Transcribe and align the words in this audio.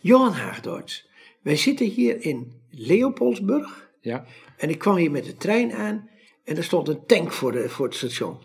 Johan 0.00 0.32
Haagdoorts, 0.32 1.08
wij 1.42 1.56
zitten 1.56 1.86
hier 1.86 2.24
in 2.24 2.52
Leopoldsburg. 2.70 3.90
Ja, 4.00 4.24
En 4.56 4.70
ik 4.70 4.78
kwam 4.78 4.96
hier 4.96 5.10
met 5.10 5.24
de 5.24 5.36
trein 5.36 5.72
aan 5.72 6.08
en 6.44 6.56
er 6.56 6.64
stond 6.64 6.88
een 6.88 7.06
tank 7.06 7.32
voor, 7.32 7.52
de, 7.52 7.68
voor 7.68 7.86
het 7.86 7.94
station. 7.94 8.38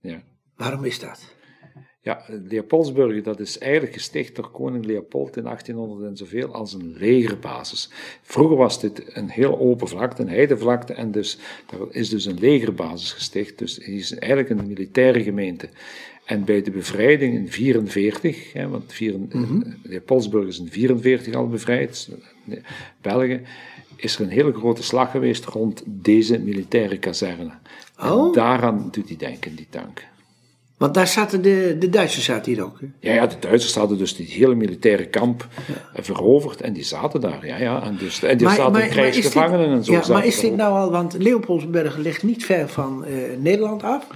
ja. 0.00 0.22
Waarom 0.56 0.84
is 0.84 0.98
dat? 0.98 1.36
Ja, 2.00 2.24
Leopoldsburg, 2.28 3.22
dat 3.22 3.40
is 3.40 3.58
eigenlijk 3.58 3.92
gesticht 3.92 4.36
door 4.36 4.50
koning 4.50 4.84
Leopold 4.84 5.36
in 5.36 5.42
1800 5.42 6.10
en 6.10 6.16
zoveel 6.16 6.52
als 6.54 6.72
een 6.72 6.94
legerbasis. 6.96 7.90
Vroeger 8.22 8.56
was 8.56 8.80
dit 8.80 9.16
een 9.16 9.28
heel 9.28 9.58
open 9.58 9.88
vlakte, 9.88 10.22
een 10.22 10.28
heidevlakte, 10.28 10.92
en 10.92 11.10
dus 11.10 11.38
daar 11.66 11.80
is 11.90 12.08
dus 12.08 12.24
een 12.24 12.38
legerbasis 12.38 13.12
gesticht. 13.12 13.58
Dus 13.58 13.76
het 13.76 13.86
is 13.86 14.14
eigenlijk 14.14 14.50
een 14.50 14.66
militaire 14.66 15.22
gemeente. 15.22 15.68
En 16.28 16.44
bij 16.44 16.62
de 16.62 16.70
bevrijding 16.70 17.34
in 17.34 17.50
44, 17.50 18.52
hè, 18.52 18.68
want 18.68 18.92
vier, 18.92 19.14
Leopoldsburg 19.82 20.46
is 20.46 20.58
in 20.58 20.68
44 20.70 21.34
al 21.34 21.48
bevrijd, 21.48 22.08
eh, 22.48 22.56
België, 23.02 23.40
is 23.96 24.14
er 24.14 24.20
een 24.20 24.28
hele 24.30 24.52
grote 24.52 24.82
slag 24.82 25.10
geweest 25.10 25.44
rond 25.44 25.82
deze 25.86 26.38
militaire 26.38 26.98
kazerne. 26.98 27.50
Oh. 28.02 28.26
En 28.26 28.32
daaraan 28.32 28.88
doet 28.90 29.08
hij 29.08 29.16
denken, 29.16 29.54
die 29.54 29.66
tank. 29.70 30.04
Want 30.76 30.94
daar 30.94 31.06
zaten 31.06 31.42
de, 31.42 31.76
de 31.78 31.88
Duitsers 31.88 32.24
zaten 32.24 32.52
hier 32.52 32.64
ook. 32.64 32.80
hè? 32.80 32.86
Ja, 33.00 33.14
ja, 33.14 33.26
de 33.26 33.36
Duitsers 33.40 33.74
hadden 33.74 33.98
dus 33.98 34.16
die 34.16 34.26
hele 34.26 34.54
militaire 34.54 35.06
kamp 35.06 35.48
eh, 35.94 36.02
veroverd 36.02 36.60
en 36.60 36.72
die 36.72 36.84
zaten 36.84 37.20
daar. 37.20 37.46
Ja, 37.46 37.56
ja. 37.56 37.82
En, 37.82 37.96
dus, 37.96 38.22
en 38.22 38.38
die 38.38 38.48
zaten 38.50 38.80
dit- 38.80 38.90
krijgsgevangenen 38.90 39.70
en 39.70 39.84
zo. 39.84 39.92
Ja, 39.92 40.02
maar 40.08 40.26
is 40.26 40.40
dit 40.40 40.56
nou 40.56 40.74
al, 40.78 40.90
want 40.90 41.14
Leopoldsburg 41.18 41.96
ligt 41.96 42.22
niet 42.22 42.44
ver 42.44 42.68
van 42.68 43.04
eh, 43.04 43.12
Nederland 43.38 43.82
af. 43.82 44.06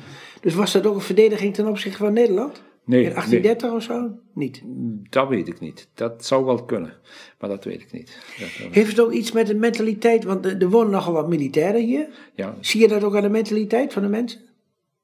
Dus 0.43 0.55
was 0.55 0.73
dat 0.73 0.87
ook 0.87 0.95
een 0.95 1.01
verdediging 1.01 1.55
ten 1.55 1.67
opzichte 1.67 1.99
van 1.99 2.13
Nederland? 2.13 2.63
Nee, 2.85 3.03
In 3.05 3.11
1830 3.11 3.73
of 3.73 3.83
zo? 3.83 4.19
Niet. 4.35 4.63
Dat 5.11 5.29
weet 5.29 5.49
ik 5.49 5.61
niet. 5.61 5.89
Dat 5.95 6.25
zou 6.25 6.45
wel 6.45 6.65
kunnen, 6.65 6.95
maar 7.41 7.51
dat 7.51 7.65
weet 7.65 7.81
ik 7.83 7.93
niet. 7.93 8.19
Dat- 8.39 8.73
Heeft 8.73 8.91
het 8.91 9.01
ook 9.01 9.13
iets 9.13 9.33
met 9.33 9.47
de 9.47 9.55
mentaliteit? 9.55 10.25
Want 10.25 10.47
er 10.47 10.71
wonen 10.71 10.91
nogal 10.91 11.13
wat 11.13 11.29
militairen 11.29 11.85
hier. 11.85 12.09
ja. 12.35 12.57
Zie 12.61 12.81
je 12.81 12.89
dat 12.89 13.05
ook 13.05 13.17
aan 13.17 13.23
de 13.23 13.29
mentaliteit 13.29 13.93
van 13.93 14.03
de 14.03 14.09
mensen? 14.09 14.41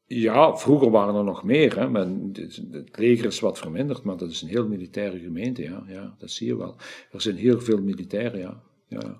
ja, 0.06 0.56
vroeger 0.56 0.90
waren 0.90 1.14
er 1.14 1.24
nog 1.24 1.44
meer. 1.44 1.78
Hè, 1.78 1.88
maar 1.88 2.06
het, 2.06 2.62
het 2.70 2.98
leger 2.98 3.26
is 3.26 3.40
wat 3.40 3.58
verminderd, 3.58 4.02
maar 4.02 4.16
dat 4.16 4.30
is 4.30 4.42
een 4.42 4.48
heel 4.48 4.68
militaire 4.68 5.18
gemeente. 5.18 5.62
Ja, 5.62 5.82
ja, 5.88 6.14
dat 6.18 6.30
zie 6.30 6.46
je 6.46 6.56
wel. 6.56 6.76
Er 7.12 7.20
zijn 7.20 7.36
heel 7.36 7.60
veel 7.60 7.82
militairen, 7.82 8.38
ja. 8.40 8.62
ja. 8.86 9.16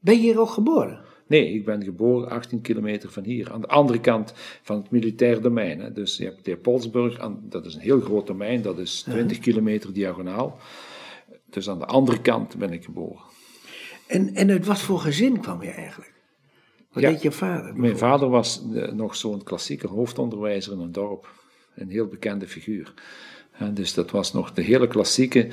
Ben 0.00 0.14
je 0.14 0.20
hier 0.20 0.40
ook 0.40 0.48
geboren? 0.50 1.00
Nee, 1.32 1.52
ik 1.54 1.64
ben 1.64 1.82
geboren 1.84 2.28
18 2.30 2.60
kilometer 2.60 3.10
van 3.10 3.24
hier, 3.24 3.52
aan 3.52 3.60
de 3.60 3.66
andere 3.66 4.00
kant 4.00 4.32
van 4.62 4.76
het 4.76 4.90
militair 4.90 5.40
domein. 5.42 5.80
Hè. 5.80 5.92
Dus 5.92 6.16
je 6.16 6.24
hebt 6.24 6.46
Leopoldsburg, 6.46 7.18
aan- 7.18 7.40
dat 7.48 7.66
is 7.66 7.74
een 7.74 7.80
heel 7.80 8.00
groot 8.00 8.26
domein, 8.26 8.62
dat 8.62 8.78
is 8.78 9.02
20 9.02 9.38
kilometer 9.38 9.92
diagonaal. 9.92 10.58
Dus 11.50 11.68
aan 11.68 11.78
de 11.78 11.84
andere 11.86 12.20
kant 12.20 12.56
ben 12.56 12.72
ik 12.72 12.84
geboren. 12.84 13.22
En, 14.06 14.34
en 14.34 14.50
uit 14.50 14.66
wat 14.66 14.80
voor 14.80 14.98
gezin 14.98 15.40
kwam 15.40 15.62
je 15.62 15.70
eigenlijk? 15.70 16.12
Wat 16.92 17.02
Ja. 17.02 17.10
deed 17.10 17.22
je 17.22 17.32
vader? 17.32 17.76
Mijn 17.76 17.98
vader 17.98 18.28
was 18.28 18.62
eh, 18.74 18.92
nog 18.92 19.16
zo'n 19.16 19.42
klassieke 19.42 19.86
hoofdonderwijzer 19.86 20.72
in 20.72 20.78
een 20.80 20.92
dorp, 20.92 21.30
een 21.74 21.88
heel 21.90 22.06
bekende 22.06 22.46
figuur. 22.48 22.94
Dus 23.70 23.94
dat 23.94 24.10
was 24.10 24.32
nog 24.32 24.52
de 24.52 24.62
hele 24.62 24.86
klassieke 24.88 25.48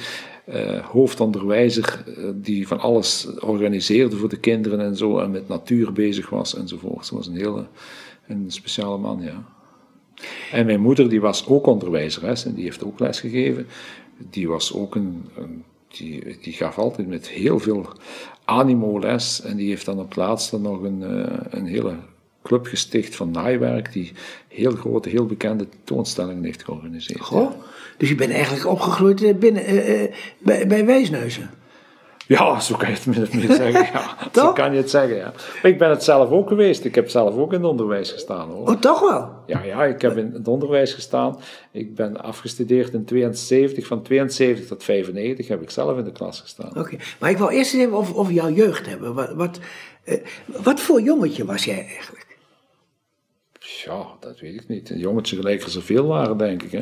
eh, 0.46 0.86
hoofdonderwijzer 0.86 2.04
eh, 2.18 2.24
die 2.36 2.68
van 2.68 2.80
alles 2.80 3.28
organiseerde 3.40 4.16
voor 4.18 4.30
de 4.30 4.40
kinderen 4.40 4.80
en 4.80 4.96
zo 4.96 5.20
en 5.20 5.32
met 5.32 5.48
natuur 5.48 5.94
bezig 5.94 6.30
was 6.30 6.56
enzovoort. 6.56 7.06
Ze 7.06 7.16
was 7.16 7.28
een 7.28 7.36
hele 7.36 7.68
een 8.28 8.46
speciale 8.48 8.98
man, 8.98 9.22
ja. 9.22 9.44
En 10.52 10.66
mijn 10.66 10.82
moeder 10.82 11.10
die 11.10 11.22
was 11.22 11.48
ook 11.48 11.66
onderwijzeres 11.66 12.46
en 12.46 12.54
die 12.54 12.64
heeft 12.64 12.84
ook 12.84 13.00
les 13.00 13.20
gegeven. 13.20 13.68
Die 14.30 14.48
was 14.48 14.74
ook 14.74 14.96
een, 14.96 15.26
een- 15.38 15.64
die, 15.98 16.38
die 16.42 16.54
gaf 16.54 16.78
altijd 16.78 17.08
met 17.08 17.28
heel 17.30 17.60
veel 17.60 17.88
animo 18.46 19.00
les 19.00 19.42
en 19.42 19.58
die 19.58 19.70
heeft 19.70 19.86
dan 19.86 20.00
op 20.00 20.16
laatste 20.16 20.60
nog 20.60 20.82
een, 20.82 21.04
eh, 21.04 21.38
een 21.50 21.66
hele 21.66 21.96
club 22.44 22.66
gesticht 22.66 23.16
van 23.16 23.32
naaiwerk 23.32 23.94
die 23.94 24.12
heel 24.48 24.72
grote, 24.72 25.10
heel 25.10 25.26
bekende 25.26 25.68
toonstellingen 25.84 26.44
heeft 26.44 26.64
georganiseerd. 26.64 27.22
Goh. 27.22 27.52
Dus 28.00 28.10
je 28.10 28.16
bent 28.16 28.32
eigenlijk 28.32 28.68
opgegroeid 28.68 29.24
eh, 29.24 29.36
binnen, 29.36 29.66
eh, 29.66 30.04
eh, 30.04 30.12
bij, 30.38 30.68
bij 30.68 30.86
Wijsneuzen. 30.86 31.50
Ja, 32.28 32.60
zo 32.60 32.76
kan 32.76 32.90
je 32.90 32.96
het 32.96 33.06
min 33.06 33.22
of 33.22 33.34
meer 33.34 33.56
zeggen. 33.56 33.90
Ja. 33.94 34.18
zo 34.42 34.54
kan 34.54 34.72
je 34.72 34.78
het 34.78 34.90
zeggen, 34.90 35.16
ja. 35.16 35.34
Ik 35.64 35.78
ben 35.78 35.90
het 35.90 36.04
zelf 36.04 36.30
ook 36.30 36.48
geweest. 36.48 36.86
Ik 36.86 36.96
heb 36.96 37.10
zelf 37.10 37.36
ook 37.36 37.54
in 37.54 37.60
het 37.60 37.70
onderwijs 37.70 38.12
gestaan, 38.12 38.50
hoor. 38.50 38.68
Oh, 38.68 38.80
toch 38.80 39.00
wel? 39.00 39.30
Ja, 39.46 39.64
ja, 39.64 39.86
ik 39.86 40.02
heb 40.02 40.18
in 40.18 40.32
het 40.34 40.48
onderwijs 40.48 40.94
gestaan. 40.94 41.40
Ik 41.72 41.96
ben 41.96 42.22
afgestudeerd 42.22 42.94
in 42.94 43.06
72. 43.06 43.88
Van 43.88 44.02
72 44.02 44.68
tot 44.68 44.84
95 44.84 45.48
heb 45.48 45.62
ik 45.62 45.70
zelf 45.70 45.98
in 45.98 46.04
de 46.04 46.12
klas 46.12 46.40
gestaan. 46.40 46.78
Oké. 46.78 46.98
Maar 47.20 47.30
ik 47.30 47.38
wil 47.38 47.50
eerst 47.50 47.74
eens 47.74 47.84
even 47.84 47.98
over, 47.98 48.18
over 48.18 48.34
jouw 48.34 48.52
jeugd 48.52 48.86
hebben. 48.86 49.14
Wat, 49.14 49.34
wat, 49.34 49.60
eh, 50.04 50.18
wat 50.46 50.80
voor 50.80 51.02
jongetje 51.02 51.46
was 51.46 51.66
jij 51.66 51.86
eigenlijk? 51.88 52.28
Ja, 53.86 54.06
dat 54.20 54.40
weet 54.40 54.54
ik 54.54 54.68
niet. 54.68 54.90
Een 54.90 55.00
jongetje 55.00 55.36
gelijk 55.36 55.62
er 55.62 55.70
zoveel 55.70 56.08
waren, 56.08 56.38
denk 56.38 56.64
ik. 56.64 56.72
Hè. 56.72 56.82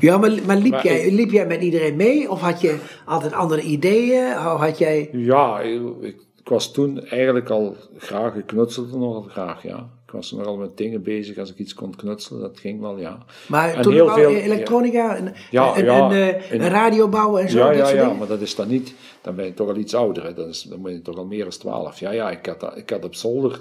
Ja, 0.00 0.18
maar, 0.18 0.30
maar, 0.46 0.56
liep, 0.56 0.70
Maar 0.72 0.84
jij, 0.86 1.00
ik- 1.00 1.12
liep 1.12 1.30
jij 1.30 1.46
met 1.46 1.62
iedereen 1.62 1.96
mee? 1.96 2.30
Of 2.30 2.40
had 2.40 2.60
je 2.60 2.78
altijd 3.06 3.32
andere 3.32 3.62
ideeën? 3.62 4.26
Of 4.32 4.60
had 4.60 4.78
jij... 4.78 5.08
Ja, 5.12 5.60
ik, 5.60 5.80
ik 6.00 6.48
was 6.48 6.72
toen 6.72 7.04
eigenlijk 7.06 7.50
al 7.50 7.76
graag, 7.96 8.34
ik 8.34 8.46
knutselde 8.46 8.96
nogal 8.98 9.22
graag, 9.22 9.62
ja. 9.62 9.88
Ik 10.06 10.18
was 10.18 10.32
nogal 10.32 10.56
met 10.56 10.76
dingen 10.76 11.02
bezig, 11.02 11.38
als 11.38 11.50
ik 11.50 11.58
iets 11.58 11.74
kon 11.74 11.96
knutselen, 11.96 12.40
dat 12.40 12.58
ging 12.60 12.80
wel, 12.80 12.98
ja. 12.98 13.18
Maar 13.48 13.74
En 13.74 13.82
toen 13.82 13.92
heel 13.92 14.08
veel- 14.08 14.30
elektronica, 14.30 15.18
een, 15.18 15.32
Ja, 15.50 15.74
eh, 15.74 16.66
radio 16.66 17.08
bouwen 17.08 17.42
en 17.42 17.50
zo, 17.50 17.58
Ja, 17.58 17.70
ja, 17.70 17.88
ja, 17.88 18.02
dingen? 18.02 18.18
maar 18.18 18.26
dat 18.26 18.40
is 18.40 18.54
dan 18.54 18.68
niet, 18.68 18.94
dan 19.22 19.34
ben 19.34 19.44
je 19.44 19.54
toch 19.54 19.68
al 19.68 19.76
iets 19.76 19.94
ouder, 19.94 20.24
hè. 20.24 20.34
Dat 20.34 20.48
is, 20.48 20.62
dan 20.62 20.82
ben 20.82 20.92
je 20.92 21.02
toch 21.02 21.16
al 21.16 21.26
meer 21.26 21.42
dan 21.42 21.50
12. 21.50 22.00
Ja, 22.00 22.10
ja, 22.10 22.30
ik 22.30 22.46
had, 22.46 22.76
ik 22.76 22.90
had 22.90 23.04
op 23.04 23.14
zolder, 23.14 23.60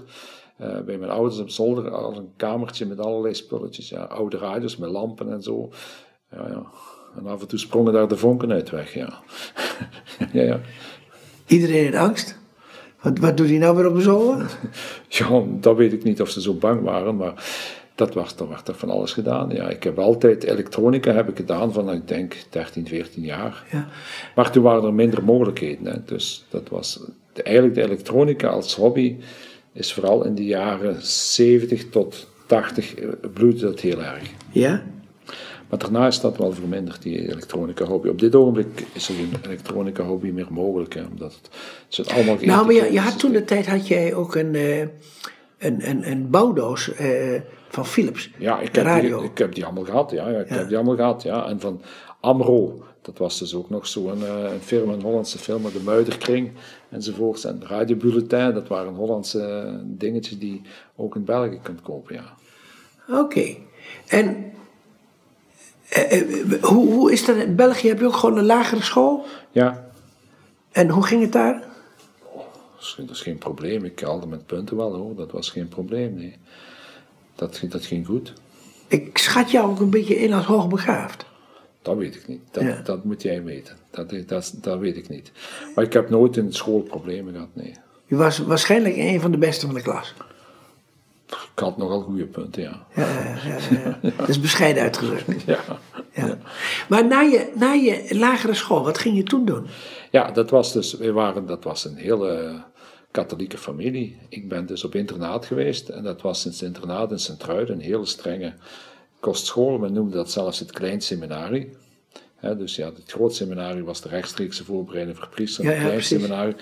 eh, 0.57 0.79
bij 0.85 0.97
mijn 0.97 1.11
ouders 1.11 1.39
op 1.39 1.49
zolder, 1.49 1.89
al 1.91 2.15
een 2.17 2.31
kamertje 2.37 2.85
met 2.85 2.99
allerlei 2.99 3.33
spulletjes, 3.33 3.89
ja. 3.89 4.03
Oude 4.03 4.37
radios 4.37 4.77
met 4.77 4.89
lampen 4.89 5.31
en 5.31 5.41
zo. 5.41 5.69
Ja, 6.31 6.47
ja. 6.47 6.63
En 7.17 7.27
af 7.27 7.41
en 7.41 7.47
toe 7.47 7.59
sprongen 7.59 7.93
daar 7.93 8.07
de 8.07 8.17
vonken 8.17 8.51
uit 8.51 8.69
weg, 8.69 8.93
ja. 8.93 9.19
ja, 10.33 10.41
ja. 10.41 10.59
Iedereen 11.45 11.85
in 11.85 11.97
angst? 11.97 12.39
Wat, 13.01 13.19
wat 13.19 13.37
doet 13.37 13.49
hij 13.49 13.57
nou 13.57 13.75
weer 13.75 13.87
op 13.87 13.95
de 13.95 14.01
zolder? 14.01 14.51
Ja, 15.07 15.43
dat 15.47 15.75
weet 15.75 15.93
ik 15.93 16.03
niet 16.03 16.21
of 16.21 16.29
ze 16.29 16.41
zo 16.41 16.53
bang 16.53 16.81
waren, 16.81 17.15
maar 17.15 17.33
dat 17.95 18.13
was, 18.13 18.35
er 18.35 18.49
werd 18.49 18.67
er 18.67 18.75
van 18.75 18.89
alles 18.89 19.13
gedaan. 19.13 19.49
Ja, 19.49 19.69
ik 19.69 19.83
heb 19.83 19.99
altijd 19.99 20.43
elektronica 20.43 21.13
heb 21.13 21.29
ik 21.29 21.35
gedaan 21.35 21.73
van, 21.73 21.91
ik 21.91 22.07
denk, 22.07 22.35
13, 22.49 22.87
14 22.87 23.23
jaar. 23.23 23.63
Ja. 23.71 23.87
Maar 24.35 24.51
toen 24.51 24.63
waren 24.63 24.83
er 24.83 24.93
minder 24.93 25.23
mogelijkheden. 25.23 25.85
Hè. 25.85 26.03
Dus 26.05 26.45
dat 26.49 26.69
was 26.69 26.99
de, 27.33 27.43
eigenlijk 27.43 27.75
de 27.75 27.83
elektronica 27.83 28.47
als 28.47 28.75
hobby 28.75 29.17
is 29.73 29.93
vooral 29.93 30.25
in 30.25 30.35
de 30.35 30.45
jaren 30.45 31.05
70 31.05 31.89
tot 31.89 32.27
80 32.45 32.95
eh, 32.95 33.09
bloeide 33.33 33.59
dat 33.59 33.79
heel 33.79 34.01
erg. 34.01 34.29
Ja? 34.51 34.83
Maar 35.71 35.79
daarna 35.79 36.07
is 36.07 36.19
dat 36.19 36.37
wel 36.37 36.51
verminderd, 36.53 37.01
die 37.01 37.29
elektronica 37.29 37.85
hobby. 37.85 38.07
Op 38.07 38.19
dit 38.19 38.35
ogenblik 38.35 38.85
is 38.93 39.09
er 39.09 39.15
geen 39.15 39.33
elektronica 39.45 40.03
hobby 40.03 40.29
meer 40.29 40.47
mogelijk, 40.49 40.93
hè, 40.93 41.01
omdat 41.11 41.33
het, 41.33 41.49
het 41.85 41.95
zit 41.95 42.09
allemaal 42.11 42.37
Nou, 42.41 42.65
maar 42.65 42.75
je, 42.75 42.91
je 42.91 42.99
had 42.99 43.19
toen 43.19 43.31
de 43.31 43.43
tijd 43.45 43.67
had 43.67 43.87
jij 43.87 44.13
ook 44.13 44.35
een, 44.35 44.55
eh, 44.55 44.79
een, 44.79 45.89
een, 45.89 46.11
een 46.11 46.29
bouwdoos 46.29 46.93
eh, 46.93 47.41
van 47.69 47.85
Philips. 47.85 48.29
Ja, 48.37 48.59
ik 48.59 48.75
heb, 48.75 48.85
radio. 48.85 49.19
Die, 49.21 49.29
ik 49.29 49.37
heb 49.37 49.55
die 49.55 49.65
allemaal 49.65 49.83
gehad, 49.83 50.11
ja. 50.11 50.29
ja 50.29 50.39
ik 50.39 50.49
Ja. 50.49 50.55
heb 50.55 50.67
die 50.67 50.75
allemaal 50.77 50.95
gehad, 50.95 51.23
ja. 51.23 51.47
En 51.47 51.59
van 51.59 51.81
Amro, 52.19 52.83
dat 53.01 53.17
was 53.17 53.39
dus 53.39 53.55
ook 53.55 53.69
nog 53.69 53.87
zo'n 53.87 54.23
eh, 54.25 54.51
een 54.53 54.61
firma, 54.61 54.93
een 54.93 55.01
Hollandse 55.01 55.37
firma, 55.37 55.69
de 55.69 55.81
Muiderkring 55.83 56.51
enzovoorts. 56.89 57.45
En 57.45 57.61
Radio 57.65 57.95
Bulletin, 57.95 58.53
dat 58.53 58.67
waren 58.67 58.93
Hollandse 58.93 59.73
dingetjes 59.83 60.39
die 60.39 60.61
ook 60.95 61.15
in 61.15 61.25
België 61.25 61.59
kunt 61.63 61.81
kopen, 61.81 62.15
ja. 62.15 62.33
Oké. 63.19 63.55
En 64.07 64.51
hoe, 66.61 66.93
hoe 66.93 67.11
is 67.11 67.25
dat 67.25 67.35
in 67.35 67.55
België? 67.55 67.87
Heb 67.87 67.99
je 67.99 68.05
ook 68.05 68.15
gewoon 68.15 68.37
een 68.37 68.45
lagere 68.45 68.81
school? 68.81 69.25
Ja, 69.51 69.85
En 70.71 70.89
hoe 70.89 71.03
ging 71.05 71.21
het 71.21 71.31
daar? 71.31 71.63
dat 72.97 73.09
is, 73.09 73.21
geen 73.21 73.37
probleem. 73.37 73.83
Ik 73.85 73.99
haalde 73.99 74.27
met 74.27 74.45
punten 74.45 74.77
wel, 74.77 74.93
hoor. 74.95 75.15
Dat 75.15 75.31
was 75.31 75.49
geen 75.49 75.67
probleem, 75.67 76.13
nee. 76.15 76.35
Dat, 77.35 77.57
ging- 77.57 77.71
dat 77.71 77.85
ging 77.85 78.05
goed. 78.05 78.33
Ik 78.87 79.17
schat 79.17 79.51
jou 79.51 79.69
ook 79.69 79.79
een 79.79 79.89
beetje 79.89 80.15
in 80.15 80.33
als 80.33 80.45
hoogbegaafd. 80.45 81.25
Dat 81.81 81.97
weet 81.97 82.15
ik 82.15 82.27
niet. 82.27 82.41
Dat, 82.51 82.63
Ja. 82.63 82.81
dat 82.83 83.03
moet 83.03 83.21
jij 83.21 83.43
weten. 83.43 83.77
Dat, 83.91 84.13
dat, 84.27 84.53
dat 84.61 84.79
weet 84.79 84.97
ik 84.97 85.09
niet. 85.09 85.31
Maar 85.75 85.83
ik 85.83 85.93
heb 85.93 86.09
nooit 86.09 86.37
in 86.37 86.53
school 86.53 86.79
problemen 86.81 87.33
gehad, 87.33 87.47
nee. 87.53 87.73
Je 88.05 88.15
was 88.15 88.37
waarschijnlijk 88.37 88.95
een 88.97 89.21
van 89.21 89.31
de 89.31 89.37
beste 89.37 89.65
van 89.65 89.75
de 89.75 89.81
klas. 89.81 90.13
Had 91.61 91.77
nogal 91.77 92.01
goede 92.01 92.25
punten, 92.25 92.61
ja. 92.61 92.85
Ja, 92.95 93.07
ja, 93.07 93.35
ja, 93.45 93.97
ja. 94.01 94.11
Dat 94.17 94.29
is 94.29 94.39
bescheiden 94.39 94.83
uitgedrukt. 94.83 95.43
Ja. 95.45 95.59
Ja. 96.13 96.37
Maar 96.89 97.07
na 97.07 97.21
je, 97.21 97.51
na 97.55 97.71
je 97.71 98.05
lagere 98.09 98.53
school, 98.53 98.83
wat 98.83 98.97
ging 98.97 99.17
je 99.17 99.23
toen 99.23 99.45
doen? 99.45 99.67
Ja, 100.11 100.31
dat 100.31 100.49
was 100.49 100.73
dus, 100.73 100.93
wij 100.93 101.11
waren, 101.11 101.45
dat 101.45 101.63
was 101.63 101.85
een 101.85 101.95
hele 101.95 102.61
katholieke 103.11 103.57
familie. 103.57 104.17
Ik 104.29 104.49
ben 104.49 104.65
dus 104.65 104.83
op 104.83 104.95
internaat 104.95 105.45
geweest 105.45 105.89
en 105.89 106.03
dat 106.03 106.21
was 106.21 106.41
sinds 106.41 106.61
internaat 106.61 107.11
in 107.11 107.19
Sint-Truiden, 107.19 107.75
een 107.75 107.81
hele 107.81 108.05
strenge 108.05 108.53
kostschool. 109.19 109.77
Men 109.77 109.93
noemde 109.93 110.15
dat 110.15 110.31
zelfs 110.31 110.59
het 110.59 110.71
klein 110.71 111.01
seminarie. 111.01 111.77
Dus 112.41 112.75
ja, 112.75 112.85
het 112.85 113.11
groot 113.11 113.35
seminarie 113.35 113.83
was 113.83 114.01
de 114.01 114.09
rechtstreekse 114.09 114.63
voorbereiding 114.63 115.17
voor 115.17 115.27
priester. 115.27 115.63
Ja, 115.63 115.69
het 115.69 115.77
ja, 115.79 115.83
klein 115.83 115.99
precies. 115.99 116.19
seminarie 116.19 116.55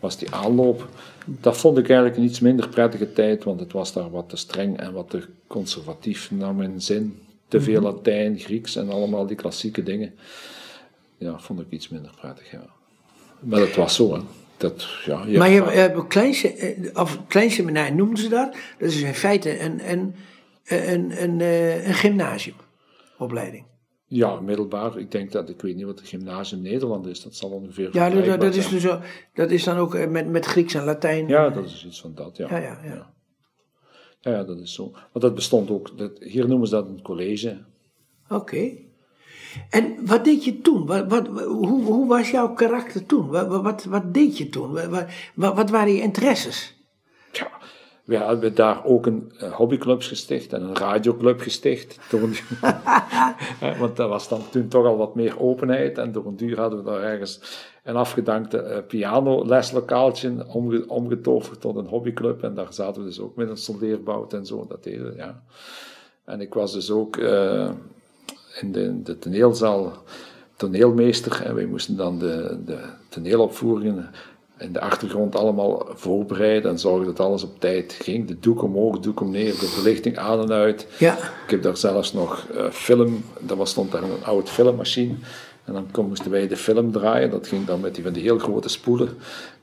was 0.00 0.18
die 0.18 0.30
aanloop. 0.34 0.88
Dat 1.26 1.56
vond 1.56 1.78
ik 1.78 1.88
eigenlijk 1.88 2.18
een 2.18 2.24
iets 2.24 2.40
minder 2.40 2.68
prettige 2.68 3.12
tijd, 3.12 3.44
want 3.44 3.60
het 3.60 3.72
was 3.72 3.92
daar 3.92 4.10
wat 4.10 4.28
te 4.28 4.36
streng 4.36 4.78
en 4.78 4.92
wat 4.92 5.10
te 5.10 5.26
conservatief 5.46 6.30
naar 6.30 6.54
mijn 6.54 6.80
zin. 6.82 7.18
Te 7.48 7.60
veel 7.60 7.80
Mhm. 7.80 7.90
Latijn, 7.90 8.38
Grieks 8.38 8.76
en 8.76 8.90
allemaal 8.90 9.26
die 9.26 9.36
klassieke 9.36 9.82
dingen. 9.82 10.14
Ja, 11.18 11.38
vond 11.38 11.60
ik 11.60 11.66
iets 11.70 11.88
minder 11.88 12.10
prettig, 12.20 12.50
ja. 12.50 12.66
Maar 13.40 13.60
dat 13.60 13.74
was 13.74 13.94
zo, 13.94 14.14
hè. 14.14 14.20
Dat, 14.56 14.86
ja, 15.04 15.24
maar 15.38 15.50
je 15.50 15.62
hebt 15.62 15.96
een 15.96 16.06
klein, 16.06 16.34
eh, 16.34 17.00
of 17.00 17.18
noemen 17.92 18.16
ze 18.16 18.28
dat. 18.28 18.56
Dat 18.78 18.88
is 18.90 19.00
in 19.00 19.14
feite 19.14 19.60
een, 19.60 19.90
een, 19.90 20.14
een, 20.64 21.22
een, 21.22 21.40
eh, 21.40 21.86
een 21.86 21.94
gymnasiumopleiding. 21.94 23.64
Ja, 24.14 24.40
middelbaar. 24.40 24.98
Ik 24.98 25.10
denk 25.10 25.32
dat, 25.32 25.48
ik 25.48 25.60
weet 25.60 25.76
niet 25.76 25.84
wat 25.84 25.98
het 25.98 26.08
gymnasium 26.08 26.62
Nederland 26.62 27.06
is. 27.06 27.22
Dat 27.22 27.34
zal 27.34 27.50
ongeveer 27.50 27.88
Ja, 27.92 28.10
dat, 28.10 28.40
dat, 28.40 28.54
is 28.54 28.68
dus 28.68 28.82
zo, 28.82 29.00
dat 29.34 29.50
is 29.50 29.64
dan 29.64 29.76
ook 29.76 29.94
eh, 29.94 30.08
met, 30.08 30.28
met 30.28 30.44
Grieks 30.46 30.74
en 30.74 30.84
Latijn. 30.84 31.28
Ja, 31.28 31.50
dat 31.50 31.64
is 31.64 31.86
iets 31.86 32.00
van 32.00 32.14
dat, 32.14 32.36
ja. 32.36 32.48
Ja, 32.50 32.56
ja, 32.58 32.80
ja. 32.84 33.12
Ja, 34.20 34.30
ja, 34.30 34.44
dat 34.44 34.58
is 34.58 34.74
zo. 34.74 34.90
Maar 34.90 35.22
dat 35.22 35.34
bestond 35.34 35.70
ook, 35.70 35.98
dat, 35.98 36.18
hier 36.18 36.48
noemen 36.48 36.68
ze 36.68 36.74
dat 36.74 36.86
een 36.86 37.02
college. 37.02 37.64
Oké. 38.28 38.70
En 39.70 40.06
wat 40.06 40.24
deed 40.24 40.44
je 40.44 40.60
toen? 40.60 40.86
Wat, 40.86 41.08
wat, 41.08 41.26
hoe, 41.28 41.82
hoe 41.82 42.08
was 42.08 42.30
jouw 42.30 42.52
karakter 42.52 43.06
toen? 43.06 43.28
Wat, 43.28 43.62
wat, 43.62 43.84
wat 43.84 44.14
deed 44.14 44.38
je 44.38 44.48
toen? 44.48 44.72
Wat, 44.72 45.06
wat, 45.34 45.54
wat 45.54 45.70
waren 45.70 45.92
je 45.92 46.00
interesses? 46.00 46.73
We 48.04 48.16
hebben 48.16 48.54
daar 48.54 48.84
ook 48.84 49.06
een 49.06 49.32
eh, 49.38 49.52
hobbyclubs 49.52 50.08
gesticht 50.08 50.52
en 50.52 50.62
een 50.62 50.76
radioclub 50.76 51.40
gesticht. 51.40 51.98
Want 53.78 53.96
dat 53.96 54.08
was 54.08 54.28
dan 54.28 54.40
toen 54.50 54.68
toch 54.68 54.86
al 54.86 54.96
wat 54.96 55.14
meer 55.14 55.40
openheid. 55.40 55.98
En 55.98 56.12
door 56.12 56.26
een 56.26 56.36
duur 56.36 56.58
hadden 56.58 56.78
we 56.78 56.90
daar 56.90 57.02
ergens 57.02 57.40
een 57.82 57.96
afgedankte 57.96 58.58
eh, 58.58 58.86
pianoleslokaaltje 58.86 60.46
omge, 60.48 60.88
omgetoverd 60.88 61.60
tot 61.60 61.76
een 61.76 61.86
hobbyclub. 61.86 62.42
En 62.42 62.54
daar 62.54 62.72
zaten 62.72 63.02
we 63.02 63.08
dus 63.08 63.20
ook 63.20 63.36
met 63.36 63.48
een 63.48 63.56
soldeerbout 63.56 64.32
en 64.32 64.46
zo. 64.46 64.66
Dat 64.68 64.84
deden 64.84 65.16
ja. 65.16 65.42
En 66.24 66.40
ik 66.40 66.54
was 66.54 66.72
dus 66.72 66.90
ook 66.90 67.16
eh, 67.16 67.70
in 68.60 68.72
de, 68.72 69.02
de 69.02 69.18
toneelzaal 69.18 69.92
toneelmeester. 70.56 71.42
En 71.44 71.54
wij 71.54 71.66
moesten 71.66 71.96
dan 71.96 72.18
de, 72.18 72.58
de 72.64 72.78
toneelopvoeringen 73.08 74.10
in 74.64 74.72
de 74.72 74.80
achtergrond 74.80 75.36
allemaal 75.36 75.86
voorbereiden 75.94 76.70
en 76.70 76.78
zorgen 76.78 77.06
dat 77.06 77.20
alles 77.20 77.42
op 77.42 77.60
tijd 77.60 77.92
ging. 78.02 78.26
De 78.28 78.38
doek 78.40 78.62
omhoog, 78.62 78.98
doek 78.98 79.20
omneer, 79.20 79.50
de 79.52 79.66
verlichting 79.66 80.18
aan 80.18 80.40
en 80.40 80.52
uit. 80.52 80.86
Ja. 80.98 81.16
Ik 81.44 81.50
heb 81.50 81.62
daar 81.62 81.76
zelfs 81.76 82.12
nog 82.12 82.46
eh, 82.56 82.70
film, 82.70 83.24
er 83.48 83.56
was, 83.56 83.70
stond 83.70 83.92
daar 83.92 84.02
een 84.02 84.24
oude 84.24 84.46
filmmachine. 84.50 85.14
En 85.64 85.72
dan 85.72 85.86
kon- 85.90 86.08
moesten 86.08 86.30
wij 86.30 86.48
de 86.48 86.56
film 86.56 86.92
draaien. 86.92 87.30
Dat 87.30 87.46
ging 87.48 87.66
dan 87.66 87.80
met 87.80 87.94
die 87.94 88.04
van 88.04 88.12
die 88.12 88.22
heel 88.22 88.38
grote 88.38 88.68
spoelen 88.68 89.08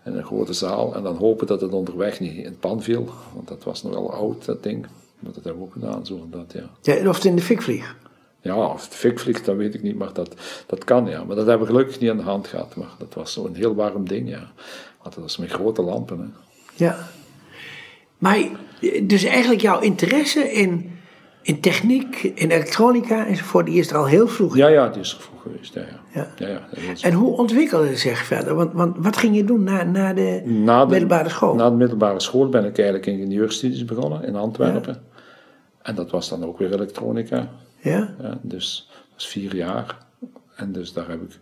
in 0.06 0.14
een 0.16 0.24
grote 0.24 0.54
zaal. 0.54 0.96
En 0.96 1.04
dan 1.04 1.16
hopen 1.16 1.48
dat 1.48 1.62
het 1.62 1.74
onderweg 1.74 2.20
niet 2.20 2.36
in 2.36 2.46
het 2.46 2.60
pan 2.60 2.82
viel. 2.82 3.10
Want 3.34 3.48
dat 3.48 3.64
was 3.64 3.84
nogal 3.84 4.14
oud, 4.14 4.46
dat 4.46 4.64
ding. 4.64 4.82
Maar 5.20 5.32
dat 5.34 5.44
hebben 5.44 5.62
we 5.62 5.68
ook 5.68 5.74
gedaan, 5.74 6.06
zo 6.06 6.14
en 6.16 6.28
dat, 6.32 6.54
ja. 6.54 6.94
ja 6.94 7.10
of 7.10 7.16
het 7.16 7.26
in 7.26 7.36
de 7.36 7.42
fik 7.42 7.62
vliegt. 7.62 7.94
Ja, 8.42 8.56
of 8.56 8.84
het 8.84 8.96
fik 8.96 9.20
vliegt, 9.20 9.46
dat 9.46 9.56
weet 9.56 9.74
ik 9.74 9.84
niet, 9.84 9.98
maar 9.98 10.14
dat, 10.14 10.36
dat 10.66 10.84
kan, 10.84 11.08
ja. 11.08 11.24
Maar 11.24 11.36
dat 11.36 11.46
hebben 11.48 11.68
we 11.68 11.74
gelukkig 11.74 12.00
niet 12.00 12.10
aan 12.10 12.18
de 12.18 12.24
hand 12.24 12.48
gehad. 12.48 12.76
Maar 12.76 12.90
dat 13.00 13.14
was 13.14 13.34
zo'n 13.34 13.56
heel 13.56 13.76
warm 13.76 14.08
ding, 14.08 14.30
ja. 14.30 14.52
Want 15.02 15.16
dat 15.16 15.24
was 15.24 15.38
met 15.38 15.52
grote 15.52 15.82
lampen, 15.82 16.20
hè. 16.20 16.26
Ja. 16.86 16.98
Maar 18.18 18.40
dus 19.04 19.24
eigenlijk 19.24 19.62
jouw 19.62 19.80
interesse 19.80 20.52
in, 20.52 20.92
in 21.42 21.60
techniek, 21.60 22.24
in 22.24 22.50
elektronica 22.50 23.28
enzovoort, 23.28 23.66
die 23.66 23.80
is 23.80 23.90
er 23.90 23.98
al 23.98 24.06
heel 24.06 24.28
vroeg. 24.28 24.56
Ja, 24.56 24.68
ja, 24.68 24.90
die 24.90 25.02
is 25.02 25.14
er 25.14 25.22
vroeg 25.22 25.42
geweest, 25.42 25.74
ja. 25.74 25.86
ja. 26.14 26.28
Ja. 26.38 26.68
En 27.02 27.14
hoe 27.14 27.38
ontwikkelde 27.38 27.88
het 27.88 28.00
zich 28.00 28.26
verder? 28.26 28.56
Want, 28.56 28.74
want 28.74 28.96
wat 29.00 29.18
ging 29.18 29.36
je 29.36 29.44
doen 29.44 29.64
na, 29.64 29.84
na 29.84 30.14
de 30.14 30.42
Na 30.46 30.86
de, 30.86 30.92
middelbare 30.92 31.30
school? 31.30 31.56
Na 31.56 31.70
de 31.70 31.76
middelbare 31.76 32.20
school 32.20 32.50
ben 32.50 32.66
ik 32.66 32.78
eigenlijk 32.78 33.06
ingenieurstudies 33.06 33.86
begonnen 33.86 34.24
in 34.24 34.36
Antwerpen. 34.36 35.04
En 35.82 35.96
dat 35.96 36.12
was 36.12 36.30
dan 36.30 36.46
ook 36.46 36.58
weer 36.58 36.74
elektronica. 36.74 37.50
Ja? 37.82 38.14
Dus 38.42 38.88
dat 38.90 39.14
was 39.14 39.28
vier 39.28 39.56
jaar. 39.56 39.98
En 40.56 40.72
dus 40.72 40.94
daar 40.94 41.10
heb 41.10 41.22
ik, 41.22 41.40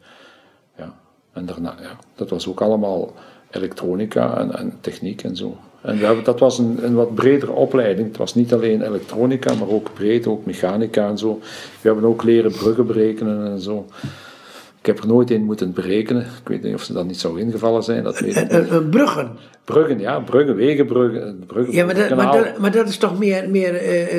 ja, 0.77 0.95
en 1.33 1.45
daarna, 1.45 1.75
ja, 1.81 1.97
dat 2.15 2.29
was 2.29 2.47
ook 2.47 2.61
allemaal 2.61 3.13
elektronica 3.51 4.37
en, 4.37 4.55
en 4.55 4.77
techniek 4.81 5.23
en 5.23 5.35
zo. 5.35 5.57
En 5.81 5.97
we 5.97 6.05
hebben, 6.05 6.23
dat 6.23 6.39
was 6.39 6.57
een, 6.57 6.77
een 6.81 6.93
wat 6.95 7.15
bredere 7.15 7.51
opleiding. 7.51 8.07
Het 8.07 8.17
was 8.17 8.35
niet 8.35 8.53
alleen 8.53 8.81
elektronica, 8.81 9.53
maar 9.53 9.69
ook 9.69 9.93
breed, 9.93 10.27
ook 10.27 10.45
mechanica 10.45 11.07
en 11.07 11.17
zo. 11.17 11.39
We 11.81 11.87
hebben 11.87 12.05
ook 12.05 12.23
leren 12.23 12.51
bruggen 12.51 12.87
berekenen 12.87 13.51
en 13.51 13.59
zo. 13.59 13.85
Ik 14.79 14.85
heb 14.85 14.99
er 14.99 15.07
nooit 15.07 15.31
in 15.31 15.43
moeten 15.43 15.73
berekenen. 15.73 16.21
Ik 16.21 16.47
weet 16.47 16.63
niet 16.63 16.73
of 16.73 16.83
ze 16.83 16.93
dat 16.93 17.05
niet 17.05 17.19
zou 17.19 17.39
ingevallen 17.39 17.83
zijn, 17.83 18.03
dat 18.03 18.19
weet 18.19 18.35
ik 18.35 18.49
Eh, 18.49 18.59
niet. 18.59 18.69
eh, 18.69 18.75
eh, 18.75 18.89
bruggen. 18.89 19.37
Bruggen, 19.65 19.99
ja, 19.99 20.19
bruggen, 20.19 20.55
wegenbruggen, 20.55 21.43
bruggen, 21.47 21.73
Ja, 21.73 21.85
maar 21.85 21.95
dat, 21.95 22.15
maar, 22.15 22.31
dat, 22.37 22.57
maar 22.59 22.71
dat 22.71 22.87
is 22.87 22.97
toch 22.97 23.19
meer, 23.19 23.49
meer, 23.49 23.71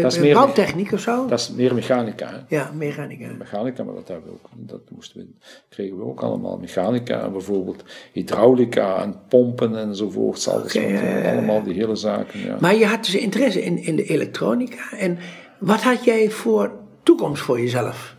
Dat 0.02 0.12
is 0.12 0.18
meer- 0.18 0.34
bouwtechniek 0.34 0.92
of 0.92 1.00
zo? 1.00 1.26
Dat 1.26 1.38
is 1.38 1.50
meer 1.50 1.74
mechanica, 1.74 2.26
hè. 2.28 2.56
Ja, 2.56 2.70
mechanica. 2.76 3.26
mechanica, 3.38 3.82
maar 3.84 3.94
dat, 3.94 4.08
hebben 4.08 4.26
we 4.26 4.32
ook, 4.32 4.48
dat 4.56 4.80
moesten 4.88 5.20
we, 5.20 5.26
kregen 5.68 5.96
we 5.96 6.04
ook 6.04 6.20
allemaal. 6.20 6.58
Mechanica 6.58 7.20
en 7.22 7.32
bijvoorbeeld 7.32 7.82
hydraulica 8.12 9.02
en 9.02 9.14
pompen 9.28 9.76
enzovoort. 9.78 10.48
Alles 10.48 10.62
wat, 10.62 10.82
ja. 10.82 11.32
Allemaal 11.32 11.62
die 11.62 11.74
hele 11.74 11.96
zaken. 11.96 12.40
Ja. 12.40 12.56
Maar 12.60 12.76
je 12.76 12.86
had 12.86 13.04
dus 13.04 13.14
interesse 13.16 13.62
in, 13.62 13.78
in 13.84 13.96
de 13.96 14.04
elektronica. 14.04 14.96
En 14.98 15.18
wat 15.58 15.82
had 15.82 16.04
jij 16.04 16.30
voor 16.30 16.72
toekomst 17.02 17.42
voor 17.42 17.60
jezelf 17.60 18.18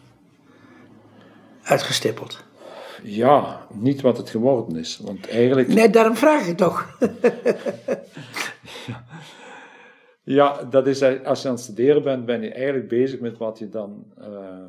uitgestippeld? 1.63 2.43
ja, 3.03 3.67
niet 3.73 4.01
wat 4.01 4.17
het 4.17 4.29
geworden 4.29 4.75
is. 4.77 4.99
Want 5.03 5.27
eigenlijk, 5.29 5.67
Nee, 5.67 5.89
daarom 5.89 6.15
vraag 6.15 6.47
ik 6.47 6.57
toch. 6.57 6.97
ja, 10.23 10.63
dat 10.63 10.87
is 10.87 11.01
als 11.03 11.41
je 11.41 11.47
aan 11.47 11.53
het 11.53 11.63
studeren 11.63 12.03
bent, 12.03 12.25
ben 12.25 12.41
je 12.41 12.51
eigenlijk 12.51 12.87
bezig 12.87 13.19
met 13.19 13.37
wat 13.37 13.59
je 13.59 13.69
dan. 13.69 14.03
eh, 14.17 14.63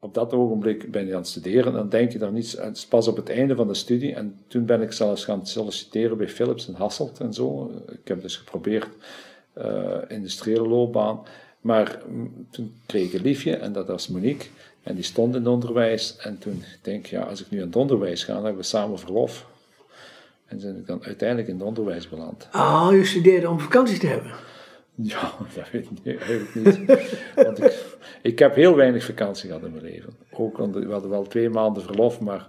op 0.00 0.14
dat 0.14 0.32
ogenblik 0.32 0.90
ben 0.90 1.06
je 1.06 1.12
aan 1.12 1.18
het 1.18 1.28
studeren, 1.28 1.72
dan 1.72 1.88
denk 1.88 2.12
je 2.12 2.18
daar 2.18 2.32
niets. 2.32 2.52
Het 2.52 2.76
is 2.76 2.86
pas 2.86 3.08
op 3.08 3.16
het 3.16 3.30
einde 3.30 3.56
van 3.56 3.66
de 3.68 3.74
studie. 3.74 4.14
En 4.14 4.38
toen 4.48 4.66
ben 4.66 4.82
ik 4.82 4.92
zelfs 4.92 5.24
gaan 5.24 5.46
solliciteren 5.46 6.16
bij 6.16 6.28
Philips 6.28 6.68
en 6.68 6.74
Hasselt 6.74 7.20
en 7.20 7.32
zo. 7.32 7.70
Ik 7.92 8.08
heb 8.08 8.22
dus 8.22 8.36
geprobeerd 8.36 8.88
eh 9.52 9.98
industriële 10.08 10.68
loopbaan. 10.68 11.22
Maar 11.62 11.98
toen 12.50 12.74
kreeg 12.86 13.06
ik 13.06 13.12
een 13.12 13.22
liefje 13.22 13.56
en 13.56 13.72
dat 13.72 13.86
was 13.86 14.08
Monique. 14.08 14.48
En 14.82 14.94
die 14.94 15.04
stond 15.04 15.34
in 15.34 15.40
het 15.40 15.50
onderwijs. 15.50 16.16
En 16.16 16.38
toen 16.38 16.62
denk 16.82 17.04
ik, 17.04 17.10
ja, 17.10 17.22
als 17.22 17.40
ik 17.40 17.50
nu 17.50 17.60
aan 17.60 17.66
het 17.66 17.76
onderwijs 17.76 18.24
ga, 18.24 18.32
dan 18.34 18.44
hebben 18.44 18.60
we 18.60 18.66
samen 18.66 18.98
verlof. 18.98 19.46
En 20.46 20.60
ben 20.60 20.76
ik 20.76 20.86
dan 20.86 21.04
uiteindelijk 21.04 21.48
in 21.48 21.54
het 21.54 21.64
onderwijs 21.64 22.08
beland. 22.08 22.48
Oh, 22.52 22.88
je 22.90 23.04
studeerde 23.04 23.50
om 23.50 23.60
vakantie 23.60 23.98
te 23.98 24.06
hebben. 24.06 24.32
Ja, 24.94 25.32
dat 25.54 25.70
weet 25.70 25.84
ik 25.84 25.90
niet. 25.90 26.20
Eigenlijk 26.20 26.54
niet. 26.54 27.18
Want 27.34 27.62
ik, 27.62 27.84
ik 28.22 28.38
heb 28.38 28.54
heel 28.54 28.76
weinig 28.76 29.04
vakantie 29.04 29.48
gehad 29.48 29.64
in 29.64 29.72
mijn 29.72 29.84
leven. 29.84 30.16
Ook, 30.30 30.56
we 30.56 30.90
hadden 30.90 31.10
wel 31.10 31.26
twee 31.26 31.50
maanden 31.50 31.82
verlof, 31.82 32.20
maar 32.20 32.48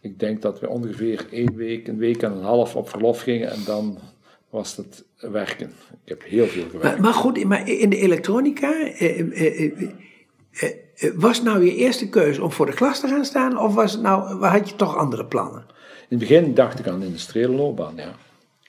ik 0.00 0.18
denk 0.18 0.42
dat 0.42 0.60
we 0.60 0.68
ongeveer 0.68 1.26
één 1.30 1.56
week, 1.56 1.88
een 1.88 1.98
week 1.98 2.22
en 2.22 2.32
een 2.32 2.42
half 2.42 2.76
op 2.76 2.88
verlof 2.88 3.20
gingen 3.20 3.50
en 3.50 3.64
dan 3.64 3.98
was 4.50 4.76
het 4.76 5.04
werken. 5.18 5.72
Ik 6.04 6.08
heb 6.08 6.22
heel 6.24 6.46
veel 6.46 6.64
gewerkt. 6.70 6.84
Maar, 6.84 7.00
maar 7.00 7.14
goed, 7.14 7.44
maar 7.44 7.68
in 7.68 7.90
de 7.90 7.96
elektronica, 7.96 8.72
eh, 8.72 9.20
eh, 9.20 9.20
eh, 9.20 9.72
eh, 10.50 10.70
eh, 10.96 11.10
was 11.14 11.42
nou 11.42 11.64
je 11.64 11.74
eerste 11.74 12.08
keuze 12.08 12.42
om 12.42 12.52
voor 12.52 12.66
de 12.66 12.74
klas 12.74 13.00
te 13.00 13.08
gaan 13.08 13.24
staan? 13.24 13.58
Of 13.58 13.74
was 13.74 13.92
het 13.92 14.02
nou, 14.02 14.44
had 14.44 14.68
je 14.68 14.76
toch 14.76 14.96
andere 14.96 15.26
plannen? 15.26 15.64
In 16.08 16.18
het 16.18 16.28
begin 16.28 16.54
dacht 16.54 16.78
ik 16.78 16.86
aan 16.86 17.00
de 17.00 17.06
industriële 17.06 17.52
loopbaan, 17.54 17.96
ja. 17.96 18.14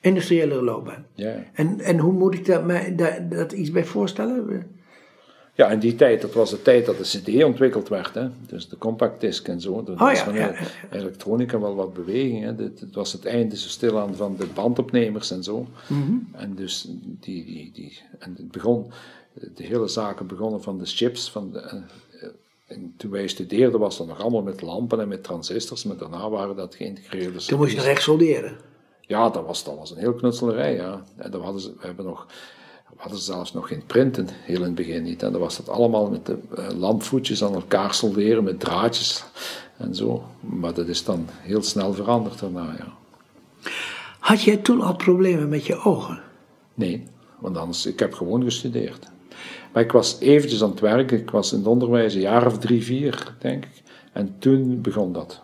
Industriële 0.02 0.64
loopbaan. 0.64 1.06
Ja, 1.14 1.44
En, 1.54 1.80
en 1.80 1.98
hoe 1.98 2.14
moet 2.14 2.34
ik 2.34 2.46
dat, 2.46 2.66
mij, 2.66 2.96
dat, 2.96 3.32
dat 3.32 3.52
iets 3.52 3.72
bij 3.72 3.86
voorstellen? 3.86 4.68
Ja 5.62 5.72
in 5.72 5.80
die 5.80 5.96
tijd, 5.96 6.22
dat 6.22 6.34
was 6.34 6.50
de 6.50 6.62
tijd 6.62 6.86
dat 6.86 6.98
de 6.98 7.04
CD 7.04 7.44
ontwikkeld 7.44 7.90
werd. 7.90 8.14
Hè. 8.14 8.28
Dus 8.48 8.70
de 8.70 8.78
compact 8.78 9.22
disc 9.22 9.48
en 9.48 9.62
zo. 9.62 9.84
Er 9.86 9.92
Oh 9.92 10.00
was 10.00 10.18
ja, 10.18 10.24
van 10.24 10.34
ja, 10.34 10.56
elektronica 10.92 11.60
wel 11.60 11.76
wat 11.76 11.94
beweging. 11.94 12.44
Hè. 12.44 12.72
Was 12.92 13.14
het 13.14 13.26
einde 13.26 13.58
zo 13.58 13.68
stilaan 13.68 14.16
van 14.16 14.36
de 14.36 14.46
bandopnemers 14.54 15.32
en 15.32 15.44
zo. 15.44 15.68
Mhm. 15.88 16.14
En 16.32 16.56
dus 16.56 16.88
die, 17.04 17.46
die, 17.46 17.72
die, 17.74 18.02
en 18.20 18.34
het 18.38 18.52
begon, 18.52 18.92
de 19.34 19.64
hele 19.64 19.88
zaken 19.88 20.28
begonnen 20.28 20.62
van 20.62 20.78
de 20.78 20.86
chips. 20.86 21.32
Van 21.32 21.52
de, 21.52 21.60
eh, 21.60 21.80
en 22.68 22.94
toen 22.98 23.12
wij 23.12 23.28
studeerden 23.28 23.80
was 23.80 23.98
dat 23.98 24.08
nog 24.08 24.22
allemaal 24.22 24.44
met 24.44 24.62
lampen 24.62 25.00
en 25.00 25.08
met 25.08 25.24
transistors, 25.24 25.84
maar 25.84 25.98
daarna 25.98 26.30
waren 26.30 26.56
dat 26.56 26.76
geïntegreerde 26.76 27.46
Toen 27.46 27.60
moest 27.60 27.72
je 27.74 27.82
echt 27.82 28.02
solderen. 28.02 28.58
Ja, 29.02 29.30
dat 29.30 29.46
was, 29.46 29.64
dat 29.64 29.76
was 29.78 29.92
een 29.92 29.98
heel 29.98 30.14
knutselerij, 30.14 30.76
ja. 30.76 31.04
En 31.18 31.32
dan 31.32 31.42
hadden 31.42 31.62
ze, 31.62 31.74
we 31.80 31.86
hebben 31.86 32.06
nog, 32.06 32.28
we 32.96 33.02
hadden 33.02 33.20
zelfs 33.20 33.54
nog 33.54 33.68
geen 33.68 33.86
printen, 33.86 34.28
heel 34.32 34.56
in 34.56 34.64
het 34.64 34.76
begin 34.76 35.04
niet. 35.04 35.24
En 35.24 35.32
dan 35.32 35.42
was 35.42 35.58
dat 35.58 35.70
allemaal 35.70 36.10
met 36.10 36.26
de 36.26 36.38
eh, 36.56 36.70
lampvoetjes 36.78 37.44
aan 37.44 37.54
elkaar 37.54 37.94
solderen, 37.94 38.44
met 38.44 38.60
draadjes 38.60 39.24
en 39.78 39.96
zo. 39.96 40.24
Maar 40.40 40.74
dat 40.74 40.88
is 40.88 41.04
dan 41.04 41.28
heel 41.30 41.64
snel 41.64 41.94
veranderd 41.94 42.40
daarna, 42.40 42.76
ja. 42.78 43.00
Had 44.20 44.42
jij 44.42 44.58
toen 44.58 44.82
al 44.82 44.96
problemen 44.96 45.50
met 45.50 45.66
je 45.66 45.76
ogen? 45.76 46.22
Nee, 46.74 47.08
want 47.40 47.58
anders, 47.58 47.86
ik 47.86 48.00
heb 48.00 48.14
gewoon 48.14 48.44
gestudeerd. 48.44 49.10
Maar 49.74 49.84
ik 49.84 49.92
was 49.92 50.20
eventjes 50.20 50.64
aan 50.64 50.70
het 50.70 50.80
werken, 50.80 51.20
ik 51.20 51.30
was 51.32 51.52
in 51.52 51.58
het 51.58 51.68
onderwijs 51.68 52.14
een 52.14 52.22
jaar 52.22 52.46
of 52.46 52.58
drie, 52.58 52.84
vier, 52.84 53.36
denk 53.40 53.66
ik. 53.66 53.82
En 54.12 54.36
toen 54.40 54.82
begon 54.82 55.14
dat. 55.14 55.42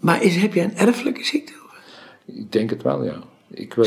Maar 0.00 0.22
is, 0.22 0.36
heb 0.36 0.54
je 0.54 0.60
een 0.60 0.76
erfelijke 0.76 1.24
ziekte? 1.24 1.52
Ik 2.24 2.52
denk 2.52 2.70
het 2.70 2.82
wel, 2.82 3.04
ja. 3.04 3.18
Ik 3.50 3.74
wil 3.74 3.84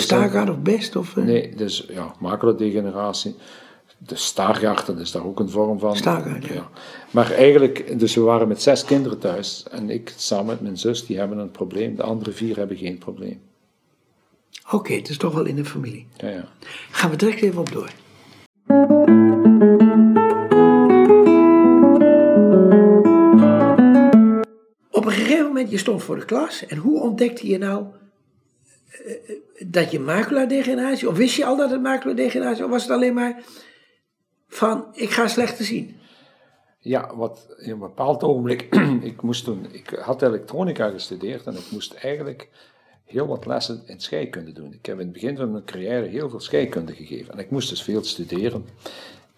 of 0.50 0.60
best? 0.60 0.96
Of, 0.96 1.17
eh? 1.17 1.24
Nee, 1.24 1.55
dus 1.55 1.86
ja, 1.89 2.15
maculadegeneratie. 2.20 3.36
De 3.98 4.15
Stargardt, 4.15 4.86
dat 4.86 5.00
is 5.00 5.12
daar 5.12 5.25
ook 5.25 5.39
een 5.39 5.50
vorm 5.50 5.79
van. 5.79 5.96
Stargardt, 5.96 6.46
ja. 6.46 6.70
Maar 7.12 7.32
eigenlijk, 7.32 8.00
dus 8.00 8.15
we 8.15 8.22
waren 8.22 8.48
met 8.48 8.62
zes 8.62 8.86
kinderen 8.86 9.20
thuis. 9.20 9.65
En 9.72 9.89
ik 9.89 10.13
samen 10.17 10.46
met 10.46 10.62
mijn 10.62 10.77
zus, 10.77 11.05
die 11.05 11.17
hebben 11.17 11.38
een 11.38 11.51
probleem. 11.51 11.96
De 11.96 12.03
andere 12.03 12.32
vier 12.32 12.58
hebben 12.58 12.77
geen 12.77 12.98
probleem. 12.98 13.41
Oké, 14.72 14.93
het 14.93 15.10
is 15.10 15.17
toch 15.17 15.34
wel 15.34 15.46
in 15.46 15.55
de 15.55 15.65
familie. 15.65 16.08
Ja, 16.17 16.29
ja. 16.29 16.48
Gaan 16.91 17.10
we 17.10 17.15
direct 17.15 17.41
even 17.41 17.60
op 17.60 17.72
door. 17.72 17.89
Op 24.91 25.05
een 25.05 25.12
gegeven 25.12 25.46
moment, 25.46 25.70
je 25.70 25.77
stond 25.77 26.03
voor 26.03 26.15
de 26.15 26.25
klas. 26.25 26.65
En 26.65 26.77
hoe 26.77 27.01
ontdekte 27.01 27.48
je 27.48 27.58
nou 27.58 27.86
dat 29.65 29.91
je 29.91 30.00
maculadegeneratie... 30.00 31.09
Of 31.09 31.17
wist 31.17 31.35
je 31.35 31.45
al 31.45 31.57
dat 31.57 31.71
het 31.71 31.81
maculadegeneratie... 31.81 32.63
Of 32.63 32.69
was 32.69 32.81
het 32.81 32.91
alleen 32.91 33.13
maar 33.13 33.43
van, 34.47 34.88
ik 34.93 35.09
ga 35.09 35.27
slechter 35.27 35.65
zien? 35.65 35.95
Ja, 36.79 37.15
wat 37.15 37.55
in 37.57 37.71
een 37.71 37.79
bepaald 37.79 38.23
ogenblik, 38.23 38.62
ik 39.01 39.21
moest 39.21 39.43
toen, 39.43 39.67
ik 39.71 39.89
had 39.89 40.21
elektronica 40.21 40.89
gestudeerd 40.89 41.45
en 41.45 41.53
ik 41.53 41.71
moest 41.71 41.93
eigenlijk 41.93 42.50
heel 43.03 43.27
wat 43.27 43.45
lessen 43.45 43.83
in 43.85 44.00
scheikunde 44.00 44.51
doen. 44.51 44.73
Ik 44.73 44.85
heb 44.85 45.00
in 45.00 45.03
het 45.03 45.13
begin 45.13 45.38
van 45.38 45.51
mijn 45.51 45.63
carrière 45.63 46.07
heel 46.07 46.29
veel 46.29 46.39
scheikunde 46.39 46.93
gegeven 46.93 47.33
en 47.33 47.39
ik 47.39 47.51
moest 47.51 47.69
dus 47.69 47.83
veel 47.83 48.03
studeren. 48.03 48.65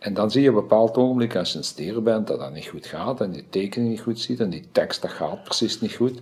En 0.06 0.14
dan 0.14 0.32
zie 0.32 0.42
je 0.42 0.50
op 0.50 0.56
een 0.56 0.62
bepaald 0.62 0.98
ogenblik, 0.98 1.36
als 1.36 1.52
je 1.52 1.58
een 1.58 1.64
steer 1.64 2.04
bent, 2.04 2.28
dat 2.28 2.40
dat 2.40 2.54
niet 2.54 2.66
goed 2.66 2.86
gaat 2.86 3.22
en 3.22 3.32
die 3.32 3.44
tekening 3.50 3.90
niet 3.90 4.02
goed 4.02 4.20
ziet 4.20 4.40
en 4.40 4.50
die 4.50 4.64
tekst, 4.72 5.02
dat 5.02 5.12
gaat 5.12 5.44
precies 5.44 5.82
niet 5.82 5.94
goed. 5.94 6.20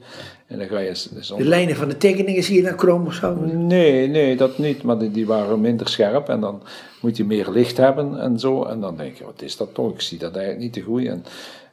En 0.48 0.58
dan 0.58 0.68
ga 0.68 0.80
je 0.80 1.08
De 1.38 1.44
lijnen 1.44 1.76
van 1.76 1.88
de 1.88 1.98
tekeningen 1.98 2.44
zie 2.44 2.56
je 2.56 2.64
dan 2.64 2.76
krom 2.76 3.06
of 3.06 3.14
zo? 3.14 3.36
Nee, 3.46 4.08
nee, 4.08 4.38
dat 4.38 4.58
niet, 4.58 4.84
maar 4.84 4.98
die, 4.98 5.12
die 5.12 5.26
waren 5.26 5.62
minder 5.62 5.88
scherp 5.88 6.30
en 6.30 6.40
dan 6.40 6.62
moet 7.02 7.18
je 7.18 7.26
meer 7.26 7.50
licht 7.50 7.78
hebben 7.78 8.20
en 8.20 8.40
zo. 8.40 8.64
En 8.64 8.80
dan 8.80 8.98
denk 8.98 9.16
je, 9.18 9.24
wat 9.24 9.42
is 9.42 9.58
dat 9.58 9.74
toch? 9.74 9.94
Ik 9.94 10.02
zie 10.02 10.18
dat 10.18 10.36
eigenlijk 10.36 10.64
niet 10.64 10.74
te 10.74 10.82
goed. 10.82 11.06
En, 11.06 11.26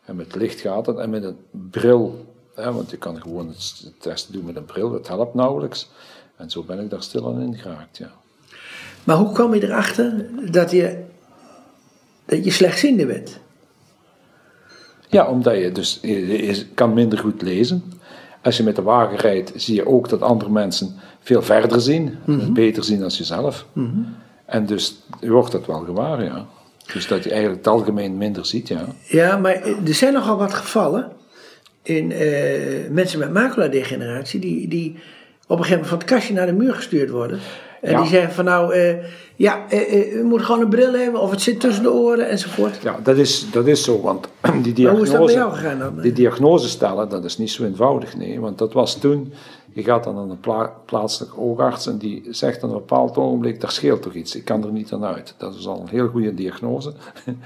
en 0.05 0.17
met 0.17 0.35
licht 0.35 0.61
gaat 0.61 0.87
het 0.87 0.99
en 0.99 1.11
met 1.11 1.25
een 1.25 1.37
bril, 1.71 2.27
hè, 2.55 2.73
want 2.73 2.91
je 2.91 2.97
kan 2.97 3.21
gewoon 3.21 3.49
het 3.49 3.93
testen 3.99 4.33
doen 4.33 4.45
met 4.45 4.57
een 4.57 4.65
bril, 4.65 4.91
dat 4.91 5.09
helpt 5.09 5.35
nauwelijks. 5.35 5.91
En 6.37 6.51
zo 6.51 6.63
ben 6.63 6.81
ik 6.81 6.91
daar 6.91 7.03
stil 7.03 7.27
aan 7.27 7.41
in 7.41 7.59
geraakt, 7.59 7.97
ja. 7.97 8.11
Maar 9.05 9.17
hoe 9.17 9.33
kwam 9.33 9.55
je 9.55 9.63
erachter 9.63 10.27
dat 10.51 10.71
je 10.71 11.09
dat 12.31 12.45
je 12.45 12.51
slechtziende 12.51 13.07
bent. 13.07 13.41
Ja, 15.09 15.29
omdat 15.29 15.57
je 15.57 15.73
dus 15.73 15.99
je, 16.03 16.67
kan 16.75 16.95
minder 16.95 17.19
goed 17.19 17.43
lezen. 17.43 17.83
Als 18.43 18.57
je 18.57 18.63
met 18.63 18.77
de 18.77 18.83
wagen 18.83 19.17
rijdt, 19.17 19.53
zie 19.55 19.75
je 19.75 19.87
ook 19.87 20.09
dat 20.09 20.23
andere 20.23 20.51
mensen 20.51 20.95
veel 21.21 21.43
verder 21.43 21.81
zien, 21.81 22.19
mhm. 22.25 22.53
beter 22.53 22.85
zien 22.85 23.01
dan 23.01 23.09
jezelf. 23.09 23.67
Mm 23.73 24.17
En 24.47 24.67
dus 24.67 25.03
je 25.21 25.31
wordt 25.31 25.53
dat 25.53 25.67
wel 25.67 25.81
gewaar, 25.81 26.25
ja. 26.25 26.47
Dus 26.93 27.07
dat 27.07 27.25
je 27.25 27.31
eigenlijk 27.31 27.65
het 27.65 27.73
algemeen 27.73 28.17
minder 28.17 28.47
ziet, 28.47 28.69
ja. 28.69 28.87
Ja, 29.09 29.37
maar 29.37 29.63
er 29.87 29.95
zijn 29.95 30.13
nogal 30.13 30.37
wat 30.37 30.55
gevallen 30.55 31.13
in 31.83 32.11
uh, 32.11 32.91
mensen 32.91 33.19
met 33.19 33.33
maculadegeneratie 33.33 34.41
die, 34.41 34.69
die 34.69 34.91
op 35.47 35.59
een 35.59 35.65
gegeven 35.65 35.71
moment 35.71 35.89
van 35.89 35.99
het 35.99 36.07
kastje 36.07 36.35
naar 36.35 36.47
de 36.47 36.53
muur 36.53 36.75
gestuurd 36.75 37.11
worden. 37.11 37.39
En 37.81 37.97
die 37.97 38.11
zeggen 38.11 38.33
van 38.33 38.45
nou, 38.45 38.75
uh, 38.75 38.95
ja, 39.37 39.65
uh, 39.73 40.15
u 40.15 40.25
moet 40.25 40.43
gewoon 40.43 40.61
een 40.61 40.69
bril 40.69 40.93
hebben 40.93 41.21
of 41.21 41.31
het 41.31 41.43
zit 41.43 41.61
tussen 41.61 41.83
de 41.83 41.93
oren 41.93 42.29
enzovoort. 42.29 42.79
Ja, 42.83 42.99
dat 43.03 43.17
is, 43.17 43.51
dat 43.51 43.67
is 43.67 43.85
zo, 43.85 44.01
want 44.01 44.29
die 44.63 44.73
diagnose, 44.73 44.97
hoe 44.97 45.05
is 45.05 45.11
dat 45.11 45.25
bij 45.25 45.35
jou 45.35 45.53
gegaan 45.53 45.79
dan? 45.79 46.01
Die 46.01 46.13
diagnose 46.13 46.69
stellen, 46.69 47.09
dat 47.09 47.25
is 47.25 47.39
niet 47.39 47.51
zo 47.51 47.65
eenvoudig, 47.65 48.17
nee. 48.17 48.41
Want 48.41 48.59
dat 48.59 48.73
was 48.73 48.95
toen, 48.95 49.33
je 49.73 49.83
gaat 49.83 50.05
dan 50.05 50.15
naar 50.15 50.25
een 50.25 50.41
pla 50.41 50.73
plaatselijke 50.87 51.37
oogarts 51.39 51.87
en 51.87 51.99
die 51.99 52.27
zegt 52.31 52.63
aan 52.63 52.69
een 52.69 52.77
bepaald 52.77 53.17
ogenblik, 53.17 53.61
daar 53.61 53.71
scheelt 53.71 54.03
toch 54.03 54.15
iets, 54.15 54.37
ik 54.37 54.45
kan 54.45 54.65
er 54.65 54.73
niet 54.73 54.93
aan 54.93 55.05
uit. 55.05 55.35
Dat 55.39 55.55
is 55.55 55.67
al 55.67 55.81
een 55.81 55.89
heel 55.89 56.09
goede 56.09 56.35
diagnose. 56.35 56.93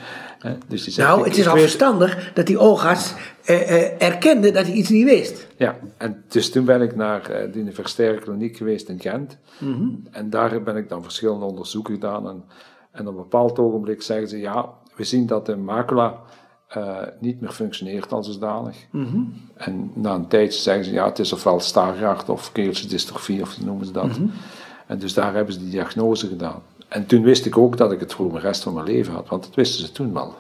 dus 0.69 0.85
die 0.85 0.93
zegt, 0.93 1.09
nou, 1.09 1.25
het 1.25 1.37
is 1.37 1.49
al 1.49 1.57
verstandig 1.57 2.33
dat 2.35 2.47
die 2.47 2.59
oogarts 2.59 3.14
uh, 3.50 4.02
erkende 4.02 4.50
dat 4.50 4.66
hij 4.66 4.75
iets 4.75 4.88
niet 4.88 5.04
wist. 5.04 5.47
Ja, 5.57 5.78
en 5.97 6.25
dus 6.28 6.50
toen 6.50 6.64
ben 6.64 6.83
ik 6.83 6.97
naar 6.97 7.23
de 7.52 7.59
universitaire 7.59 8.19
kliniek 8.19 8.57
geweest 8.57 8.88
in 8.88 9.00
Gent. 9.00 9.38
Mhm. 9.59 9.88
En 10.11 10.31
daar 10.31 10.62
ben 10.62 10.76
ik 10.76 10.88
dan 10.88 11.02
verschillende 11.02 11.45
onderzoeken 11.45 11.95
gedaan. 11.95 12.28
En, 12.28 12.45
en 12.90 13.09
op 13.09 13.14
een 13.14 13.23
bepaald 13.23 13.59
ogenblik 13.59 14.02
zeggen 14.02 14.28
ze, 14.28 14.38
ja, 14.38 14.69
we 14.97 15.04
zien 15.04 15.26
dat 15.26 15.47
de 15.47 15.57
macula 15.57 16.21
uh, 16.76 16.99
niet 17.21 17.40
meer 17.40 17.50
functioneert 17.50 18.12
als 18.12 18.33
zodanig. 18.33 18.76
Mm 18.90 19.35
En 19.54 19.90
na 19.94 20.14
een 20.14 20.28
tijdje 20.28 20.61
zeggen 20.61 20.85
ze, 20.85 20.92
ja, 20.92 21.04
het 21.04 21.18
is 21.18 21.33
ofwel 21.33 21.61
Stargardt 21.61 22.28
of 22.28 22.52
keeltjesdystrofie, 22.52 23.42
of 23.42 23.61
noemen 23.61 23.87
ze 23.87 23.92
dat. 23.92 24.06
Mhm. 24.06 24.26
En 24.87 24.99
dus 24.99 25.14
daar 25.14 25.35
hebben 25.35 25.54
ze 25.54 25.61
die 25.61 25.71
diagnose 25.71 26.26
gedaan. 26.26 26.62
En 26.88 27.06
toen 27.06 27.23
wist 27.23 27.47
ik 27.47 27.59
ook 27.59 27.76
dat 27.76 27.92
ik 27.92 28.00
het 28.00 28.12
voor 28.12 28.33
de 28.33 28.38
rest 28.38 28.62
van 28.62 28.75
mijn 28.75 28.87
leven 28.87 29.14
had, 29.14 29.28
want 29.28 29.42
dat 29.42 29.54
wisten 29.54 29.87
ze 29.87 29.92
toen 29.92 30.12
wel. 30.12 30.35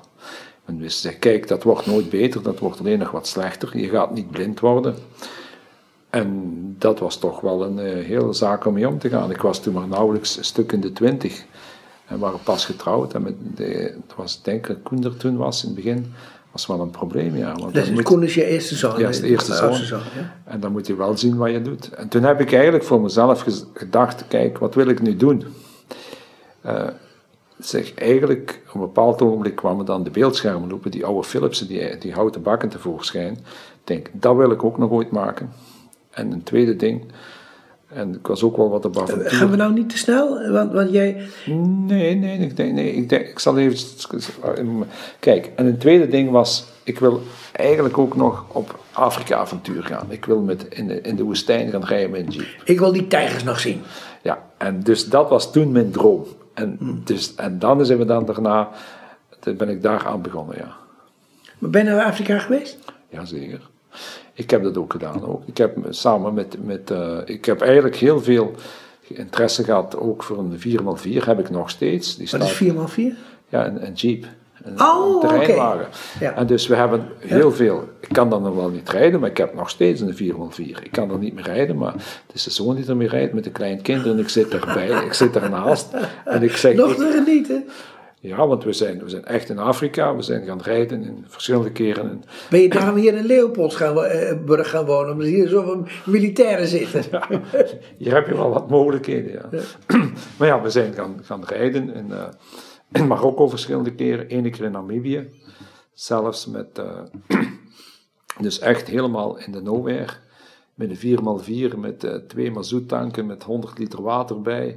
En 0.64 0.78
wisten 0.78 1.10
ze, 1.10 1.18
kijk, 1.18 1.48
dat 1.48 1.62
wordt 1.62 1.86
nooit 1.86 2.10
beter, 2.10 2.42
dat 2.42 2.58
wordt 2.58 2.80
alleen 2.80 2.98
nog 2.98 3.10
wat 3.10 3.26
slechter. 3.26 3.78
Je 3.78 3.88
gaat 3.88 4.14
niet 4.14 4.30
blind 4.30 4.60
worden. 4.60 4.94
En 6.10 6.54
dat 6.78 6.98
was 6.98 7.16
toch 7.16 7.40
wel 7.40 7.64
een 7.64 7.78
uh, 7.78 8.04
hele 8.04 8.32
zaak 8.32 8.64
om 8.66 8.72
mee 8.72 8.88
om 8.88 8.98
te 8.98 9.08
gaan. 9.08 9.30
Ik 9.30 9.40
was 9.40 9.62
toen 9.62 9.74
maar 9.74 9.88
nauwelijks 9.88 10.36
een 10.36 10.44
stuk 10.44 10.72
in 10.72 10.80
de 10.80 10.92
twintig. 10.92 11.44
En 12.06 12.18
waren 12.18 12.40
pas 12.42 12.64
getrouwd. 12.64 13.14
En 13.14 13.22
met 13.22 13.34
de, 13.54 13.64
het 14.06 14.14
was, 14.16 14.42
denk 14.42 14.68
ik, 14.68 14.78
Koen 14.82 15.04
er 15.04 15.16
toen 15.16 15.36
was 15.36 15.62
in 15.62 15.68
het 15.68 15.76
begin, 15.76 16.12
was 16.52 16.66
wel 16.66 16.80
een 16.80 16.90
probleem. 16.90 17.36
Ja. 17.36 17.54
Want 17.54 17.74
dus 17.74 18.02
Koen 18.02 18.22
is 18.22 18.34
je 18.34 18.44
eerste 18.44 18.74
zoon? 18.74 18.98
Ja, 18.98 19.08
is 19.08 19.20
de 19.20 19.26
eerste 19.26 19.54
zoon. 19.54 19.74
zoon 19.74 20.00
ja. 20.14 20.34
En 20.44 20.60
dan 20.60 20.72
moet 20.72 20.86
je 20.86 20.96
wel 20.96 21.16
zien 21.16 21.36
wat 21.36 21.50
je 21.50 21.62
doet. 21.62 21.90
En 21.90 22.08
toen 22.08 22.22
heb 22.22 22.40
ik 22.40 22.52
eigenlijk 22.52 22.84
voor 22.84 23.00
mezelf 23.00 23.44
gedacht, 23.74 24.24
kijk, 24.28 24.58
wat 24.58 24.74
wil 24.74 24.88
ik 24.88 25.02
nu 25.02 25.16
doen? 25.16 25.44
Uh, 26.66 26.88
zeg, 27.58 27.94
eigenlijk, 27.94 28.62
op 28.68 28.74
een 28.74 28.80
bepaald 28.80 29.22
ogenblik 29.22 29.54
kwamen 29.54 29.84
dan 29.84 30.02
de 30.02 30.10
beeldschermen 30.10 30.68
lopen, 30.68 30.90
die 30.90 31.06
oude 31.06 31.28
Philipsen, 31.28 31.66
die, 31.66 31.98
die 31.98 32.12
houten 32.12 32.42
bakken 32.42 32.68
tevoorschijn. 32.68 33.32
Ik 33.32 33.84
denk, 33.84 34.10
dat 34.12 34.36
wil 34.36 34.50
ik 34.50 34.64
ook 34.64 34.78
nog 34.78 34.90
ooit 34.90 35.10
maken. 35.10 35.52
En 36.10 36.32
een 36.32 36.42
tweede 36.42 36.76
ding, 36.76 37.04
en 37.94 38.14
ik 38.14 38.26
was 38.26 38.42
ook 38.42 38.56
wel 38.56 38.70
wat 38.70 38.84
op 38.84 38.98
avontuur. 38.98 39.30
Gaan 39.30 39.50
we 39.50 39.56
nou 39.56 39.72
niet 39.72 39.90
te 39.90 39.98
snel? 39.98 40.50
Want, 40.50 40.72
want 40.72 40.90
jij... 40.90 41.22
Nee, 41.86 42.14
nee, 42.14 42.38
ik, 42.38 42.56
denk, 42.56 42.72
nee 42.72 42.92
ik, 42.92 43.08
denk, 43.08 43.26
ik 43.26 43.38
zal 43.38 43.58
even... 43.58 44.86
Kijk, 45.18 45.50
en 45.56 45.66
een 45.66 45.78
tweede 45.78 46.08
ding 46.08 46.30
was, 46.30 46.64
ik 46.82 46.98
wil 46.98 47.22
eigenlijk 47.52 47.98
ook 47.98 48.16
nog 48.16 48.44
op 48.48 48.78
Afrika-avontuur 48.92 49.82
gaan. 49.82 50.06
Ik 50.08 50.24
wil 50.24 50.40
met 50.40 50.66
in, 50.68 50.86
de, 50.86 51.00
in 51.00 51.16
de 51.16 51.22
woestijn 51.22 51.70
gaan 51.70 51.84
rijden 51.84 52.10
met 52.10 52.20
een 52.20 52.32
jeep. 52.32 52.62
Ik 52.64 52.78
wil 52.78 52.92
die 52.92 53.06
tijgers 53.06 53.42
nog 53.42 53.60
zien. 53.60 53.82
Ja, 54.22 54.42
en 54.58 54.80
dus 54.80 55.08
dat 55.08 55.28
was 55.28 55.52
toen 55.52 55.72
mijn 55.72 55.90
droom. 55.90 56.26
En, 56.54 56.76
hmm. 56.78 57.00
dus, 57.04 57.34
en 57.34 57.58
dan 57.58 57.86
zijn 57.86 57.98
we 57.98 58.04
dan 58.04 58.24
daarna, 58.24 58.68
ben 59.56 59.68
ik 59.68 59.82
daar 59.82 60.06
aan 60.06 60.22
begonnen, 60.22 60.56
ja. 60.56 60.76
Maar 61.58 61.70
ben 61.70 61.84
je 61.84 61.90
naar 61.90 62.04
Afrika 62.04 62.38
geweest? 62.38 62.78
Jazeker. 63.08 63.60
Ik 64.34 64.50
heb 64.50 64.62
dat 64.62 64.76
ook 64.76 64.92
gedaan. 64.92 65.26
Ook. 65.26 65.42
Ik 65.46 65.56
heb 65.56 65.76
samen 65.90 66.34
met, 66.34 66.56
met 66.64 66.90
uh, 66.90 67.18
ik 67.24 67.44
heb 67.44 67.60
eigenlijk 67.60 67.96
heel 67.96 68.20
veel 68.20 68.54
interesse 69.08 69.64
gehad, 69.64 69.96
ook 69.96 70.22
voor 70.22 70.38
een 70.38 70.58
4x4 70.58 71.24
heb 71.24 71.38
ik 71.38 71.50
nog 71.50 71.70
steeds. 71.70 72.16
Die 72.16 72.28
Wat 72.30 72.42
is 72.42 72.62
4x4? 72.62 73.18
Ja, 73.48 73.66
een, 73.66 73.86
een 73.86 73.92
Jeep. 73.92 74.26
Een, 74.62 74.80
oh, 74.80 75.22
een 75.22 75.28
terreinwagen. 75.28 75.86
Ja. 76.20 76.34
En 76.34 76.46
dus 76.46 76.66
we 76.66 76.74
hebben 76.74 77.06
heel 77.18 77.52
veel, 77.52 77.88
ik 78.00 78.08
kan 78.08 78.30
dan 78.30 78.42
nog 78.42 78.54
wel 78.54 78.68
niet 78.68 78.88
rijden, 78.88 79.20
maar 79.20 79.30
ik 79.30 79.36
heb 79.36 79.54
nog 79.54 79.70
steeds 79.70 80.00
een 80.00 80.14
4x4. 80.14 80.82
Ik 80.82 80.88
kan 80.90 81.10
er 81.10 81.18
niet 81.18 81.34
meer 81.34 81.44
rijden, 81.44 81.76
maar 81.76 81.92
het 81.92 82.34
is 82.34 82.42
de 82.42 82.50
zoon 82.50 82.74
die 82.74 82.86
er 82.86 82.96
mee 82.96 83.08
rijdt 83.08 83.32
met 83.32 83.44
de 83.44 83.50
kinderen 83.82 84.12
en 84.12 84.18
ik 84.18 84.28
zit 84.28 84.54
erbij, 84.54 85.04
ik 85.04 85.12
zit 85.12 85.36
ernaast. 85.36 85.88
En 86.24 86.42
ik 86.42 86.56
zeg, 86.56 86.74
nog 86.74 86.94
te 86.94 87.22
genieten. 87.24 87.64
Ja, 88.26 88.46
want 88.46 88.64
we 88.64 88.72
zijn, 88.72 88.98
we 88.98 89.08
zijn 89.08 89.24
echt 89.24 89.48
in 89.48 89.58
Afrika. 89.58 90.16
We 90.16 90.22
zijn 90.22 90.44
gaan 90.44 90.60
rijden 90.60 91.02
in 91.02 91.24
verschillende 91.28 91.72
keren. 91.72 92.24
Ben 92.50 92.60
je 92.60 92.68
daarom 92.68 92.96
hier 92.96 93.14
in 93.14 93.26
Leopolds 93.26 93.76
gaan, 93.76 93.96
uh, 93.96 94.64
gaan 94.64 94.84
wonen? 94.84 95.12
Omdat 95.12 95.26
hier 95.26 95.48
zoveel 95.48 95.86
militairen 96.06 96.66
zitten. 96.66 97.04
Ja, 97.10 97.28
hier 97.98 98.14
heb 98.14 98.26
je 98.26 98.34
wel 98.34 98.50
wat 98.50 98.70
mogelijkheden, 98.70 99.32
ja. 99.32 99.48
maar 100.38 100.48
ja, 100.48 100.62
we 100.62 100.70
zijn 100.70 100.94
gaan, 100.94 101.20
gaan 101.22 101.44
rijden 101.44 101.94
in, 101.94 102.08
uh, 102.10 102.24
in 102.92 103.06
Marokko 103.06 103.48
verschillende 103.48 103.94
keren. 103.94 104.26
Eén 104.28 104.50
keer 104.50 104.64
in 104.64 104.72
Namibië. 104.72 105.28
Zelfs 105.92 106.46
met... 106.46 106.78
Uh, 106.78 107.40
dus 108.40 108.58
echt 108.58 108.88
helemaal 108.88 109.38
in 109.38 109.52
de 109.52 109.62
nowhere. 109.62 110.12
Met 110.74 111.02
een 111.02 111.18
4x4, 111.18 111.78
met 111.78 112.28
twee 112.28 112.50
mazoetanken, 112.50 113.26
met 113.26 113.42
100 113.42 113.78
liter 113.78 114.02
water 114.02 114.42
bij 114.42 114.76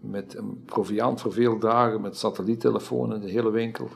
met 0.00 0.34
een 0.36 0.62
proviant 0.64 1.20
voor 1.20 1.32
veel 1.32 1.58
dagen, 1.58 2.00
met 2.00 2.16
satelliettelefoon 2.16 3.14
in 3.14 3.20
de 3.20 3.30
hele 3.30 3.50
winkel. 3.50 3.88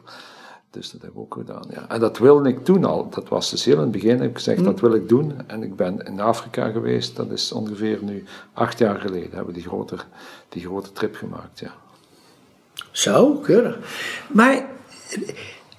Dus 0.70 0.90
dat 0.90 1.02
heb 1.02 1.10
ik 1.10 1.18
ook 1.18 1.34
gedaan. 1.34 1.64
Ja. 1.70 1.88
En 1.88 2.00
dat 2.00 2.18
wilde 2.18 2.48
ik 2.48 2.64
toen 2.64 2.84
al. 2.84 3.08
Dat 3.10 3.28
was 3.28 3.50
dus 3.50 3.64
heel 3.64 3.74
in 3.74 3.80
het 3.80 3.90
begin. 3.90 4.20
Heb 4.20 4.30
ik 4.30 4.36
gezegd, 4.36 4.58
mm. 4.58 4.64
dat 4.64 4.80
wil 4.80 4.94
ik 4.94 5.08
doen. 5.08 5.48
En 5.48 5.62
ik 5.62 5.76
ben 5.76 5.98
in 5.98 6.20
Afrika 6.20 6.70
geweest. 6.70 7.16
Dat 7.16 7.30
is 7.30 7.52
ongeveer 7.52 7.98
nu 8.02 8.24
acht 8.52 8.78
jaar 8.78 9.00
geleden. 9.00 9.30
Hebben 9.30 9.46
we 9.46 9.60
die 9.60 9.68
grote, 9.68 9.96
die 10.48 10.62
grote 10.62 10.92
trip 10.92 11.14
gemaakt, 11.14 11.58
ja. 11.58 11.74
Zo, 12.90 13.34
keurig. 13.34 13.78
Maar 14.32 14.66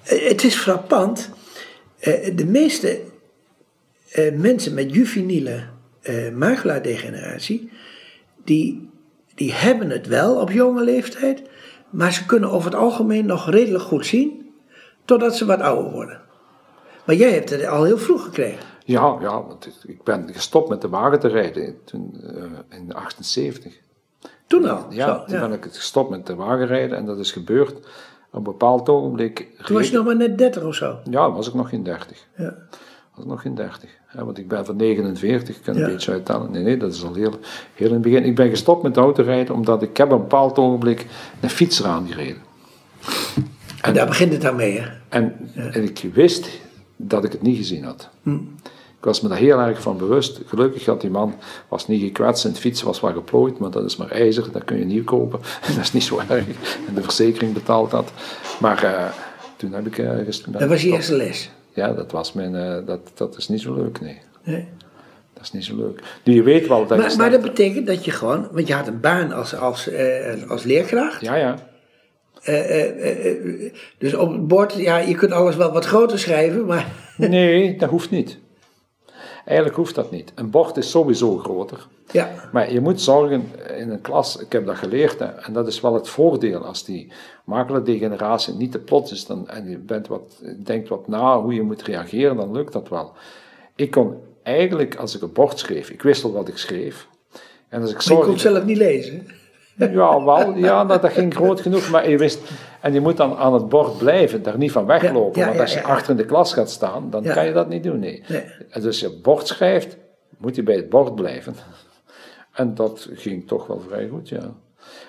het 0.02 0.44
is 0.44 0.54
frappant. 0.54 1.30
Eh, 1.98 2.36
de 2.36 2.46
meeste 2.46 3.00
eh, 4.10 4.34
mensen 4.34 4.74
met 4.74 4.94
juveniele 4.94 5.72
eh 6.00 6.32
maculadegeneratie, 6.32 7.70
die, 8.44 8.90
die 9.34 9.52
hebben 9.52 9.90
het 9.90 10.06
wel 10.06 10.40
op 10.40 10.50
jonge 10.50 10.82
leeftijd, 10.84 11.42
maar 11.90 12.12
ze 12.12 12.26
kunnen 12.26 12.50
over 12.50 12.70
het 12.70 12.80
algemeen 12.80 13.26
nog 13.26 13.50
redelijk 13.50 13.84
goed 13.84 14.06
zien, 14.06 14.54
totdat 15.04 15.36
ze 15.36 15.44
wat 15.44 15.60
ouder 15.60 15.92
worden. 15.92 16.20
Maar 17.06 17.14
jij 17.16 17.30
hebt 17.32 17.50
het 17.50 17.66
al 17.66 17.84
heel 17.84 17.98
vroeg 17.98 18.24
gekregen. 18.24 18.64
Ja, 18.84 19.16
ja, 19.20 19.42
want 19.46 19.68
ik- 19.86 20.02
ben 20.02 20.28
gestopt 20.32 20.68
met 20.68 20.80
de 20.80 20.88
wagen 20.88 21.20
te 21.20 21.28
rijden 21.28 21.76
toen, 21.84 22.20
eh, 22.22 22.78
in 22.78 22.94
78. 22.94 23.78
Toen 24.46 24.68
al. 24.68 24.86
Ja, 24.90 25.06
zo, 25.06 25.24
toen 25.24 25.40
ben 25.40 25.52
ik 25.52 25.66
gestopt 25.72 26.10
met 26.10 26.26
de 26.26 26.34
wagen 26.34 26.66
rijden 26.66 26.96
en 26.96 27.06
dat 27.06 27.18
is 27.18 27.32
gebeurd 27.32 27.72
op 27.76 27.82
een 28.32 28.42
bepaald 28.42 28.88
ogenblik. 28.88 29.48
Toen 29.64 29.76
was 29.76 29.88
je 29.88 29.96
nog 29.96 30.04
maar 30.04 30.16
net 30.16 30.38
30 30.38 30.62
of 30.62 30.74
zo. 30.74 30.98
Ja, 31.10 31.32
was 31.32 31.48
ik 31.48 31.54
nog 31.54 31.68
geen 31.68 31.82
30. 31.82 32.26
Ja. 32.36 32.54
Was 33.14 33.24
nog 33.24 33.42
geen 33.42 33.54
30. 33.54 33.90
Ja, 34.14 34.24
want 34.24 34.38
ik 34.38 34.48
ben 34.48 34.64
van 34.64 34.76
49, 34.76 35.56
ik 35.56 35.62
kan 35.62 35.74
Ja. 35.74 35.84
een 35.84 35.92
beetje 35.92 36.12
uittellen. 36.12 36.50
Nee, 36.50 36.62
nee, 36.62 36.76
dat 36.76 36.94
is 36.94 37.04
al 37.04 37.14
heel, 37.14 37.38
heel 37.74 37.86
in 37.86 37.92
het 37.92 38.02
begin. 38.02 38.24
Ik 38.24 38.34
ben 38.34 38.48
gestopt 38.48 38.82
met 38.82 38.96
autorijden 38.96 39.54
omdat 39.54 39.82
ik 39.82 39.96
heb 39.96 40.06
op 40.06 40.12
een 40.12 40.18
bepaald 40.20 40.58
ogenblik 40.58 41.06
een 41.40 41.50
fietser 41.50 41.86
aangereden. 41.86 42.42
En 43.82 43.94
daar 43.94 44.06
begint 44.06 44.32
het 44.32 44.44
aan 44.44 44.56
mee, 44.56 44.78
hè? 44.80 44.86
En, 45.08 45.34
en 45.54 45.82
ik 45.82 46.04
wist 46.12 46.48
dat 46.96 47.24
ik 47.24 47.32
het 47.32 47.42
niet 47.42 47.56
gezien 47.56 47.84
had. 47.84 48.08
Hm. 48.22 48.34
Ik 48.98 49.10
was 49.10 49.20
me 49.20 49.28
daar 49.28 49.38
heel 49.38 49.58
erg 49.60 49.80
van 49.82 49.96
bewust. 49.98 50.40
Gelukkig 50.46 50.86
had 50.86 51.00
die 51.00 51.10
man 51.10 51.34
was 51.68 51.86
niet 51.88 52.02
gekwetst 52.02 52.44
en 52.44 52.50
het 52.50 52.58
fiets 52.60 52.82
was 52.82 53.00
wel 53.00 53.12
geplooid, 53.12 53.58
maar 53.58 53.70
dat 53.70 53.84
is 53.84 53.96
maar 53.96 54.10
ijzer, 54.10 54.52
dat 54.52 54.64
kun 54.64 54.78
je 54.78 54.84
nieuw 54.84 55.04
kopen. 55.04 55.40
dat 55.74 55.76
is 55.84 55.92
niet 55.92 56.02
zo 56.04 56.18
erg. 56.18 56.44
En 56.88 56.94
de 56.94 57.02
verzekering 57.02 57.52
betaalt 57.52 57.90
dat. 57.90 58.12
Maar 58.60 58.82
eh, 58.82 59.04
toen 59.56 59.72
heb 59.72 59.86
ik... 59.86 59.94
gest- 60.24 60.52
Dat 60.52 60.68
was 60.68 60.82
je 60.82 60.90
eerste 60.90 61.16
les. 61.16 61.50
Ja, 61.74 61.92
dat 61.92 62.12
was 62.12 62.32
mijn... 62.32 62.54
eh, 62.54 62.86
dat, 62.86 63.00
dat 63.14 63.36
is 63.36 63.48
niet 63.48 63.60
zo 63.60 63.74
leuk, 63.74 64.00
nee. 64.00 64.20
Nee. 64.44 64.68
Dat 65.32 65.42
is 65.42 65.52
niet 65.52 65.64
zo 65.64 65.76
leuk. 65.76 66.02
Nu, 66.24 66.34
je 66.34 66.42
weet 66.42 66.66
wel 66.66 66.86
dat 66.86 66.98
je... 66.98 67.06
Maar, 67.06 67.16
maar 67.16 67.30
dat 67.30 67.42
betekent 67.42 67.86
dat 67.86 68.04
je 68.04 68.10
gewoon, 68.10 68.48
want 68.52 68.66
je 68.66 68.74
had 68.74 68.86
een 68.86 69.00
baan 69.00 69.32
als, 69.32 69.56
als, 69.56 69.88
eh, 69.88 70.50
als 70.50 70.62
leerkracht. 70.62 71.20
Ja, 71.20 71.34
ja. 71.34 71.56
Eh, 72.42 73.34
dus 73.98 74.14
op 74.14 74.32
het 74.32 74.48
bord, 74.48 74.74
ja, 74.74 74.98
je 74.98 75.14
kunt 75.14 75.32
alles 75.32 75.56
wel 75.56 75.72
wat 75.72 75.84
groter 75.84 76.18
schrijven, 76.18 76.66
maar 76.66 76.92
Nee, 77.16 77.76
dat 77.76 77.90
hoeft 77.90 78.10
niet. 78.10 78.38
Eigenlijk 79.44 79.76
hoeft 79.76 79.94
dat 79.94 80.10
niet. 80.10 80.32
Een 80.34 80.50
bord 80.50 80.76
is 80.76 80.90
sowieso 80.90 81.38
groter. 81.38 81.86
ja, 82.10 82.30
Maar 82.52 82.72
je 82.72 82.80
moet 82.80 83.00
zorgen 83.00 83.50
in 83.76 83.90
een 83.90 84.00
klas, 84.00 84.36
ik 84.36 84.52
heb 84.52 84.66
dat 84.66 84.76
geleerd, 84.76 85.18
hè, 85.18 85.24
en 85.24 85.52
dat 85.52 85.66
is 85.66 85.80
wel 85.80 85.94
het 85.94 86.08
voordeel 86.08 86.64
als 86.64 86.84
die 86.84 87.12
degeneratie 87.84 88.54
niet 88.54 88.72
te 88.72 88.78
plots 88.78 89.12
is 89.12 89.26
dan, 89.26 89.48
en 89.48 89.68
je 89.70 89.78
bent 89.78 90.06
wat, 90.06 90.42
denkt 90.64 90.88
wat 90.88 91.08
na 91.08 91.40
hoe 91.40 91.54
je 91.54 91.62
moet 91.62 91.82
reageren, 91.82 92.36
dan 92.36 92.52
lukt 92.52 92.72
dat 92.72 92.88
wel. 92.88 93.12
Ik 93.76 93.90
kon 93.90 94.16
eigenlijk, 94.42 94.96
als 94.96 95.14
ik 95.14 95.22
een 95.22 95.32
bord 95.32 95.58
schreef, 95.58 95.90
ik 95.90 96.02
wist 96.02 96.24
al 96.24 96.32
wat 96.32 96.48
ik 96.48 96.56
schreef. 96.56 97.08
En 97.68 97.80
als 97.80 97.90
ik 97.90 97.96
maar 97.96 98.04
je 98.04 98.14
kon 98.14 98.24
zorgde, 98.24 98.48
zelf 98.48 98.64
niet 98.64 98.76
lezen. 98.76 99.26
ja, 99.76 100.24
wel, 100.24 100.56
ja 100.56 100.84
dat, 100.84 101.02
dat 101.02 101.12
ging 101.12 101.34
groot 101.34 101.60
genoeg, 101.60 101.90
maar 101.90 102.10
je 102.10 102.18
wist, 102.18 102.38
en 102.84 102.92
je 102.92 103.00
moet 103.00 103.16
dan 103.16 103.36
aan 103.36 103.54
het 103.54 103.68
bord 103.68 103.98
blijven, 103.98 104.42
daar 104.42 104.58
niet 104.58 104.72
van 104.72 104.86
weglopen. 104.86 105.40
Ja, 105.40 105.46
ja, 105.46 105.46
want 105.46 105.60
als 105.60 105.74
je 105.74 105.82
achter 105.82 106.10
in 106.10 106.16
de 106.16 106.24
klas 106.24 106.52
gaat 106.52 106.70
staan, 106.70 107.10
dan 107.10 107.22
kan 107.22 107.46
je 107.46 107.52
dat 107.52 107.68
niet 107.68 107.82
doen, 107.82 107.98
nee. 107.98 108.22
Dus 108.72 108.84
als 108.84 109.00
je 109.00 109.18
bord 109.22 109.46
schrijft, 109.46 109.96
moet 110.38 110.56
je 110.56 110.62
bij 110.62 110.76
het 110.76 110.88
bord 110.88 111.14
blijven. 111.14 111.54
En 112.52 112.74
dat 112.74 113.08
ging 113.12 113.46
toch 113.46 113.66
wel 113.66 113.80
vrij 113.80 114.08
goed, 114.08 114.28
ja. 114.28 114.54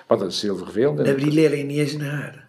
Maar 0.08 0.18
dat 0.18 0.32
is 0.32 0.42
heel 0.42 0.56
vervelend. 0.56 0.96
Dan 0.96 1.06
hebben 1.06 1.24
die 1.24 1.32
leerlingen 1.32 1.66
niet 1.66 1.78
eens 1.78 1.92
in 1.92 1.98
de 1.98 2.04
haren. 2.04 2.44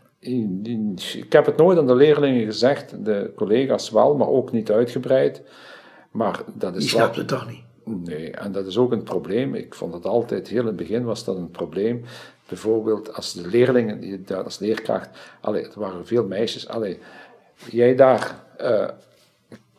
Ik 1.19 1.34
heb 1.34 1.46
het 1.46 1.57
nooit 1.57 1.77
aan 1.77 1.88
de 1.88 1.96
leerlingen 1.96 2.46
gezegd, 2.46 3.05
de 3.05 3.31
collega's 3.36 3.89
wel, 3.89 4.15
maar 4.15 4.27
ook 4.27 4.51
niet 4.51 4.72
uitgebreid. 4.72 5.41
Maar 6.12 6.41
dat 6.53 6.75
is 6.75 6.81
Die 6.81 6.89
snapten 6.89 7.19
het 7.19 7.27
toch 7.27 7.50
niet. 7.50 7.63
Nee, 8.05 8.31
en 8.31 8.51
dat 8.51 8.65
is 8.65 8.77
ook 8.77 8.91
een 8.91 9.03
probleem. 9.03 9.55
Ik 9.55 9.75
vond 9.75 9.93
het 9.93 10.05
altijd, 10.05 10.48
heel 10.48 10.62
in 10.62 10.67
het 10.67 10.75
begin 10.75 11.03
was 11.03 11.24
dat 11.24 11.38
een 11.38 11.51
probleem. 11.51 12.03
Bijvoorbeeld 12.47 13.13
als 13.13 13.33
de 13.33 13.47
leerlingen, 13.47 13.99
die 13.99 14.21
daar 14.21 14.43
als 14.43 14.60
leerkracht, 14.60 15.10
allee, 15.41 15.63
er 15.63 15.79
waren 15.79 16.07
veel 16.07 16.23
meisjes, 16.23 16.67
allee, 16.67 16.99
jij 17.69 17.95
daar, 17.95 18.43
eh, 18.57 18.89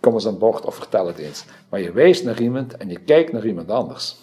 kom 0.00 0.14
eens 0.14 0.26
aan 0.26 0.38
bord 0.38 0.64
of 0.64 0.74
vertel 0.74 1.07
het 1.07 1.18
eens. 1.18 1.44
Maar 1.68 1.81
je 1.81 1.92
wijst 1.92 2.24
naar 2.24 2.40
iemand 2.40 2.76
en 2.76 2.88
je 2.88 3.00
kijkt 3.00 3.33
naar 3.33 3.46
iemand 3.46 3.70
anders. 3.70 4.16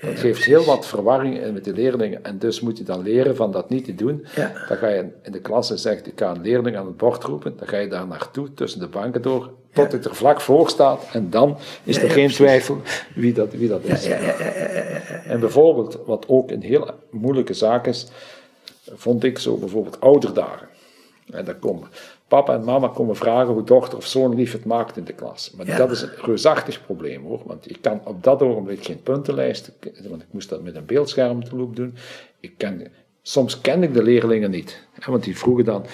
Dat 0.00 0.18
geeft 0.18 0.44
heel 0.44 0.64
wat 0.64 0.86
verwarring 0.86 1.40
in 1.40 1.52
met 1.52 1.64
de 1.64 1.72
leerlingen 1.72 2.24
en 2.24 2.38
dus 2.38 2.60
moet 2.60 2.78
je 2.78 2.84
dan 2.84 3.02
leren 3.02 3.36
van 3.36 3.52
dat 3.52 3.70
niet 3.70 3.84
te 3.84 3.94
doen. 3.94 4.26
Ja. 4.34 4.52
Dan 4.68 4.76
ga 4.76 4.88
je 4.88 5.08
in 5.22 5.32
de 5.32 5.40
klas 5.40 5.70
en 5.70 5.78
zegt, 5.78 6.06
ik 6.06 6.18
ga 6.18 6.30
een 6.30 6.40
leerling 6.40 6.76
aan 6.76 6.86
het 6.86 6.96
bord 6.96 7.24
roepen, 7.24 7.56
dan 7.56 7.68
ga 7.68 7.76
je 7.76 7.88
daar 7.88 8.06
naartoe, 8.06 8.54
tussen 8.54 8.80
de 8.80 8.88
banken 8.88 9.22
door, 9.22 9.52
tot 9.76 9.92
het 9.92 10.04
er 10.04 10.14
vlak 10.14 10.40
voor 10.40 10.68
staat 10.68 11.06
en 11.12 11.30
dan 11.30 11.56
is 11.84 12.02
er 12.02 12.10
geen 12.10 12.28
twijfel 12.30 12.80
wie 13.14 13.32
dat, 13.32 13.52
wie 13.52 13.68
dat 13.68 13.84
is. 13.84 14.06
En 15.26 15.40
bijvoorbeeld, 15.40 15.98
wat 16.06 16.24
ook 16.28 16.50
een 16.50 16.62
heel 16.62 16.90
moeilijke 17.10 17.54
zaak 17.54 17.86
is, 17.86 18.06
vond 18.94 19.24
ik 19.24 19.38
zo 19.38 19.56
bijvoorbeeld 19.56 20.00
ouderdagen. 20.00 20.68
En 21.30 21.44
dan 21.44 21.58
komen 21.58 21.88
papa 22.28 22.54
en 22.54 22.64
mama 22.64 22.88
komen 22.88 23.16
vragen 23.16 23.52
hoe 23.52 23.64
dochter 23.64 23.98
of 23.98 24.06
zoon 24.06 24.34
lief 24.34 24.52
het 24.52 24.64
maakt 24.64 24.96
in 24.96 25.04
de 25.04 25.12
klas. 25.12 25.50
Maar 25.56 25.66
Ja. 25.66 25.76
dat 25.76 25.90
is 25.90 26.02
een 26.02 26.10
reusachtig 26.22 26.84
probleem 26.84 27.22
hoor, 27.24 27.40
want 27.44 27.70
ik 27.70 27.78
kan 27.80 28.00
op 28.04 28.22
dat 28.22 28.42
ogenblik 28.42 28.84
geen 28.84 29.02
puntenlijst, 29.02 29.72
want 30.08 30.22
ik 30.22 30.28
moest 30.30 30.48
dat 30.48 30.62
met 30.62 30.76
een 30.76 30.86
beeldscherm 30.86 31.44
te 31.44 31.56
loop 31.56 31.76
doen. 31.76 31.94
Ik 32.40 32.52
ken, 32.56 32.92
soms 33.22 33.60
kende 33.60 33.86
ik 33.86 33.94
de 33.94 34.02
leerlingen 34.02 34.50
niet, 34.50 34.82
want 35.06 35.24
die 35.24 35.38
vroegen 35.38 35.64
dan 35.64 35.84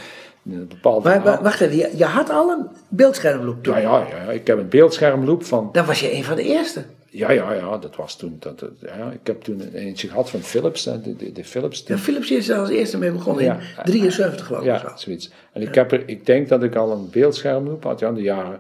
een 0.51 0.69
bepaalde... 0.69 1.09
Maar, 1.09 1.23
maar 1.23 1.43
wacht 1.43 1.61
even, 1.61 1.77
je, 1.77 1.91
je 1.97 2.05
had 2.05 2.31
al 2.31 2.51
een 2.51 2.67
beeldschermloop 2.89 3.63
toen. 3.63 3.75
ja, 3.75 3.81
ja, 3.81 4.07
ja, 4.09 4.31
ik 4.31 4.47
heb 4.47 4.59
een 4.59 4.69
beeldschermloop 4.69 5.45
van 5.45 5.69
Dan 5.73 5.87
was 5.87 6.01
je 6.01 6.15
een 6.15 6.25
van 6.25 6.37
de 6.37 6.43
eerste. 6.43 6.85
ja, 7.11 7.31
ja, 7.33 7.53
ja, 7.53 7.79
dat 7.79 7.97
was 7.97 8.17
toen. 8.17 8.37
Dat, 8.39 8.65
ja, 8.81 9.11
ik 9.11 9.27
heb 9.27 9.43
toen 9.43 9.61
een 9.61 9.75
eentje 9.75 10.09
gehad 10.09 10.31
van 10.31 10.41
Philips, 10.41 10.83
de, 10.83 11.17
de, 11.17 11.33
de 11.33 11.45
Philips. 11.45 11.85
Ja, 11.87 11.99
Philips 11.99 12.31
is 12.31 12.49
er 12.49 12.59
als 12.59 12.69
eerste 12.71 12.99
mee 12.99 13.11
begonnen 13.13 13.45
Ja. 13.45 13.55
in 13.55 13.85
73 13.85 14.47
geloof 14.47 14.61
ik. 14.61 14.67
Ja, 14.67 14.79
zo. 14.79 14.89
zoiets. 14.97 15.31
En 15.53 15.63
ik, 15.63 15.75
heb 15.75 15.93
er, 15.93 16.03
ik 16.09 16.27
denk 16.27 16.49
dat 16.49 16.63
ik 16.63 16.75
al 16.77 16.91
een 16.93 17.11
beeldschermloop 17.11 17.85
had, 17.85 17.99
ja, 18.01 18.09
in 18.09 18.15
de 18.15 18.23
jaren 18.23 18.59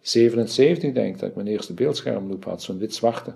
77 0.00 0.92
denk 0.92 1.14
ik 1.14 1.20
dat 1.20 1.28
ik 1.28 1.34
mijn 1.34 1.46
eerste 1.48 1.74
beeldschermloop 1.74 2.44
had, 2.44 2.62
zo'n 2.62 2.78
wit-zwarte. 2.78 3.32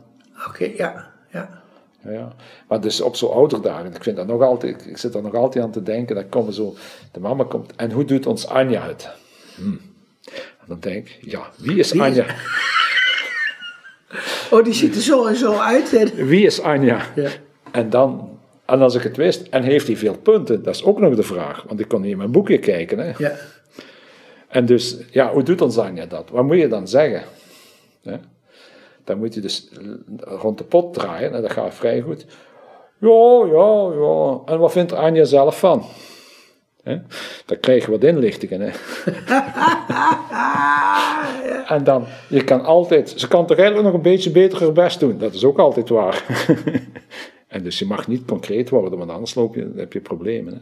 Oké, 0.48 0.70
ja. 0.76 1.12
Ja, 1.32 1.62
ja. 2.12 2.34
Maar 2.68 2.80
dus 2.80 3.00
op 3.00 3.16
zo'n 3.16 3.30
ouderdagen, 3.32 3.94
ik, 3.94 4.02
vind 4.02 4.16
dat 4.16 4.26
nog 4.26 4.42
altijd, 4.42 4.86
ik 4.86 4.96
zit 4.98 5.14
er 5.14 5.22
nog 5.22 5.34
altijd 5.34 5.64
aan 5.64 5.70
te 5.70 5.82
denken, 5.82 6.14
dat 6.14 6.28
komen 6.28 6.52
zo, 6.52 6.74
de 7.12 7.20
mama 7.20 7.44
komt, 7.44 7.72
en 7.76 7.90
hoe 7.90 8.04
doet 8.04 8.26
ons 8.26 8.46
Anja 8.46 8.86
het? 8.86 9.08
Hm. 9.56 9.62
En 10.32 10.66
dan 10.66 10.80
denk 10.80 11.08
ik, 11.08 11.18
ja, 11.20 11.50
wie 11.56 11.78
is 11.78 11.92
Wie 11.92 12.00
is- 12.02 12.06
Anja? 12.06 12.26
Oh, 14.50 14.64
die 14.64 14.72
ziet 14.72 14.94
er 14.94 15.00
zo 15.02 15.26
en 15.26 15.36
zo 15.36 15.56
uit. 15.58 15.90
hè. 15.90 16.24
Wie 16.24 16.46
is 16.46 16.60
Anja? 16.60 17.06
Ja. 17.14 17.30
En 17.70 17.90
dan, 17.90 18.38
en 18.66 18.80
als 18.80 18.94
ik 18.94 19.02
het 19.02 19.16
wist, 19.16 19.42
en 19.50 19.62
heeft 19.62 19.86
hij 19.86 19.96
veel 19.96 20.16
punten? 20.18 20.62
Dat 20.62 20.74
is 20.74 20.84
ook 20.84 20.98
nog 21.00 21.14
de 21.16 21.22
vraag, 21.22 21.62
want 21.68 21.80
ik 21.80 21.88
kon 21.88 22.00
niet 22.00 22.10
in 22.10 22.16
mijn 22.16 22.30
boekje 22.30 22.58
kijken. 22.58 22.98
Hè? 22.98 23.12
Ja. 23.18 23.32
En 24.48 24.66
dus, 24.66 24.96
ja, 25.10 25.32
hoe 25.32 25.42
doet 25.42 25.60
ons 25.60 25.78
Anja 25.78 26.06
dat? 26.06 26.30
Wat 26.30 26.44
moet 26.44 26.56
je 26.58 26.68
dan 26.68 26.88
zeggen? 26.88 27.22
Dan 29.06 29.18
moet 29.18 29.34
je 29.34 29.40
dus 29.40 29.68
rond 30.18 30.58
de 30.58 30.64
pot 30.64 30.94
draaien, 30.94 31.32
en 31.32 31.42
dat 31.42 31.52
gaat 31.52 31.74
vrij 31.74 32.00
goed. 32.00 32.26
Ja, 32.98 33.44
ja, 33.46 33.92
ja. 33.98 34.40
En 34.44 34.58
wat 34.58 34.72
vindt 34.72 34.92
Anja 34.92 35.24
zelf 35.24 35.58
van? 35.58 35.84
Dan 37.46 37.60
krijg 37.60 37.84
je 37.84 37.90
wat 37.90 38.04
inlichtingen. 38.04 38.60
Hè? 38.60 38.70
En 41.66 41.84
dan, 41.84 42.06
je 42.28 42.44
kan 42.44 42.64
altijd, 42.64 43.14
ze 43.16 43.28
kan 43.28 43.46
toch 43.46 43.56
eigenlijk 43.56 43.86
nog 43.86 43.96
een 43.96 44.10
beetje 44.10 44.30
beter 44.30 44.60
haar 44.60 44.72
best 44.72 45.00
doen. 45.00 45.18
Dat 45.18 45.34
is 45.34 45.44
ook 45.44 45.58
altijd 45.58 45.88
waar. 45.88 46.24
en 47.48 47.62
dus 47.62 47.78
je 47.78 47.86
mag 47.86 48.08
niet 48.08 48.24
concreet 48.24 48.68
worden, 48.68 48.98
want 48.98 49.10
anders 49.10 49.34
loop 49.34 49.54
je, 49.54 49.72
heb 49.76 49.92
je 49.92 50.00
problemen. 50.00 50.52
Hè? 50.52 50.58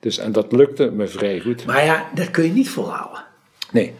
Dus, 0.00 0.18
en 0.18 0.32
dat 0.32 0.52
lukte 0.52 0.90
me 0.90 1.06
vrij 1.06 1.40
goed. 1.40 1.66
Maar 1.66 1.84
ja, 1.84 2.08
dat 2.14 2.30
kun 2.30 2.44
je 2.44 2.52
niet 2.52 2.68
volhouden. 2.68 3.24
Nee. 3.72 3.94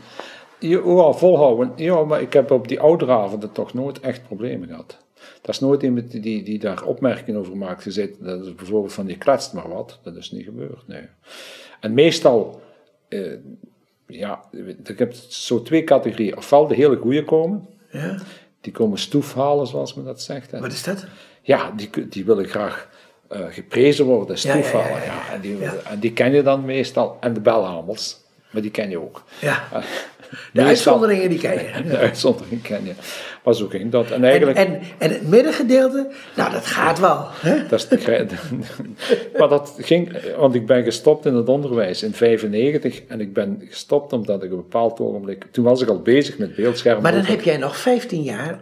Ja, 0.69 1.13
volhouden. 1.13 1.73
Ja, 1.77 2.05
maar 2.05 2.21
ik 2.21 2.33
heb 2.33 2.51
op 2.51 2.69
die 2.69 2.81
ouderavonden 2.81 3.53
toch 3.53 3.75
nooit 3.75 4.01
echt 4.01 4.27
problemen 4.27 4.69
gehad. 4.69 4.99
Dat 5.43 5.55
is 5.55 5.61
nooit 5.61 5.83
iemand 5.83 6.11
die, 6.11 6.43
die, 6.43 6.59
daar 6.59 6.83
opmerkingen 6.85 7.41
over 7.41 7.57
maakt 7.57 7.83
gezet. 7.83 8.17
Dat 8.21 8.45
is 8.47 8.55
bijvoorbeeld 8.55 8.93
van 8.93 9.07
je 9.07 9.19
kletst 9.19 9.53
maar 9.53 9.69
wat. 9.69 9.99
Dat 10.03 10.17
is 10.17 10.31
niet 10.31 10.45
gebeurd, 10.45 10.83
nee. 10.87 11.03
En 11.81 11.95
meestal, 11.95 12.61
eh, 13.09 13.33
ja, 14.07 14.45
ik 14.85 14.99
heb 14.99 15.13
zo 15.29 15.63
twee 15.63 15.85
categorieën. 15.85 16.37
Ofwel 16.37 16.67
de 16.67 16.75
hele 16.75 16.97
goeie 16.97 17.25
komen, 17.25 17.67
Ja. 17.91 18.17
die 18.61 18.73
komen 18.73 18.99
stoef 18.99 19.35
halen, 19.35 19.67
zoals 19.67 19.95
men 19.95 20.05
dat 20.05 20.23
zegt. 20.23 20.51
hè. 20.51 20.61
Wat 20.61 20.73
is 20.73 20.83
dat? 20.83 21.05
Ja, 21.43 21.71
die, 21.77 22.09
die 22.09 22.25
willen 22.25 22.45
graag 22.47 22.89
eh, 23.29 23.41
geprezen 23.49 24.05
worden, 24.05 24.37
Ja, 24.41 24.55
ja, 24.57 24.65
ja, 24.73 25.05
ja, 25.05 25.33
en, 25.33 25.41
die, 25.41 25.65
en 25.67 25.99
die 25.99 26.13
ken 26.13 26.33
je 26.33 26.43
dan 26.43 26.65
meestal. 26.65 27.17
En 27.21 27.33
de 27.33 27.41
belhamels. 27.41 28.23
Maar 28.55 28.63
die 28.63 28.71
ken 28.71 28.91
je 28.91 29.01
ook. 29.01 29.23
Ja. 29.41 29.65
Eh, 29.73 29.83
De 30.53 30.63
uitzonderingen 30.73 31.29
die 31.29 31.39
ken 31.39 31.53
je. 31.53 31.83
De 31.91 31.97
uitzondering 31.97 32.63
ken 32.63 32.85
je. 32.85 32.93
Maar 33.45 33.55
zo 33.55 33.67
ging 33.69 33.91
dat. 33.91 34.07
En 34.11 34.15
En, 34.15 34.25
eigenlijk... 34.25 34.59
en, 34.59 34.81
en 34.99 35.11
het 35.11 35.29
middengedeelte, 35.29 36.09
nou 36.37 36.53
dat 36.53 36.67
gaat 36.67 37.01
wel. 37.01 37.27
Hè? 37.31 37.67
Dat 37.67 37.87
is 37.91 38.03
grij- 38.03 38.27
maar 39.39 39.49
dat 39.49 39.75
ging, 39.79 40.17
want 40.37 40.55
ik 40.55 40.67
ben 40.67 40.85
gestopt 40.85 41.27
in 41.27 41.35
het 41.35 41.49
onderwijs 41.49 42.03
in 42.03 42.13
95 42.15 43.03
en 43.09 43.21
ik 43.21 43.33
ben 43.33 43.63
gestopt 43.69 44.13
omdat 44.13 44.43
ik 44.43 44.51
op 44.53 44.57
een 44.57 44.63
bepaald 44.63 45.01
ogenblik, 45.01 45.45
toen 45.51 45.65
was 45.65 45.83
ik 45.83 45.89
al 45.89 46.03
bezig 46.03 46.39
met 46.39 46.55
beeldschermen. 46.55 47.03
Maar 47.03 47.13
dan 47.13 47.25
heb 47.25 47.41
jij 47.41 47.57
nog 47.57 47.77
15 47.77 48.23
jaar, 48.23 48.61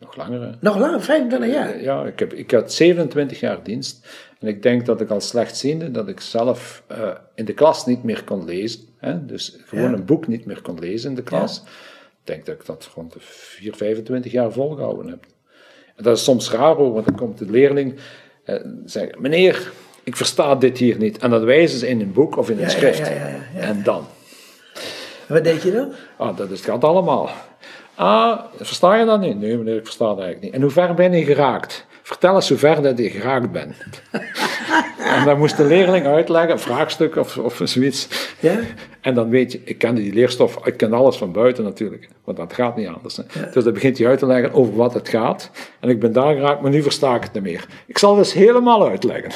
Nog 0.00 0.16
langer. 0.16 0.40
hè. 0.42 0.50
nog 0.60 0.78
lang, 0.78 1.04
25 1.04 1.52
jaar. 1.52 1.82
Ja, 1.82 2.04
ik, 2.04 2.18
heb, 2.18 2.32
ik 2.32 2.50
had 2.50 2.72
27 2.72 3.40
jaar 3.40 3.58
dienst 3.62 4.06
en 4.44 4.50
ik 4.50 4.62
denk 4.62 4.86
dat 4.86 5.00
ik 5.00 5.10
al 5.10 5.20
slechtziende, 5.20 5.90
dat 5.90 6.08
ik 6.08 6.20
zelf 6.20 6.82
eh, 6.86 7.08
in 7.34 7.44
de 7.44 7.52
klas 7.52 7.86
niet 7.86 8.02
meer 8.02 8.24
kon 8.24 8.44
lezen. 8.44 8.80
Hè? 8.98 9.26
Dus 9.26 9.56
gewoon 9.66 9.90
Ja. 9.90 9.96
een 9.96 10.04
boek 10.04 10.26
niet 10.26 10.46
meer 10.46 10.62
kon 10.62 10.78
lezen 10.78 11.10
in 11.10 11.16
de 11.16 11.22
klas. 11.22 11.62
Ik 12.10 12.30
denk 12.30 12.46
dat 12.46 12.54
ik 12.54 12.66
dat 12.66 12.90
rond 12.94 13.12
de 13.12 13.18
4, 13.20 13.74
25 13.74 14.32
jaar 14.32 14.52
volgehouden 14.52 15.06
heb. 15.08 15.24
En 15.96 16.04
dat 16.04 16.16
is 16.16 16.24
soms 16.24 16.50
raar 16.50 16.74
hoor, 16.74 16.92
want 16.92 17.06
dan 17.06 17.16
komt 17.16 17.38
de 17.38 17.50
leerling 17.50 17.94
eh, 18.44 18.56
zeggen, 18.84 19.20
meneer, 19.22 19.72
ik 20.02 20.16
versta 20.16 20.54
dit 20.54 20.78
hier 20.78 20.96
niet. 20.98 21.18
En 21.18 21.30
dan 21.30 21.44
wijzen 21.44 21.78
ze 21.78 21.88
in 21.88 22.00
een 22.00 22.12
boek 22.12 22.36
of 22.36 22.50
in 22.50 22.56
een 22.56 22.62
Ja, 22.62 22.68
schrift. 22.68 22.98
ja, 22.98 23.10
ja, 23.12 23.28
ja. 23.54 23.60
En 23.60 23.82
dan, 23.82 24.06
Wat 25.28 25.44
deed 25.44 25.62
je 25.62 25.72
dan? 25.72 25.92
ah, 26.16 26.36
dat 26.36 26.50
is, 26.50 26.58
het 26.60 26.68
gaat 26.70 26.84
allemaal. 26.84 27.30
Ah, 27.94 28.40
versta 28.56 28.94
je 28.94 29.04
dat 29.04 29.20
niet? 29.20 29.38
Nee 29.38 29.56
meneer, 29.56 29.76
ik 29.76 29.84
versta 29.84 30.04
dat 30.06 30.14
eigenlijk 30.18 30.44
niet. 30.44 30.54
En 30.54 30.60
hoe 30.62 30.70
ver 30.70 30.94
ben 30.94 31.12
je 31.12 31.24
geraakt? 31.24 31.86
Vertel 32.06 32.34
eens 32.34 32.48
hoe 32.48 32.58
ver 32.58 32.82
dat 32.82 32.98
je 32.98 33.10
geraakt 33.10 33.50
bent. 33.52 33.76
en 34.98 35.24
dan 35.24 35.38
moest 35.38 35.56
de 35.56 35.64
leerling 35.64 36.06
uitleggen, 36.06 36.50
een 36.50 36.58
vraagstuk 36.58 37.16
of, 37.16 37.38
of 37.38 37.60
zoiets. 37.64 38.08
Ja? 38.40 38.58
En 39.00 39.14
dan 39.14 39.28
weet 39.28 39.52
je, 39.52 39.60
ik 39.64 39.78
ken 39.78 39.94
die 39.94 40.12
leerstof, 40.12 40.66
ik 40.66 40.76
ken 40.76 40.92
alles 40.92 41.16
van 41.16 41.32
buiten 41.32 41.64
natuurlijk, 41.64 42.08
want 42.24 42.36
dat 42.36 42.52
gaat 42.52 42.76
niet 42.76 42.88
anders. 42.88 43.18
Dus 43.52 43.64
dan 43.64 43.72
begint 43.72 43.98
hij 43.98 44.06
uit 44.06 44.18
te 44.18 44.26
leggen 44.26 44.52
over 44.52 44.74
wat 44.74 44.94
het 44.94 45.08
gaat. 45.08 45.50
En 45.80 45.88
ik 45.88 46.00
ben 46.00 46.12
daar 46.12 46.34
geraakt, 46.34 46.60
maar 46.60 46.70
nu 46.70 46.82
versta 46.82 47.14
ik 47.14 47.22
het 47.22 47.32
niet 47.32 47.42
meer. 47.42 47.66
Ik 47.86 47.98
zal 47.98 48.16
het 48.16 48.24
dus 48.24 48.32
helemaal 48.32 48.88
uitleggen. 48.88 49.32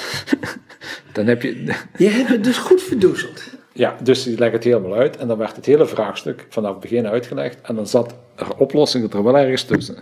dan 1.12 1.26
heb 1.26 1.42
je, 1.42 1.74
Je 1.96 2.08
hebt 2.08 2.28
het 2.28 2.44
dus 2.44 2.58
goed 2.58 2.82
verdoezeld. 2.82 3.42
ja, 3.72 3.96
dus 4.02 4.22
die 4.22 4.38
legt 4.38 4.52
het 4.52 4.64
helemaal 4.64 4.94
uit 4.94 5.16
en 5.16 5.28
dan 5.28 5.38
werd 5.38 5.56
het 5.56 5.66
hele 5.66 5.86
vraagstuk 5.86 6.46
vanaf 6.48 6.70
het 6.70 6.80
begin 6.80 7.06
uitgelegd 7.06 7.60
en 7.62 7.74
dan 7.74 7.86
zat 7.86 8.14
er 8.36 8.56
oplossingen 8.56 9.10
er 9.10 9.24
wel 9.24 9.38
ergens 9.38 9.62
tussen. 9.64 9.96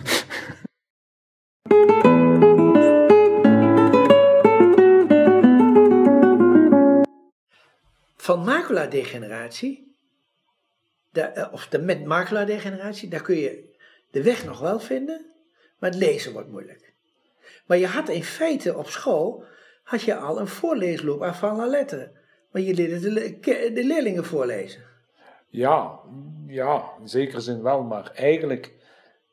Van 8.26 8.44
maculadegeneratie, 8.44 9.96
eh, 11.12 11.48
of 11.52 11.68
de, 11.68 11.78
met 11.78 12.04
maculadegeneratie, 12.04 13.08
daar 13.08 13.22
kun 13.22 13.36
je 13.36 13.74
de 14.10 14.22
weg 14.22 14.44
nog 14.44 14.60
wel 14.60 14.80
vinden, 14.80 15.26
maar 15.78 15.90
het 15.90 15.98
lezen 15.98 16.32
wordt 16.32 16.48
moeilijk. 16.48 16.92
Maar 17.66 17.78
je 17.78 17.86
had 17.86 18.08
in 18.08 18.24
feite 18.24 18.76
op 18.76 18.88
school, 18.88 19.44
had 19.82 20.02
je 20.02 20.16
al 20.16 20.40
een 20.40 20.46
voorleesloop 20.46 21.22
aan 21.22 21.34
van 21.34 21.56
la 21.56 21.66
lettre. 21.66 22.12
Maar 22.50 22.62
je 22.62 22.74
leerde 22.74 23.00
de, 23.00 23.72
de 23.72 23.84
leerlingen 23.84 24.24
voorlezen. 24.24 24.82
Ja, 25.48 26.00
ja, 26.46 26.90
in 27.00 27.08
zekere 27.08 27.40
zin 27.40 27.62
wel, 27.62 27.82
maar 27.82 28.10
eigenlijk, 28.10 28.74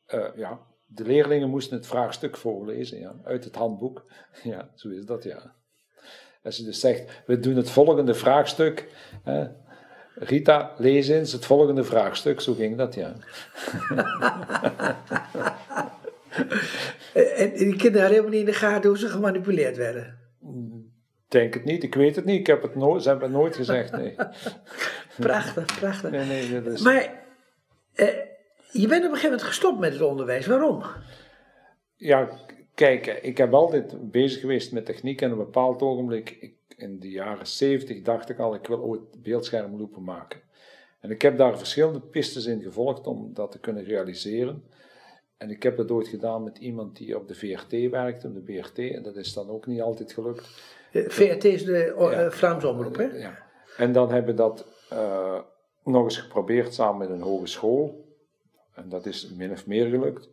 eh, 0.05 0.27
ja, 0.35 0.59
de 0.85 1.03
leerlingen 1.03 1.49
moesten 1.49 1.77
het 1.77 1.87
vraagstuk 1.87 2.37
voorlezen, 2.37 2.99
ja, 2.99 3.15
uit 3.23 3.43
het 3.43 3.55
handboek. 3.55 4.05
Ja, 4.43 4.69
zo 4.75 4.89
is 4.89 5.05
dat, 5.05 5.23
ja. 5.23 5.53
Als 6.43 6.57
je 6.57 6.63
dus 6.63 6.79
zegt, 6.79 7.23
we 7.25 7.39
doen 7.39 7.55
het 7.55 7.69
volgende 7.69 8.13
vraagstuk, 8.13 8.87
hè, 9.23 9.47
Rita, 10.15 10.73
lees 10.77 11.07
eens 11.07 11.31
het 11.31 11.45
volgende 11.45 11.83
vraagstuk, 11.83 12.41
zo 12.41 12.53
ging 12.53 12.77
dat, 12.77 12.95
ja. 12.95 13.13
En 17.13 17.53
die 17.53 17.75
kinderen 17.75 18.01
hadden 18.01 18.09
helemaal 18.09 18.29
niet 18.29 18.39
in 18.39 18.45
de 18.45 18.53
gaten 18.53 18.89
hoe 18.89 18.99
ze 18.99 19.07
gemanipuleerd 19.07 19.77
werden. 19.77 20.19
Denk 21.27 21.53
het 21.53 21.63
niet, 21.63 21.83
ik 21.83 21.95
weet 21.95 22.15
het 22.15 22.25
niet, 22.25 22.39
ik 22.39 22.47
heb 22.47 22.61
het 22.61 22.75
nooit, 22.75 23.03
ze 23.03 23.09
hebben 23.09 23.29
het 23.29 23.37
nooit 23.37 23.55
gezegd, 23.55 23.91
nee. 23.91 24.15
Prachtig, 25.19 25.79
prachtig. 25.79 26.11
Nee, 26.11 26.25
nee, 26.25 26.61
dat 26.61 26.73
is... 26.73 26.81
Maar 26.81 27.23
eh, 27.93 28.07
je 28.71 28.87
bent 28.87 29.05
op 29.05 29.11
een 29.11 29.15
gegeven 29.15 29.29
moment 29.29 29.43
gestopt 29.43 29.79
met 29.79 29.93
het 29.93 30.01
onderwijs. 30.01 30.45
Waarom? 30.45 30.83
Ja, 31.95 32.29
kijk, 32.75 33.05
ik 33.07 33.37
heb 33.37 33.53
altijd 33.53 34.11
bezig 34.11 34.39
geweest 34.41 34.71
met 34.71 34.85
techniek 34.85 35.21
en 35.21 35.31
op 35.31 35.37
een 35.37 35.43
bepaald 35.45 35.81
ogenblik, 35.81 36.37
ik, 36.39 36.53
in 36.77 36.99
de 36.99 37.09
jaren 37.09 37.47
70 37.47 38.01
dacht 38.01 38.29
ik 38.29 38.39
al, 38.39 38.55
ik 38.55 38.67
wil 38.67 38.79
ooit 38.79 39.21
beeldschermloepen 39.23 40.03
maken. 40.03 40.41
En 40.99 41.11
ik 41.11 41.21
heb 41.21 41.37
daar 41.37 41.57
verschillende 41.57 41.99
pistes 41.99 42.45
in 42.45 42.61
gevolgd 42.61 43.07
om 43.07 43.33
dat 43.33 43.51
te 43.51 43.59
kunnen 43.59 43.83
realiseren. 43.83 44.63
En 45.37 45.49
ik 45.49 45.63
heb 45.63 45.77
dat 45.77 45.91
ooit 45.91 46.07
gedaan 46.07 46.43
met 46.43 46.57
iemand 46.57 46.97
die 46.97 47.17
op 47.17 47.27
de 47.27 47.35
VRT 47.35 47.89
werkte, 47.89 48.27
op 48.27 48.33
de 48.33 48.39
BRT, 48.39 48.77
en 48.77 49.03
dat 49.03 49.15
is 49.15 49.33
dan 49.33 49.49
ook 49.49 49.65
niet 49.65 49.81
altijd 49.81 50.13
gelukt. 50.13 50.49
Eh, 50.91 51.09
VRT 51.09 51.43
is 51.43 51.63
de 51.63 51.93
oh, 51.97 52.11
Ja. 52.11 52.25
eh, 52.25 52.31
Vlaamse 52.31 52.67
omroep, 52.67 52.95
hè? 52.95 53.03
Ja. 53.03 53.37
En 53.77 53.91
dan 53.91 54.11
hebben 54.11 54.35
we 54.35 54.41
dat 54.41 54.65
eh, 54.89 55.39
nog 55.83 56.03
eens 56.03 56.17
geprobeerd 56.17 56.73
samen 56.73 56.97
met 56.97 57.09
een 57.09 57.21
hogeschool. 57.25 58.05
En 58.73 58.89
dat 58.89 59.05
is 59.05 59.29
min 59.29 59.51
of 59.51 59.67
meer 59.67 59.87
gelukt. 59.89 60.29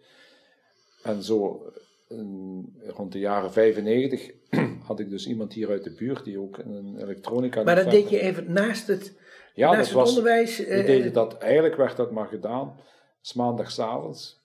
En 1.03 1.22
zo 1.22 1.66
eh, 2.11 2.88
rond 2.88 3.12
de 3.12 3.18
jaren 3.18 3.53
95 3.53 4.31
had 4.88 5.01
ik 5.01 5.11
dus 5.11 5.27
iemand 5.27 5.53
hier 5.53 5.68
uit 5.68 5.85
de 5.85 5.94
buurt 5.94 6.25
die 6.25 6.40
ook 6.40 6.59
een 6.59 6.96
elektronica... 6.99 7.62
Maar 7.62 7.75
dat 7.75 7.90
deed 7.90 8.11
je 8.11 8.20
even 8.20 8.53
naast 8.53 8.87
het, 8.87 9.18
Ja, 9.55 9.66
naast 9.66 9.77
dat 9.79 9.87
het 9.87 9.94
was, 9.94 10.09
onderwijs. 10.09 10.59
we 10.59 10.64
eh, 10.64 10.87
deden 10.87 11.12
dat, 11.12 11.38
eigenlijk 11.38 11.77
werd 11.77 11.96
dat 11.96 12.11
maar 12.11 12.27
gedaan, 12.27 12.81
s 13.20 13.33
maandagsavonds 13.33 14.40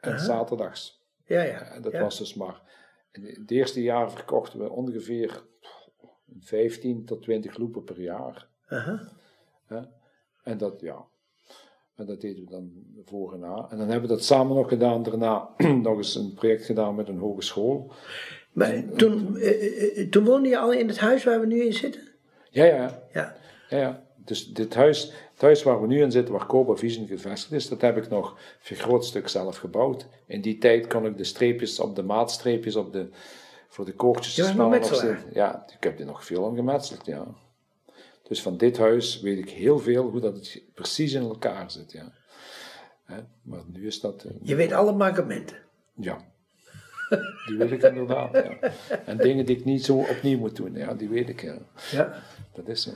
en 0.00 0.18
zaterdags. 0.18 1.02
Ja, 1.24 1.42
ja. 1.42 1.60
En 1.60 1.82
dat 1.82 1.92
ja. 1.92 2.00
was 2.00 2.18
dus 2.18 2.34
maar. 2.34 2.62
In 3.12 3.24
het 3.24 3.50
eerste 3.50 3.82
jaar 3.82 4.10
verkochten 4.10 4.58
we 4.58 4.70
ongeveer 4.70 5.42
15 6.40 7.04
tot 7.04 7.22
20 7.22 7.56
loepen 7.56 7.84
per 7.84 8.00
jaar. 8.00 8.48
Aha. 8.68 9.08
Hè? 9.66 9.80
En 10.42 10.58
dat, 10.58 10.80
ja. 10.80 11.04
En 11.96 12.06
dat 12.06 12.20
deden 12.20 12.44
we 12.44 12.50
dan 12.50 12.70
voor 13.04 13.32
en 13.32 13.40
na. 13.40 13.66
En 13.70 13.78
dan 13.78 13.88
hebben 13.88 14.08
we 14.08 14.14
dat 14.14 14.24
samen 14.24 14.56
nog 14.56 14.68
gedaan. 14.68 15.02
Daarna 15.02 15.48
nog 15.82 15.96
eens 15.96 16.14
een 16.14 16.34
project 16.34 16.64
gedaan 16.64 16.94
met 16.94 17.08
een 17.08 17.18
hogeschool. 17.18 17.92
Maar 18.52 18.84
toen, 18.96 19.36
eh, 19.36 19.50
eh, 19.50 19.98
eh, 19.98 20.08
toen 20.10 20.24
woonde 20.24 20.48
je 20.48 20.58
al 20.58 20.72
in 20.72 20.88
het 20.88 20.98
huis 20.98 21.24
waar 21.24 21.40
we 21.40 21.46
nu 21.46 21.64
in 21.64 21.72
zitten? 21.72 22.00
Ja, 22.50 22.64
ja, 22.64 22.74
Ja. 23.12 23.36
ja. 23.68 23.78
ja. 23.78 24.02
Dus 24.16 24.52
dit 24.52 24.74
huis, 24.74 25.12
het 25.32 25.40
huis 25.40 25.62
waar 25.62 25.80
we 25.80 25.86
nu 25.86 26.02
in 26.02 26.12
zitten, 26.12 26.34
waar 26.34 26.46
Cobra 26.46 26.74
Vision 26.74 27.06
gevestigd 27.06 27.52
is, 27.52 27.68
dat 27.68 27.80
heb 27.80 27.96
ik 27.96 28.08
nog 28.08 28.38
een 28.68 28.76
groot 28.76 29.04
stuk 29.04 29.28
zelf 29.28 29.56
gebouwd. 29.56 30.06
In 30.26 30.40
die 30.40 30.58
tijd 30.58 30.86
kon 30.86 31.06
ik 31.06 31.16
de 31.16 31.24
streepjes 31.24 31.80
op 31.80 31.96
de 31.96 32.02
maatstreepjes 32.02 32.76
op 32.76 32.92
de, 32.92 33.08
voor 33.68 33.84
de 33.84 33.92
koortjes 33.92 34.34
Je 34.36 34.42
was 34.42 34.50
nog 34.50 34.58
slaan 34.60 34.70
metselaar? 34.80 35.10
opzetten. 35.10 35.34
Ja, 35.34 35.66
ik 35.76 35.84
heb 35.84 35.98
er 35.98 36.06
nog 36.06 36.24
veel 36.24 36.46
aan 36.46 36.54
gemetseld, 36.56 37.06
ja. 37.06 37.26
Dus 38.28 38.42
van 38.42 38.56
dit 38.56 38.78
huis 38.78 39.20
weet 39.20 39.38
ik 39.38 39.50
heel 39.50 39.78
veel 39.78 40.10
hoe 40.10 40.20
dat 40.20 40.34
het 40.34 40.62
precies 40.74 41.12
in 41.12 41.22
elkaar 41.22 41.70
zit, 41.70 41.92
ja. 41.92 42.12
Hè, 43.04 43.16
Maar 43.42 43.62
nu 43.66 43.86
is 43.86 44.00
dat... 44.00 44.24
eh, 44.24 44.30
Je 44.42 44.54
weet 44.54 44.72
alle 44.72 44.92
mankementen. 44.92 45.56
Ja. 45.94 46.24
Die 47.46 47.56
weet 47.56 47.70
ik 47.70 47.82
inderdaad, 47.82 48.32
ja. 48.32 48.58
En 49.04 49.16
dingen 49.16 49.46
die 49.46 49.56
ik 49.58 49.64
niet 49.64 49.84
zo 49.84 49.96
opnieuw 49.96 50.38
moet 50.38 50.56
doen, 50.56 50.74
ja, 50.74 50.94
die 50.94 51.08
weet 51.08 51.28
ik, 51.28 51.40
ja. 51.42 51.58
Ja. 51.90 52.22
Dat 52.52 52.68
is 52.68 52.82
zo. 52.82 52.90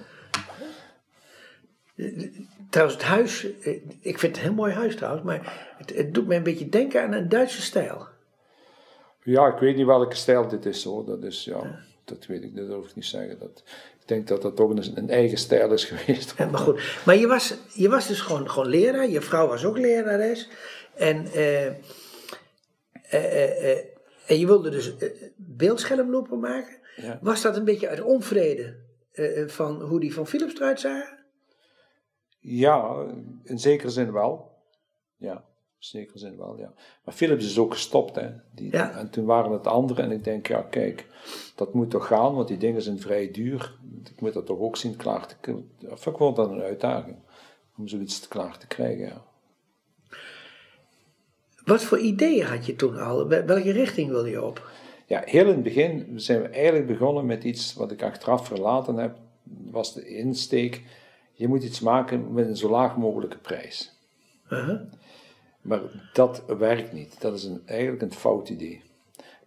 Trouwens, 2.70 2.98
het 2.98 3.06
huis, 3.08 3.58
eh, 3.60 3.74
ik 4.00 4.18
vind 4.18 4.22
het 4.22 4.36
een 4.36 4.42
heel 4.42 4.54
mooi 4.54 4.72
huis 4.72 4.96
trouwens, 4.96 5.24
maar 5.24 5.66
het, 5.78 5.94
het 5.96 6.14
doet 6.14 6.26
mij 6.26 6.36
een 6.36 6.42
beetje 6.42 6.68
denken 6.68 7.02
aan 7.02 7.12
een 7.12 7.28
Duitse 7.28 7.62
stijl. 7.62 8.06
Ja, 9.22 9.46
ik 9.46 9.58
weet 9.58 9.76
niet 9.76 9.86
welke 9.86 10.14
stijl 10.16 10.48
dit 10.48 10.66
is, 10.66 10.84
hoor. 10.84 11.04
Dat 11.04 11.22
is, 11.22 11.44
ja, 11.44 11.78
dat 12.04 12.26
weet 12.26 12.42
ik, 12.42 12.56
dat 12.56 12.66
durf 12.66 12.88
ik 12.88 12.94
niet 12.94 13.04
zeggen. 13.04 13.38
Dat, 13.38 13.62
ik 14.09 14.14
denk 14.14 14.29
dat 14.29 14.42
dat 14.42 14.57
toch 14.57 14.71
een, 14.71 14.97
een 14.97 15.11
eigen 15.11 15.38
stijl 15.38 15.73
is 15.73 15.85
geweest. 15.92 16.35
Ja, 16.37 16.47
maar 16.47 16.61
goed, 16.61 17.03
maar 17.05 17.16
je 17.16 17.27
was, 17.27 17.55
je 17.75 17.88
was 17.88 18.07
dus 18.07 18.21
gewoon, 18.21 18.51
gewoon 18.51 18.68
leraar, 18.68 19.09
je 19.09 19.21
vrouw 19.21 19.47
was 19.47 19.64
ook 19.64 19.79
lerares. 19.79 20.49
En, 20.94 21.27
eh, 21.27 21.66
eh, 21.66 21.77
eh, 23.11 23.85
en 24.27 24.38
je 24.38 24.47
wilde 24.47 24.71
dus 24.71 24.94
beeldschermlopen 25.37 26.40
maken. 26.40 26.79
Ja. 26.97 27.18
Was 27.23 27.42
dat 27.42 27.57
een 27.57 27.64
beetje 27.64 27.88
uit 27.88 28.01
onvrede 28.01 28.77
van 29.47 29.83
hoe 29.83 30.01
die 30.01 30.14
van 30.14 30.27
Philips 30.27 30.55
eruit 30.55 30.81
zagen? 30.81 31.18
Ja, 32.38 33.07
in 33.44 33.59
zekere 33.59 33.90
zin 33.90 34.12
wel. 34.12 34.53
Ja, 35.16 35.44
zekere 35.78 36.18
zin 36.18 36.36
wel, 36.36 36.58
ja. 36.58 36.72
Maar 37.04 37.14
Philips 37.14 37.44
is 37.44 37.58
ook 37.58 37.72
gestopt, 37.72 38.14
hè. 38.16 38.30
Die, 38.54 38.72
Ja. 38.72 38.90
En 38.98 39.10
toen 39.10 39.24
waren 39.24 39.52
het 39.52 39.66
anderen 39.66 40.04
en 40.04 40.10
ik 40.10 40.24
denk, 40.24 40.46
ja, 40.46 40.62
kijk, 40.62 41.06
dat 41.54 41.74
moet 41.74 41.90
toch 41.90 42.06
gaan, 42.06 42.34
want 42.34 42.48
die 42.48 42.56
dingen 42.58 42.82
zijn 42.82 43.00
vrij 43.00 43.30
duur. 43.30 43.74
Ik 44.04 44.20
moet 44.20 44.32
dat 44.32 44.46
toch 44.46 44.58
ook 44.58 44.76
zien 44.76 44.96
klaar 44.96 45.26
te 45.26 45.34
kunnen. 45.40 45.70
Of 45.90 46.06
ik 46.06 46.16
vond 46.16 46.36
dat 46.36 46.50
een 46.50 46.60
uitdaging, 46.62 47.16
om 47.76 47.88
zoiets 47.88 48.28
klaar 48.28 48.58
te 48.58 48.66
krijgen, 48.66 49.06
ja. 49.06 49.22
Wat 51.64 51.82
voor 51.82 51.98
ideeën 51.98 52.46
had 52.46 52.66
je 52.66 52.76
toen 52.76 52.98
al? 52.98 53.28
Wel- 53.28 53.44
Welke 53.44 53.70
richting 53.70 54.10
wilde 54.10 54.30
je 54.30 54.44
op? 54.44 54.70
Ja, 55.06 55.22
heel 55.24 55.42
in 55.46 55.48
het 55.54 55.62
begin 55.62 56.20
zijn 56.20 56.42
we 56.42 56.48
eigenlijk 56.48 56.86
begonnen 56.86 57.26
met 57.26 57.44
iets 57.44 57.74
wat 57.74 57.90
ik 57.92 58.02
achteraf 58.02 58.46
verlaten 58.46 58.96
heb, 58.96 59.16
was 59.70 59.94
de 59.94 60.06
insteek. 60.08 60.82
je 61.32 61.48
moet 61.48 61.62
iets 61.64 61.80
maken 61.80 62.32
met 62.32 62.46
een 62.48 62.56
zo 62.56 62.70
laag 62.70 62.96
mogelijke 62.96 63.38
prijs. 63.38 63.92
Uh-huh. 64.50 64.80
Maar 65.68 65.81
dat 66.12 66.42
werkt 66.59 66.92
niet. 66.92 67.20
Dat 67.20 67.35
is 67.35 67.44
een, 67.44 67.62
eigenlijk 67.64 68.02
een 68.02 68.12
fout 68.12 68.48
idee. 68.48 68.83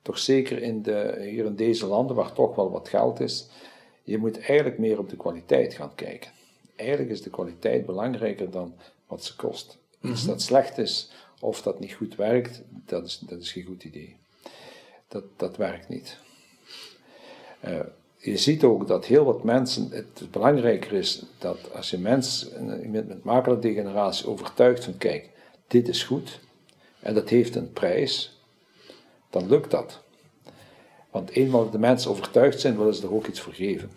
Toch 0.01 0.17
zeker 0.17 0.61
in 0.61 0.81
de, 0.81 1.17
hier 1.19 1.45
in 1.45 1.55
deze 1.55 1.85
landen 1.85 2.15
waar 2.15 2.33
toch 2.33 2.55
wel 2.55 2.71
wat 2.71 2.89
geld 2.89 3.19
is, 3.19 3.47
je 4.03 4.17
moet 4.17 4.39
eigenlijk 4.39 4.77
meer 4.77 4.99
op 4.99 5.09
de 5.09 5.15
kwaliteit 5.15 5.73
gaan 5.73 5.95
kijken. 5.95 6.31
Eigenlijk 6.75 7.09
is 7.09 7.21
de 7.21 7.29
kwaliteit 7.29 7.85
belangrijker 7.85 8.51
dan 8.51 8.73
wat 9.07 9.23
ze 9.23 9.35
kost. 9.35 9.77
Iets 10.01 10.25
dat 10.25 10.41
slecht 10.41 10.77
is 10.77 11.11
of 11.39 11.61
dat 11.61 11.79
niet 11.79 11.93
goed 11.93 12.15
werkt, 12.15 12.61
dat 12.69 13.05
is, 13.05 13.19
dat 13.19 13.39
is 13.39 13.51
geen 13.51 13.65
goed 13.65 13.83
idee. 13.83 14.15
Dat, 15.07 15.23
dat 15.37 15.57
werkt 15.57 15.89
niet. 15.89 16.17
Eh, 17.59 17.79
je 18.17 18.37
ziet 18.37 18.63
ook 18.63 18.87
dat 18.87 19.05
heel 19.05 19.25
wat 19.25 19.43
mensen, 19.43 19.89
het 19.91 20.31
belangrijker 20.31 20.93
is 20.93 21.23
dat 21.37 21.73
als 21.73 21.89
je 21.89 21.97
mensen 21.97 22.91
met, 22.91 23.07
met 23.07 23.23
makelaardegeneratie 23.23 24.27
overtuigt 24.27 24.83
van 24.83 24.97
kijk, 24.97 25.29
dit 25.71 25.87
is 25.87 26.03
goed 26.03 26.39
en 26.99 27.13
dat 27.13 27.29
heeft 27.29 27.55
een 27.55 27.71
prijs, 27.71 28.41
dan 29.29 29.47
lukt 29.47 29.71
dat. 29.71 30.01
Want 31.11 31.29
eenmaal 31.29 31.69
de 31.69 31.79
mensen 31.79 32.11
overtuigd 32.11 32.59
zijn, 32.59 32.77
willen 32.77 32.95
ze 32.95 33.03
er 33.03 33.13
ook 33.13 33.27
iets 33.27 33.39
voor 33.39 33.53
geven. 33.53 33.91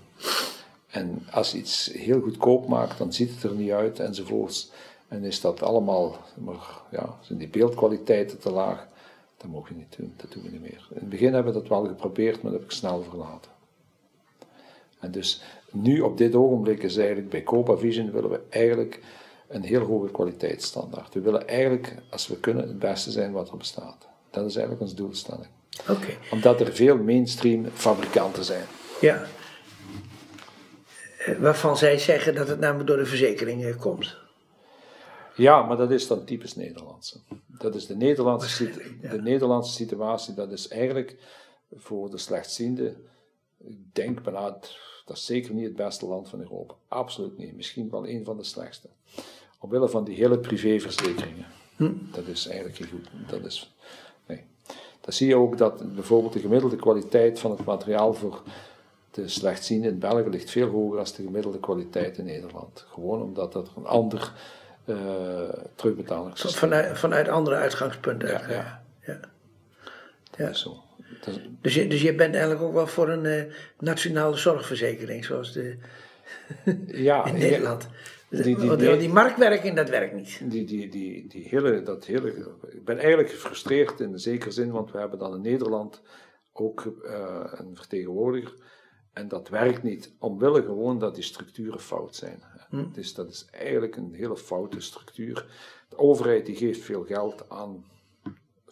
En 0.87 1.27
als 1.31 1.53
je 1.53 1.59
iets 1.59 1.93
heel 1.93 2.21
goedkoop 2.21 2.69
maakt, 2.69 2.99
dan 2.99 3.13
ziet 3.13 3.31
het 3.31 3.43
er 3.43 3.55
niet 3.55 3.71
uit 3.71 3.99
enzovoorts. 4.01 4.71
En 5.09 5.25
is 5.25 5.41
dat 5.41 5.63
allemaal, 5.63 6.17
maar 6.35 6.81
ja, 6.91 7.19
zijn 7.21 7.39
die 7.39 7.49
beeldkwaliteiten 7.49 8.39
te 8.39 8.51
laag, 8.51 8.89
dat 9.37 9.51
mogen 9.51 9.73
we 9.73 9.79
niet 9.79 9.97
doen, 9.97 10.15
dat 10.17 10.33
doen 10.33 10.43
we 10.43 10.51
niet 10.51 10.61
meer. 10.61 10.87
In 10.91 11.01
het 11.01 11.09
begin 11.09 11.35
hebben 11.35 11.53
we 11.53 11.59
dat 11.59 11.69
wel 11.69 11.87
geprobeerd, 11.87 12.43
maar 12.43 12.53
dat 12.53 12.61
heb 12.61 12.71
ik 12.71 12.77
snel 12.77 13.03
verlaten. 13.03 13.51
En 15.01 15.11
dus 15.11 15.43
nu 15.71 16.01
op 16.01 16.19
dit 16.19 16.35
ogenblik 16.35 16.83
is 16.83 16.97
eigenlijk 16.97 17.29
bij 17.29 17.43
Copa 17.43 17.77
Vision 17.77 18.13
willen 18.13 18.31
we 18.31 18.41
eigenlijk 18.49 19.01
een 19.49 19.63
heel 19.63 19.81
hoge 19.81 20.11
kwaliteitsstandaard. 20.11 21.15
We 21.15 21.21
willen 21.21 21.49
eigenlijk, 21.49 21.95
als 22.11 22.27
we 22.27 22.41
kunnen, 22.41 22.69
het 22.69 22.79
beste 22.79 23.11
zijn 23.11 23.33
wat 23.33 23.51
er 23.51 23.57
bestaat. 23.57 24.09
Dat 24.31 24.47
is 24.47 24.55
eigenlijk 24.55 24.81
onze 24.81 24.95
doelstelling. 24.95 25.49
Oké. 25.89 26.17
Omdat 26.31 26.61
er 26.61 26.73
veel 26.73 26.97
mainstream 26.97 27.67
fabrikanten 27.75 28.45
zijn. 28.45 28.65
Ja. 29.01 29.27
Eh, 31.19 31.39
Waarvan 31.39 31.77
zij 31.77 31.99
zeggen 31.99 32.35
dat 32.35 32.49
het 32.49 32.61
namelijk 32.61 32.89
door 32.89 32.97
de 32.97 33.07
verzekeringen 33.07 33.77
komt. 33.77 34.17
Ja, 35.37 35.63
maar 35.63 35.77
dat 35.77 35.91
is 35.91 36.07
dan 36.07 36.25
typisch 36.25 36.55
Nederlandse. 36.55 37.21
Dat 37.47 37.75
is 37.75 37.87
de 37.87 37.97
Nederlandse, 37.97 38.71
de 39.01 39.23
Nederlandse 39.23 39.73
situatie, 39.73 40.35
dat 40.35 40.53
is 40.53 40.69
eigenlijk 40.69 41.17
voor 41.73 42.11
de 42.11 42.19
slechtziende, 42.19 42.97
ik 43.59 43.95
denk 43.95 44.23
bijna, 44.23 44.59
dat 45.05 45.17
is 45.17 45.25
zeker 45.25 45.55
niet 45.55 45.65
het 45.65 45.77
beste 45.77 46.07
land 46.07 46.29
van 46.29 46.41
Europa. 46.41 46.75
Absoluut 46.89 47.39
niet. 47.39 47.57
Misschien 47.57 47.91
wel 47.91 48.09
een 48.09 48.25
van 48.25 48.37
de 48.37 48.45
slechtste. 48.45 48.89
Omwille 49.59 49.89
van 49.89 50.05
die 50.05 50.17
hele 50.17 50.39
privéverzekeringen. 50.39 51.47
Dat 52.13 52.27
is 52.27 52.47
eigenlijk 52.47 52.81
niet 52.81 52.89
goed. 52.89 53.31
Dat 53.31 53.45
is, 53.45 53.75
nee. 54.27 54.45
Dan 55.01 55.13
zie 55.13 55.29
je 55.29 55.37
ook 55.37 55.59
dat 55.59 55.95
bijvoorbeeld 55.95 56.33
de 56.33 56.41
gemiddelde 56.41 56.77
kwaliteit 56.77 57.39
van 57.39 57.51
het 57.51 57.65
materiaal 57.65 58.15
voor 58.15 58.43
de 59.11 59.29
slechtziende 59.29 59.89
in 59.89 59.99
België 59.99 60.29
ligt 60.29 60.51
veel 60.51 60.69
hoger 60.69 60.97
dan 60.97 61.05
de 61.05 61.23
gemiddelde 61.23 61.61
kwaliteit 61.61 62.19
in 62.19 62.25
Nederland. 62.25 62.85
Gewoon 62.89 63.23
omdat 63.23 63.55
er 63.55 63.65
een 63.77 63.87
ander 63.87 64.33
eh 64.85 65.49
terugbetalingssysteem 65.75 66.61
Vanuit, 66.61 66.99
vanuit 66.99 67.29
andere 67.29 67.57
uitgangspunten. 67.57 68.29
Ja, 68.29 68.49
ja. 68.49 68.83
ja. 69.01 69.21
Ja. 70.39 70.49
is- 70.49 70.69
Dus, 71.61 71.75
je, 71.75 71.87
dus 71.87 72.03
je 72.03 72.15
bent 72.15 72.33
eigenlijk 72.35 72.63
ook 72.65 72.73
wel 72.73 72.87
voor 72.87 73.09
een 73.09 73.25
eh, 73.27 73.53
nationale 73.79 74.37
zorgverzekering, 74.37 75.25
zoals 75.25 75.53
de, 75.53 75.77
ja, 76.87 77.25
in 77.31 77.35
Nederland. 77.35 77.89
die- 78.29 78.43
die- 78.57 78.77
die- 78.77 78.97
die 78.97 79.09
marktwerking, 79.09 79.77
dat 79.77 79.89
werkt 79.89 80.15
niet. 80.15 80.41
Die, 80.51 80.65
die, 80.65 80.89
die, 80.89 81.29
die 81.29 81.47
hele, 81.49 81.83
dat 81.83 82.05
hele, 82.05 82.57
ik 82.71 82.85
ben 82.85 82.99
eigenlijk 82.99 83.31
gefrustreerd 83.31 84.01
in 84.01 84.13
de 84.13 84.19
zekere 84.19 84.51
zin, 84.51 84.71
want 84.71 84.91
we 84.93 84.99
hebben 84.99 85.19
dan 85.19 85.35
in 85.35 85.41
Nederland 85.41 86.03
ook 86.53 86.95
eh, 87.05 87.45
een 87.57 87.77
vertegenwoordiger. 87.77 88.55
En 89.13 89.29
dat 89.29 89.49
werkt 89.49 89.83
niet, 89.83 90.13
omwille 90.19 90.63
gewoon 90.63 90.99
dat 90.99 91.15
die 91.15 91.25
structuren 91.25 91.81
fout 91.81 92.15
zijn. 92.17 92.43
Dus 92.93 93.15
dat 93.15 93.29
is 93.31 93.47
eigenlijk 93.51 93.97
een 93.97 94.15
hele 94.15 94.37
foute 94.37 94.81
structuur. 94.81 95.47
De 95.89 95.99
overheid 95.99 96.47
die 96.47 96.57
geeft 96.57 96.81
veel 96.81 97.05
geld 97.05 97.45
aan 97.49 97.85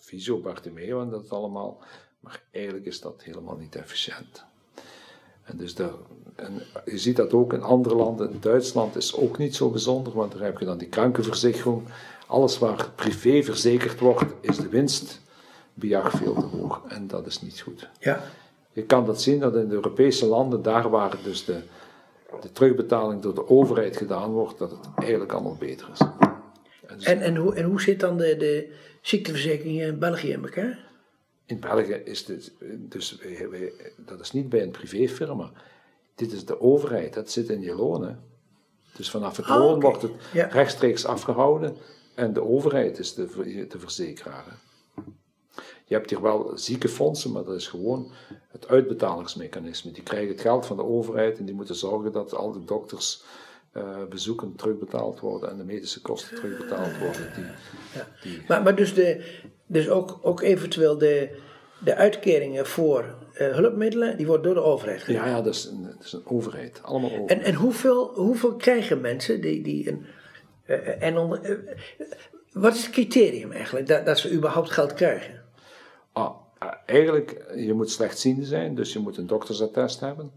Visio, 0.05 0.38
Bartomeu 0.38 1.01
en 1.01 1.11
dat 1.11 1.31
allemaal, 1.31 1.79
maar 2.21 2.43
eigenlijk 2.51 2.87
is 2.87 3.01
dat 3.01 3.23
helemaal 3.23 3.57
niet 3.57 3.77
efficiënt. 3.77 4.45
En, 5.43 5.57
dus 5.57 5.75
daar, 5.75 5.93
en 6.35 6.62
je 6.85 6.99
ziet 6.99 7.17
dat 7.17 7.33
ook 7.33 7.53
in 7.53 7.62
andere 7.62 7.95
landen. 7.95 8.41
Duitsland 8.41 8.97
is 8.97 9.15
ook 9.15 9.38
niet 9.38 9.57
zo 9.57 9.71
bijzonder, 9.71 10.12
want 10.12 10.33
daar 10.33 10.43
heb 10.43 10.59
je 10.59 10.65
dan 10.65 10.79
die 10.79 10.88
krankenverzekering. 10.88 11.83
Alles 12.27 12.59
waar 12.59 12.91
privé 12.95 13.43
verzekerd 13.43 14.01
wordt, 14.01 14.25
is 14.41 14.57
de 14.57 14.69
winstbejag 14.69 16.11
veel 16.11 16.35
te 16.35 16.57
hoog. 16.57 16.83
En 16.88 17.07
dat 17.07 17.27
is 17.27 17.43
niet 17.43 17.61
goed. 17.61 17.88
Ja. 17.99 18.25
Je 18.73 18.83
kan 18.83 19.07
dat 19.07 19.23
zien 19.23 19.41
dat 19.41 19.57
in 19.57 19.69
de 19.69 19.75
Europese 19.75 20.27
landen, 20.27 20.62
daar 20.62 20.91
waar 20.91 21.19
dus 21.25 21.45
de, 21.45 21.61
de 22.41 22.53
terugbetaling 22.53 23.23
door 23.23 23.35
de 23.35 23.49
overheid 23.49 23.97
gedaan 23.97 24.31
wordt, 24.31 24.59
dat 24.59 24.71
het 24.71 24.88
eigenlijk 24.97 25.33
allemaal 25.33 25.57
beter 25.57 25.88
is. 25.93 26.01
En 26.01 26.97
dus 26.97 27.05
En, 27.05 27.21
en, 27.21 27.37
hoe, 27.37 27.55
en 27.55 27.65
hoe 27.65 27.81
zit 27.81 28.01
dan 28.01 28.17
de, 28.17 28.37
de 28.37 28.73
ziekteverzekering 29.03 29.81
in 29.81 29.99
België 29.99 30.31
in 30.33 30.43
elkaar? 30.45 30.91
In 31.47 31.61
België 31.61 31.93
is 32.05 32.25
dit, 32.25 32.53
dus 32.79 33.19
dat 33.97 34.21
is 34.21 34.33
niet 34.33 34.49
bij 34.49 34.62
een 34.62 34.71
privéfirma. 34.71 35.53
Dit 36.15 36.33
is 36.33 36.45
de 36.45 36.61
overheid, 36.61 37.15
dat 37.15 37.31
zit 37.31 37.49
in 37.49 37.61
je 37.61 37.75
loon. 37.75 38.07
hè. 38.07 38.15
Dus 38.97 39.11
vanaf 39.11 39.37
het 39.37 39.47
Ah, 39.47 39.59
loon 39.59 39.81
wordt 39.81 40.03
het 40.03 40.12
Ja. 40.33 40.47
rechtstreeks 40.47 41.05
afgehouden 41.05 41.77
en 42.15 42.33
de 42.33 42.43
overheid 42.43 42.99
is 42.99 43.15
de, 43.15 43.67
de 43.69 43.79
verzekeraar. 43.79 44.45
hè. 44.47 44.55
Je 45.87 45.95
hebt 45.99 46.11
hier 46.11 46.23
wel 46.23 46.53
ziekenfondsen, 46.59 47.33
maar 47.33 47.45
dat 47.45 47.55
is 47.55 47.69
gewoon 47.69 48.12
het 48.49 48.69
uitbetalingsmechanisme. 48.69 49.91
Die 49.93 50.03
krijgen 50.03 50.29
het 50.29 50.41
geld 50.41 50.67
van 50.67 50.77
de 50.77 50.85
overheid 50.85 51.38
en 51.38 51.45
die 51.45 51.55
moeten 51.55 51.75
zorgen 51.75 52.12
dat 52.12 52.35
al 52.35 52.53
de 52.53 52.65
dokters 52.65 53.23
eh, 53.73 54.05
bezoeken 54.09 54.55
terugbetaald 54.57 55.21
worden 55.21 55.51
en 55.51 55.57
de 55.57 55.65
medische 55.65 56.01
kosten 56.01 56.37
terugbetaald 56.37 56.99
worden. 56.99 57.33
Die, 57.35 57.45
die, 58.23 58.43
Maar, 58.49 58.63
maar 58.63 58.77
dus, 58.77 58.95
de, 58.95 59.25
dus 59.67 59.89
ook, 59.89 60.19
ook 60.23 60.41
eventueel 60.41 60.99
de, 60.99 61.39
de 61.85 61.95
uitkeringen 61.95 62.67
voor 62.67 63.15
eh, 63.33 63.55
hulpmiddelen, 63.55 64.17
die 64.17 64.27
worden 64.27 64.45
door 64.45 64.63
de 64.63 64.69
overheid 64.71 65.03
gedaan. 65.03 65.25
ja, 65.25 65.37
ja, 65.37 65.43
dat 65.43 65.55
is 65.55 65.65
een, 65.65 65.83
dat 65.83 66.05
is 66.05 66.13
een 66.13 66.27
overheid. 66.27 66.81
Allemaal 66.83 67.11
overheid. 67.11 67.31
En, 67.31 67.41
en 67.41 67.55
hoeveel, 67.55 68.13
hoeveel 68.15 68.57
krijgen 68.57 69.01
mensen 69.01 69.41
die, 69.41 69.63
die 69.63 69.89
een. 69.89 70.07
eh, 70.65 71.03
en 71.03 71.17
onder, 71.17 71.59
wat 72.53 72.75
is 72.75 72.83
het 72.83 72.93
criterium 72.93 73.53
eigenlijk 73.53 73.87
dat, 73.87 74.07
dat 74.07 74.19
ze 74.19 74.33
überhaupt 74.33 74.71
geld 74.71 74.95
krijgen? 74.95 75.43
Ah, 76.13 76.35
eigenlijk, 76.87 77.45
je 77.57 77.73
moet 77.73 77.91
slechtziende 77.91 78.45
zijn, 78.45 78.75
dus 78.75 78.93
je 78.93 78.99
moet 78.99 79.17
een 79.17 79.27
doktersattest 79.27 80.01
hebben. 80.01 80.31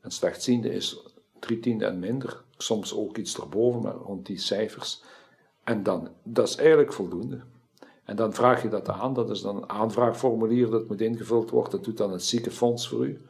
En 0.00 0.10
slechtziende 0.10 0.72
is 0.72 1.06
drie 1.40 1.60
tiende 1.60 1.84
en 1.84 1.98
minder, 1.98 2.42
soms 2.62 2.94
ook 2.94 3.16
iets 3.16 3.38
erboven, 3.38 3.82
maar 3.82 3.94
rond 3.94 4.26
die 4.26 4.38
cijfers. 4.38 5.02
En 5.64 5.82
dan, 5.82 6.08
dat 6.22 6.48
is 6.48 6.56
eigenlijk 6.56 6.92
voldoende. 6.92 7.40
En 8.04 8.16
dan 8.16 8.32
vraag 8.32 8.62
je 8.62 8.68
dat 8.68 8.88
aan, 8.88 9.14
dat 9.14 9.30
is 9.30 9.40
dan 9.40 9.56
een 9.56 9.68
aanvraagformulier 9.68 10.70
dat 10.70 10.88
moet 10.88 11.00
ingevuld 11.00 11.50
worden, 11.50 11.70
dat 11.70 11.84
doet 11.84 11.96
dan 11.96 12.12
het 12.12 12.24
ziekenfonds 12.24 12.88
voor 12.88 13.06
u. 13.06 13.20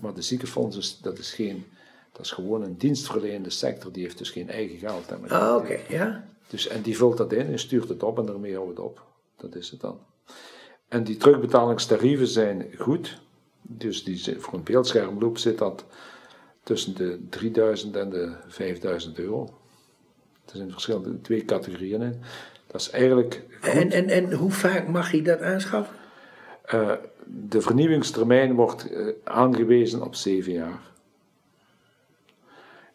Maar 0.00 0.14
de 0.14 0.22
ziekenfonds, 0.22 0.76
is, 0.76 1.00
dat 1.00 1.18
is 1.18 1.32
geen, 1.32 1.64
dat 2.12 2.24
is 2.24 2.30
gewoon 2.30 2.62
een 2.62 2.76
dienstverlenende 2.76 3.50
sector, 3.50 3.92
die 3.92 4.02
heeft 4.02 4.18
dus 4.18 4.30
geen 4.30 4.50
eigen 4.50 4.78
geld. 4.78 5.30
Ah, 5.30 5.56
oké, 5.56 5.78
ja. 5.88 6.24
dus, 6.48 6.68
en 6.68 6.82
die 6.82 6.96
vult 6.96 7.16
dat 7.16 7.32
in 7.32 7.46
en 7.46 7.58
stuurt 7.58 7.88
het 7.88 8.02
op 8.02 8.18
en 8.18 8.26
daarmee 8.26 8.54
houdt 8.54 8.70
het 8.70 8.78
op. 8.78 9.02
Dat 9.36 9.54
is 9.54 9.70
het 9.70 9.80
dan. 9.80 9.98
En 10.88 11.04
die 11.04 11.16
terugbetalingstarieven 11.16 12.26
zijn 12.26 12.66
goed. 12.78 13.20
Dus 13.62 14.04
die, 14.04 14.40
voor 14.40 14.54
een 14.54 14.62
beeldschermloop 14.62 15.38
zit 15.38 15.58
dat 15.58 15.84
tussen 16.70 16.94
de 16.94 17.18
3000 17.28 17.96
en 17.96 18.10
de 18.10 18.32
5000 18.48 19.18
euro. 19.18 19.48
Er 20.50 20.56
zijn 20.56 20.70
verschillende 20.70 21.20
twee 21.20 21.44
categorieën 21.44 22.02
in. 22.02 22.20
Dat 22.66 22.80
is 22.80 22.90
eigenlijk. 22.90 23.42
En, 23.60 23.90
en, 23.90 24.08
en 24.08 24.32
hoe 24.32 24.50
vaak 24.50 24.88
mag 24.88 25.12
je 25.12 25.22
dat 25.22 25.40
aanschaffen? 25.40 25.96
Eh, 26.64 26.92
de 27.26 27.60
vernieuwingstermijn 27.60 28.54
wordt 28.54 28.92
eh, 28.92 29.06
aangewezen 29.24 30.02
op 30.02 30.14
zeven 30.14 30.52
jaar. 30.52 30.80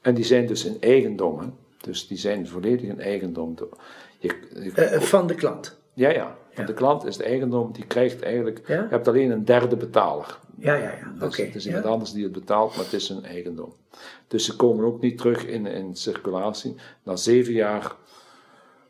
En 0.02 0.14
die 0.14 0.24
zijn 0.26 0.46
dus 0.48 0.66
in 0.66 0.78
eigendom. 0.80 1.40
hè. 1.40 1.46
Dus 1.82 2.08
die 2.08 2.18
zijn 2.18 2.48
volledig 2.48 2.90
in 2.90 3.00
eigendom. 3.02 3.56
Je, 4.20 4.40
je- 4.64 4.72
Eh, 4.72 5.02
van 5.02 5.28
de 5.28 5.36
klant. 5.36 5.78
Ja, 5.94 6.10
ja. 6.10 6.38
Want 6.56 6.68
de 6.68 6.74
klant 6.74 7.06
is 7.06 7.18
de 7.18 7.24
eigendom, 7.24 7.72
die 7.72 7.86
krijgt 7.86 8.22
eigenlijk... 8.22 8.68
Je 8.68 8.88
hebt 8.90 9.08
alleen 9.08 9.32
een 9.32 9.46
derde 9.46 9.76
betaler. 9.76 10.40
Ja, 10.58 10.74
ja, 10.74 10.92
ja. 10.92 11.14
Oké. 11.16 11.28
Dus 11.28 11.38
het 11.38 11.56
is 11.56 11.66
iemand 11.66 11.86
anders 11.86 12.12
die 12.12 12.24
het 12.24 12.32
betaalt, 12.32 12.76
maar 12.76 12.84
het 12.84 12.94
is 12.94 13.10
hun 13.10 13.26
eigendom. 13.26 13.74
Dus 14.28 14.46
ze 14.46 14.56
komen 14.56 14.86
ook 14.86 15.02
niet 15.02 15.18
terug 15.18 15.46
in, 15.46 15.66
in 15.66 15.96
circulatie. 15.96 16.76
Na 17.04 17.16
zeven 17.16 17.54
jaar 17.54 17.96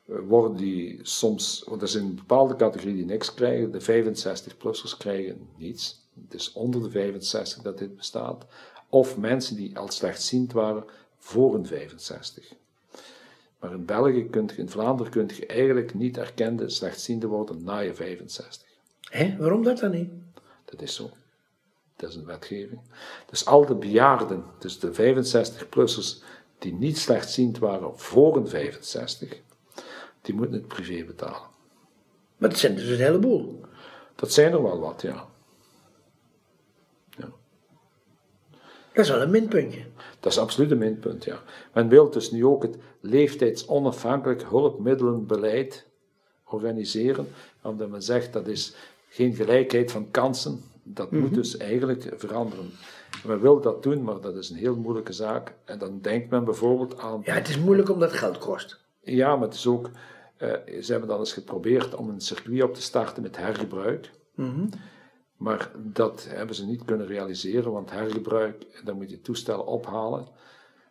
eh, 0.07 0.15
worden 0.27 0.57
die 0.57 0.99
soms... 1.01 1.63
Want 1.67 1.81
er 1.81 1.87
zijn 1.87 2.05
een 2.05 2.15
bepaalde 2.15 2.55
categorie 2.55 2.95
die 2.95 3.05
niks 3.05 3.33
krijgen. 3.33 3.71
De 3.71 3.81
65-plussers 3.81 4.97
krijgen 4.97 5.47
niets. 5.57 6.03
Het 6.23 6.33
is 6.33 6.53
onder 6.53 6.83
de 6.83 6.89
65 6.89 7.61
dat 7.61 7.77
dit 7.77 7.95
bestaat. 7.95 8.45
Of 8.89 9.17
mensen 9.17 9.55
die 9.55 9.77
al 9.77 9.91
slechtziend 9.91 10.53
waren, 10.53 10.83
voor 11.17 11.55
een 11.55 11.65
65. 11.65 12.53
Maar 13.65 13.73
in 13.73 13.85
België, 13.85 14.29
kunt 14.29 14.51
je, 14.51 14.57
in 14.57 14.69
Vlaanderen, 14.69 15.11
kun 15.11 15.29
je 15.35 15.45
eigenlijk 15.45 15.93
niet 15.93 16.17
erkende 16.17 16.69
slechtziende 16.69 17.27
worden 17.27 17.63
na 17.63 17.79
je 17.79 17.93
65. 17.93 18.67
Hé, 19.09 19.35
waarom 19.39 19.63
dat 19.63 19.79
dan 19.79 19.91
niet? 19.91 20.09
Dat 20.65 20.81
is 20.81 20.95
zo. 20.95 21.09
Dat 21.95 22.09
is 22.09 22.15
een 22.15 22.25
wetgeving. 22.25 22.81
Dus 23.29 23.45
al 23.45 23.65
de 23.65 23.75
bejaarden, 23.75 24.43
dus 24.59 24.79
de 24.79 24.93
65-plussers 24.93 26.23
die 26.57 26.73
niet 26.73 26.97
slechtziend 26.97 27.57
waren 27.57 27.99
voor 27.99 28.37
een 28.37 28.47
65, 28.47 29.41
die 30.21 30.35
moeten 30.35 30.55
het 30.55 30.67
privé 30.67 31.03
betalen. 31.03 31.49
Maar 32.37 32.49
dat 32.49 32.59
zijn 32.59 32.75
dus 32.75 32.87
een 32.87 32.97
heleboel. 32.97 33.61
Dat 34.15 34.31
zijn 34.31 34.51
er 34.51 34.63
wel 34.63 34.79
wat, 34.79 35.01
ja. 35.01 35.27
ja. 37.17 37.29
Dat 38.93 39.05
is 39.05 39.09
wel 39.09 39.21
een 39.21 39.31
minpuntje. 39.31 39.85
Dat 40.19 40.31
is 40.31 40.39
absoluut 40.39 40.71
een 40.71 40.77
minpunt, 40.77 41.23
ja. 41.23 41.43
Men 41.73 41.87
wil 41.87 42.09
dus 42.09 42.31
nu 42.31 42.45
ook 42.45 42.63
het 42.63 42.77
leeftijdsonafhankelijk 43.05 44.43
hulpmiddelenbeleid 44.43 45.85
organiseren, 46.43 47.27
omdat 47.61 47.89
men 47.89 48.03
zegt 48.03 48.33
dat 48.33 48.47
is 48.47 48.75
geen 49.09 49.33
gelijkheid 49.33 49.91
van 49.91 50.11
kansen, 50.11 50.61
dat 50.83 51.11
moet 51.11 51.33
dus 51.33 51.57
eigenlijk 51.57 52.13
veranderen. 52.17 52.71
Men 53.25 53.39
wil 53.41 53.61
dat 53.61 53.83
doen, 53.83 54.03
maar 54.03 54.21
dat 54.21 54.35
is 54.35 54.49
een 54.49 54.55
heel 54.55 54.75
moeilijke 54.75 55.13
zaak. 55.13 55.53
En 55.65 55.79
dan 55.79 55.99
denkt 56.01 56.29
men 56.29 56.43
bijvoorbeeld 56.43 56.99
aan. 56.99 57.21
Ja, 57.23 57.33
het 57.33 57.49
is 57.49 57.59
moeilijk 57.59 57.89
omdat 57.89 58.09
het 58.09 58.19
geld 58.19 58.37
kost. 58.37 58.79
Ja, 59.01 59.35
maar 59.35 59.47
het 59.47 59.53
is 59.57 59.67
ook. 59.67 59.89
eh, 60.37 60.81
ze 60.81 60.91
hebben 60.91 61.09
dan 61.09 61.19
eens 61.19 61.33
geprobeerd 61.33 61.95
om 61.95 62.09
een 62.09 62.21
circuit 62.21 62.63
op 62.63 62.73
te 62.73 62.81
starten 62.81 63.23
met 63.23 63.37
hergebruik. 63.37 64.11
Maar 65.37 65.71
dat 65.77 66.25
hebben 66.29 66.55
ze 66.55 66.65
niet 66.65 66.85
kunnen 66.85 67.07
realiseren, 67.07 67.71
want 67.71 67.91
hergebruik, 67.91 68.65
dan 68.83 68.95
moet 68.95 69.09
je 69.09 69.21
toestellen 69.21 69.65
ophalen. 69.65 70.27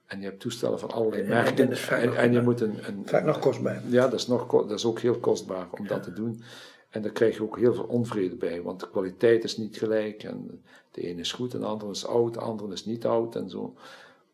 En 0.07 0.21
je 0.21 0.25
hebt 0.25 0.41
toestellen 0.41 0.79
van 0.79 0.91
allerlei 0.91 1.23
merken. 1.23 1.71
En, 1.89 2.17
en 2.17 2.33
je 2.33 2.41
moet 2.41 2.61
een, 2.61 2.89
een, 2.89 3.03
Vaak 3.05 3.25
nog 3.25 3.39
kostbaar. 3.39 3.83
ja, 3.89 4.09
dat 4.09 4.21
is, 4.21 4.27
nog, 4.27 4.51
dat 4.51 4.71
is 4.71 4.85
ook 4.85 5.01
heel 5.01 5.19
kostbaar 5.19 5.67
om 5.71 5.87
dat 5.87 6.03
te 6.03 6.13
doen. 6.13 6.43
En 6.91 7.03
daar 7.03 7.13
krijg 7.13 7.37
je 7.37 7.43
ook 7.43 7.59
heel 7.59 7.75
veel 7.75 7.85
onvrede 7.85 8.37
bij, 8.37 8.63
want 8.63 8.81
de 8.81 8.91
kwaliteit 8.91 9.45
is 9.45 9.57
niet 9.57 9.77
gelijk. 9.77 10.23
En 10.23 10.63
de 10.91 11.03
ene 11.03 11.21
is 11.21 11.33
goed 11.33 11.55
en 11.55 11.61
de 11.61 11.67
andere 11.67 11.91
is 11.91 12.07
oud, 12.07 12.35
de 12.35 12.41
andere 12.41 12.73
is 12.73 12.85
niet 12.85 13.07
oud 13.07 13.37
en 13.37 13.51
zo. 13.51 13.75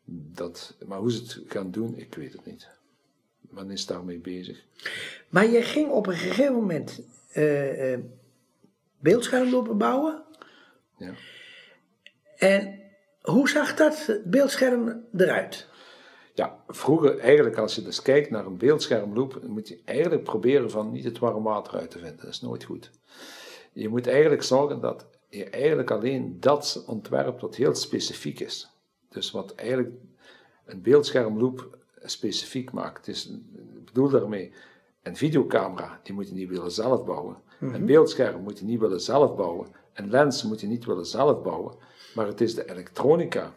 Dat, 0.05 0.75
maar 0.87 0.99
hoe 0.99 1.13
ze 1.13 1.23
het 1.23 1.41
gaan 1.47 1.71
doen, 1.71 1.97
ik 1.97 2.15
weet 2.15 2.33
het 2.33 2.47
niet. 2.47 2.69
Men 3.41 3.71
is 3.71 3.87
daarmee 3.87 4.19
bezig. 4.19 4.65
Maar 5.29 5.51
je 5.51 5.63
ging 5.63 5.91
op 5.91 6.07
een 6.07 6.17
gegeven 6.17 6.55
moment 6.55 7.01
eh 7.33 7.93
eh 7.93 8.01
beeldschermlopen 8.99 9.79
bouwen. 9.79 10.23
Ja. 10.97 11.13
En 12.37 12.80
hoe 13.21 13.49
zag 13.49 13.75
dat 13.75 14.19
beeldscherm 14.25 15.05
eruit? 15.17 15.69
Ja, 16.35 16.63
vroeger 16.69 17.19
eigenlijk 17.19 17.57
als 17.57 17.75
je 17.75 17.83
dus 17.83 18.03
kijkt 18.03 18.31
naar 18.31 18.47
een 18.47 18.57
beeldschermloop, 18.57 19.43
moet 19.43 19.69
je 19.69 19.81
eigenlijk 19.85 20.25
proberen 20.25 20.71
van 20.71 20.91
niet 20.91 21.05
het 21.05 21.19
warm 21.19 21.43
water 21.43 21.79
uit 21.79 21.91
te 21.91 21.99
vinden. 21.99 22.17
Dat 22.17 22.31
is 22.31 22.41
nooit 22.41 22.65
goed. 22.65 22.91
Je 23.73 23.89
moet 23.89 24.07
eigenlijk 24.07 24.43
zorgen 24.43 24.81
dat 24.81 25.07
je 25.29 25.45
eigenlijk 25.45 25.91
alleen 25.91 26.37
dat 26.41 26.85
ontwerpt 26.87 27.41
wat 27.41 27.55
heel 27.55 27.75
specifiek 27.75 28.41
is. 28.41 28.71
Dus 29.09 29.31
wat 29.31 29.55
eigenlijk 29.55 29.95
een 30.65 30.83
beeldschermloop 30.83 31.79
specifiek 32.03 32.73
maakt. 32.73 33.05
Dus, 33.05 33.29
ik 33.29 33.85
bedoel 33.85 34.09
daarmee, 34.09 34.53
een 35.03 35.17
videocamera, 35.17 36.01
die 36.03 36.15
moet 36.15 36.29
je 36.29 36.35
niet 36.35 36.49
willen 36.49 36.73
zelf 36.73 37.05
bouwen. 37.05 37.37
Een 37.61 37.87
beeldscherm 37.87 38.43
moet 38.43 38.59
je 38.59 38.65
niet 38.65 38.81
willen 38.81 39.01
zelf 39.01 39.37
bouwen. 39.37 39.67
Een 39.93 40.11
lens 40.11 40.43
moet 40.43 40.61
je 40.61 40.67
niet 40.67 40.85
willen 40.85 41.07
zelf 41.07 41.43
bouwen. 41.43 41.75
Maar 42.15 42.27
het 42.27 42.41
is 42.41 42.55
de 42.55 42.71
elektronica 42.71 43.55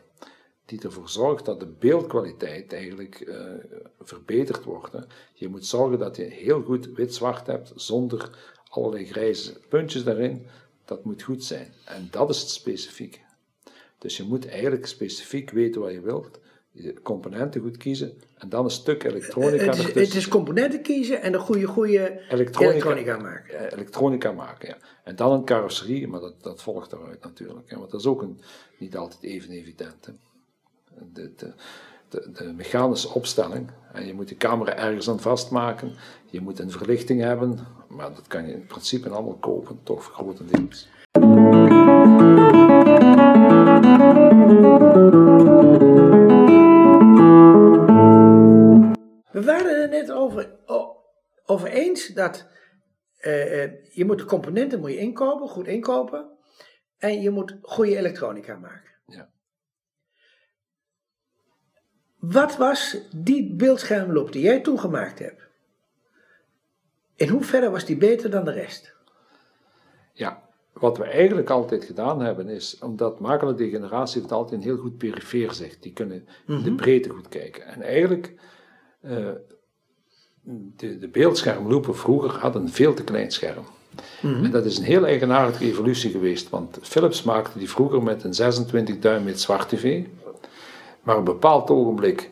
die 0.66 0.82
ervoor 0.82 1.10
zorgt 1.10 1.46
dat 1.46 1.60
de 1.60 1.76
beeldkwaliteit 1.80 2.74
eigenlijk 2.74 3.22
eh, 3.22 3.38
verbeterd 4.02 4.64
wordt. 4.64 4.94
Hè. 4.94 5.00
Je 5.34 5.48
moet 5.48 5.66
zorgen 5.66 6.00
dat 6.00 6.16
je 6.16 6.24
heel 6.24 6.62
goed 6.62 6.86
wit-zwart 6.86 7.48
hebt, 7.48 7.72
zonder 7.76 8.38
allerlei 8.70 9.06
grijze 9.06 9.60
puntjes 9.70 10.04
daarin. 10.04 10.48
Dat 10.86 11.04
moet 11.04 11.22
goed 11.22 11.44
zijn. 11.44 11.74
En 11.86 12.08
dat 12.12 12.30
is 12.30 12.40
het 12.40 12.50
specifieke. 12.50 13.20
Dus 13.98 14.18
je 14.18 14.24
moet 14.24 14.48
eigenlijk 14.48 14.86
specifiek 14.86 15.50
weten 15.50 15.82
wat 15.82 15.92
je 15.92 16.02
wilt, 16.02 16.40
je 16.76 17.02
componenten 17.02 17.62
goed 17.62 17.78
kiezen 17.78 18.14
en 18.38 18.50
dan 18.50 18.64
een 18.64 18.72
stuk 18.72 19.04
elektronica 19.04 19.66
Het 19.66 19.74
is, 19.76 19.80
ertussen. 19.80 20.02
het 20.02 20.14
is 20.14 20.28
componenten 20.28 20.82
kiezen 20.82 21.22
en 21.22 21.34
een 21.34 21.40
goede, 21.40 21.66
goede 21.68 22.22
Elektronica. 22.30 22.72
elektronica 22.90 23.18
maken. 23.18 23.60
Eh, 23.60 23.72
elektronica 23.72 24.32
maken, 24.32 24.68
ja. 24.68 24.78
En 25.04 25.16
dan 25.16 25.32
een 25.32 25.46
carrosserie, 25.46 26.08
maar 26.08 26.20
dat, 26.20 26.44
dat 26.44 26.62
volgt 26.62 26.90
daaruit 26.90 27.24
natuurlijk. 27.24 27.70
Hè, 27.70 27.78
want 27.78 27.92
dat 27.92 28.00
is 28.00 28.06
ook 28.06 28.22
een, 28.22 28.40
niet 28.78 28.98
altijd 28.98 29.24
even 29.24 29.52
evident. 29.52 30.06
Hè. 30.06 30.14
De, 31.14 31.32
de, 31.36 31.54
de, 32.10 32.32
de 32.34 32.54
mechanische 32.56 33.10
opstelling, 33.10 33.70
en 33.94 34.06
je 34.06 34.14
moet 34.14 34.28
de 34.28 34.38
camera 34.38 34.76
ergens 34.76 35.10
aan 35.10 35.20
vastmaken, 35.20 35.96
je 36.30 36.42
moet 36.42 36.60
een 36.60 36.72
verlichting 36.72 37.22
hebben, 37.22 37.60
maar 37.88 38.14
dat 38.14 38.28
kan 38.28 38.48
je 38.48 38.54
in 38.54 38.66
principe 38.66 39.10
allemaal 39.10 39.38
kopen, 39.38 39.80
toch 39.84 40.04
grotendeels. 40.14 40.88
We 49.34 49.44
waren 49.44 49.82
er 49.82 49.90
net 49.90 50.12
over, 50.12 50.50
eens 51.66 52.08
dat 52.08 52.48
eh, 53.18 53.64
eh, 53.64 53.72
je 53.92 54.06
moet 54.06 54.18
de 54.18 54.26
componenten 54.26 54.80
moet 54.80 54.92
je 54.92 54.98
inkopen, 54.98 55.48
goed 55.48 55.68
inkopen. 55.68 56.30
En 56.98 57.22
je 57.22 57.30
moet 57.30 57.58
goede 57.62 57.98
elektronica 57.98 58.56
maken. 58.56 58.92
Ja. 59.06 59.30
Wat 62.20 62.58
was 62.58 62.98
die 63.16 63.56
beeldschermloop 63.56 64.32
die 64.32 64.42
jij 64.42 64.60
toen 64.60 64.80
gemaakt 64.80 65.20
hebt? 65.20 65.42
In 67.16 67.28
hoeverre 67.28 67.70
was 67.70 67.86
die 67.86 67.98
beter 67.98 68.30
dan 68.30 68.46
de 68.46 68.52
rest? 68.52 68.96
Ja, 70.14 70.50
wat 70.74 70.98
we 70.98 71.04
eigenlijk 71.04 71.50
altijd 71.50 71.84
gedaan 71.84 72.22
hebben 72.22 72.48
is, 72.48 72.80
omdat 72.80 73.20
maculodegeneratie 73.20 74.22
heeft 74.22 74.34
altijd 74.34 74.62
een 74.62 74.68
heel 74.68 74.78
goed 74.78 74.98
perifeer 74.98 75.54
zicht. 75.54 75.84
Die 75.84 75.94
kunnen 75.94 76.28
de 76.46 76.76
breedte 76.76 77.10
goed 77.10 77.30
kijken. 77.30 77.66
En 77.66 77.82
eigenlijk, 77.82 78.34
eh, 79.04 79.28
de, 80.76 80.98
de 80.98 81.08
beeldschermloepen 81.08 81.96
vroeger 81.96 82.30
hadden 82.30 82.62
een 82.62 82.72
veel 82.72 82.94
te 82.94 83.04
klein 83.04 83.32
scherm. 83.32 83.64
En 84.22 84.52
dat 84.52 84.66
is 84.66 84.78
een 84.78 84.84
heel 84.84 85.06
eigenaardige 85.06 85.66
evolutie 85.66 86.12
geweest, 86.12 86.50
want 86.50 86.78
Philips 86.82 87.24
maakte 87.24 87.58
die 87.58 87.70
vroeger 87.70 88.04
met 88.04 88.24
een 88.24 88.34
26 88.34 89.00
duim 89.00 89.24
met 89.24 89.42
zwart 89.42 89.70
tv. 89.70 90.04
Maar 91.04 91.16
op 91.16 91.28
een 91.28 91.34
bepaald 91.34 91.70
ogenblik 91.70 92.30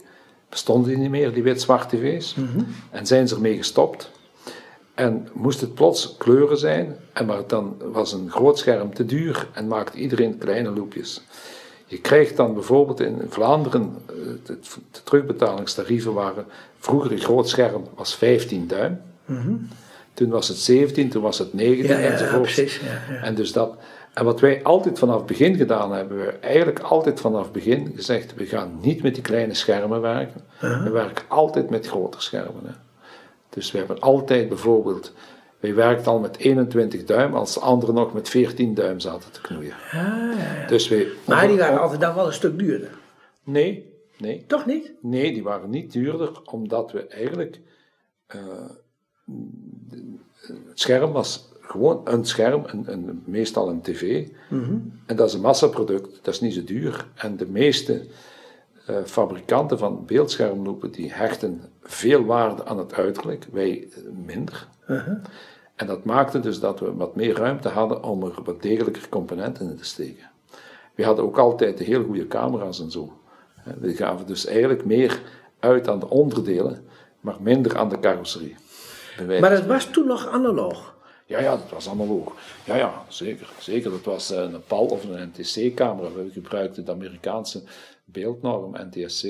bestonden 0.49 0.89
die 0.89 0.97
niet 0.97 1.09
meer, 1.09 1.33
die 1.33 1.43
wit-zwart 1.43 1.89
tv's. 1.89 2.35
En 2.89 3.05
zijn 3.05 3.27
ze 3.27 3.35
ermee 3.35 3.57
gestopt. 3.57 4.11
En 4.93 5.27
moest 5.33 5.61
het 5.61 5.73
plots 5.73 6.15
kleuren 6.17 6.57
zijn, 6.57 6.95
en 7.13 7.25
maar 7.25 7.47
dan 7.47 7.75
was 7.91 8.13
een 8.13 8.31
groot 8.31 8.57
scherm 8.57 8.93
te 8.93 9.05
duur 9.05 9.47
en 9.53 9.67
maakte 9.67 9.97
iedereen 9.97 10.37
kleine 10.37 10.69
loopjes. 10.71 11.21
Je 11.91 12.01
krijgt 12.01 12.35
dan 12.35 12.53
bijvoorbeeld 12.53 12.99
in 12.99 13.21
Vlaanderen, 13.29 13.95
eh, 14.09 14.15
de, 14.45 14.57
de 14.91 15.03
terugbetalingstarieven 15.03 16.13
waren, 16.13 16.45
vroeger 16.79 17.11
een 17.11 17.19
groot 17.19 17.49
scherm 17.49 17.83
was 17.95 18.15
15 18.15 18.67
duim. 18.67 19.01
Toen 20.13 20.29
was 20.29 20.47
het 20.47 20.57
17, 20.57 21.09
toen 21.09 21.21
was 21.21 21.39
het 21.39 21.53
19 21.53 21.95
Ja, 21.95 22.01
ja, 22.01 22.09
enzovoort. 22.09 22.41
precies, 22.41 22.79
ja, 22.79 23.13
ja. 23.13 23.21
En, 23.21 23.35
dus 23.35 23.51
dat, 23.51 23.75
en 24.13 24.25
wat 24.25 24.39
wij 24.39 24.63
altijd 24.63 24.99
vanaf 24.99 25.17
het 25.17 25.25
begin 25.25 25.55
gedaan 25.55 25.93
hebben, 25.93 26.17
we 26.17 26.31
eigenlijk 26.31 26.79
altijd 26.79 27.19
vanaf 27.19 27.43
het 27.43 27.51
begin 27.51 27.93
gezegd, 27.95 28.33
we 28.35 28.45
gaan 28.45 28.77
niet 28.81 29.03
met 29.03 29.13
die 29.13 29.23
kleine 29.23 29.53
schermen 29.53 30.01
werken. 30.01 30.41
We 30.59 30.89
werken 30.89 31.25
altijd 31.27 31.69
met 31.69 31.87
grotere 31.87 32.21
schermen. 32.21 32.61
Hè. 32.65 32.73
Dus 33.49 33.71
we 33.71 33.77
hebben 33.77 33.99
altijd 33.99 34.49
bijvoorbeeld, 34.49 35.13
wij 35.61 35.75
werkten 35.75 36.11
al 36.11 36.19
met 36.19 36.37
21 36.37 37.03
duim, 37.05 37.33
als 37.33 37.53
de 37.53 37.59
anderen 37.59 37.95
nog 37.95 38.13
met 38.13 38.29
14 38.29 38.73
duim 38.73 38.99
zaten 38.99 39.31
te 39.31 39.41
knoeien. 39.41 39.73
Dus 40.67 40.87
wij, 40.87 41.07
Maar 41.25 41.47
die 41.47 41.57
waren 41.57 41.81
altijd 41.81 42.01
dan 42.01 42.15
wel 42.15 42.25
een 42.27 42.33
stuk 42.33 42.59
duurder. 42.59 42.89
Nee, 43.43 43.93
nee. 44.17 44.43
Toch 44.47 44.65
niet? 44.65 44.93
Nee, 45.01 45.33
die 45.33 45.43
waren 45.43 45.69
niet 45.69 45.91
duurder, 45.91 46.41
omdat 46.45 46.91
we 46.91 47.07
eigenlijk. 47.07 47.59
eh, 48.27 48.39
het 50.47 50.79
scherm 50.79 51.11
was 51.11 51.49
gewoon 51.61 52.01
een 52.03 52.25
scherm, 52.25 52.63
een, 52.65 52.91
een, 52.91 53.23
meestal 53.25 53.69
een 53.69 53.81
tv. 53.81 54.27
En 55.05 55.15
dat 55.15 55.27
is 55.27 55.33
een 55.33 55.41
massaproduct, 55.41 56.19
dat 56.23 56.33
is 56.33 56.39
niet 56.39 56.53
zo 56.53 56.63
duur. 56.63 57.07
En 57.15 57.37
de 57.37 57.47
meeste 57.47 58.05
eh, 58.85 58.95
fabrikanten 59.05 59.77
van 59.77 60.05
beeldschermloepen 60.05 60.91
die 60.91 61.13
hechten 61.13 61.61
veel 61.81 62.25
waarde 62.25 62.65
aan 62.65 62.77
het 62.77 62.93
uiterlijk, 62.93 63.47
wij 63.51 63.87
eh, 63.91 64.01
minder. 64.25 64.67
En 65.81 65.87
dat 65.87 66.03
maakte 66.03 66.39
dus 66.39 66.59
dat 66.59 66.79
we 66.79 66.93
wat 66.93 67.15
meer 67.15 67.35
ruimte 67.35 67.69
hadden 67.69 68.03
om 68.03 68.23
er 68.23 68.33
wat 68.43 68.61
degelijker 68.61 69.09
componenten 69.09 69.69
in 69.69 69.77
te 69.77 69.85
steken. 69.85 70.29
We 70.95 71.03
hadden 71.03 71.25
ook 71.25 71.37
altijd 71.37 71.77
de 71.77 71.83
heel 71.83 72.03
goede 72.03 72.27
camera's 72.27 72.79
en 72.79 72.91
zo. 72.91 73.13
We 73.79 73.95
gaven 73.95 74.25
dus 74.25 74.45
eigenlijk 74.45 74.85
meer 74.85 75.21
uit 75.59 75.87
aan 75.87 75.99
de 75.99 76.09
onderdelen, 76.09 76.87
maar 77.19 77.35
minder 77.39 77.77
aan 77.77 77.89
de 77.89 77.99
carrosserie. 77.99 78.55
Maar 79.39 79.51
het 79.51 79.65
was 79.65 79.85
toen 79.85 80.07
nog 80.07 80.27
analoog. 80.27 80.95
ja, 81.25 81.39
ja, 81.39 81.51
dat 81.51 81.69
was 81.69 81.89
analoog. 81.89 82.33
Ja, 82.63 82.75
ja, 82.75 83.05
zeker. 83.07 83.49
zeker. 83.59 83.91
Dat 83.91 84.03
was 84.03 84.31
eh, 84.31 84.41
een 84.41 84.63
PAL 84.67 84.85
of 84.85 85.03
een 85.03 85.31
NTC-camera. 85.35 86.11
We 86.11 86.29
gebruikten 86.31 86.85
de 86.85 86.91
Amerikaanse 86.91 87.63
beeldnorm 88.05 88.75
NTSC 88.91 89.25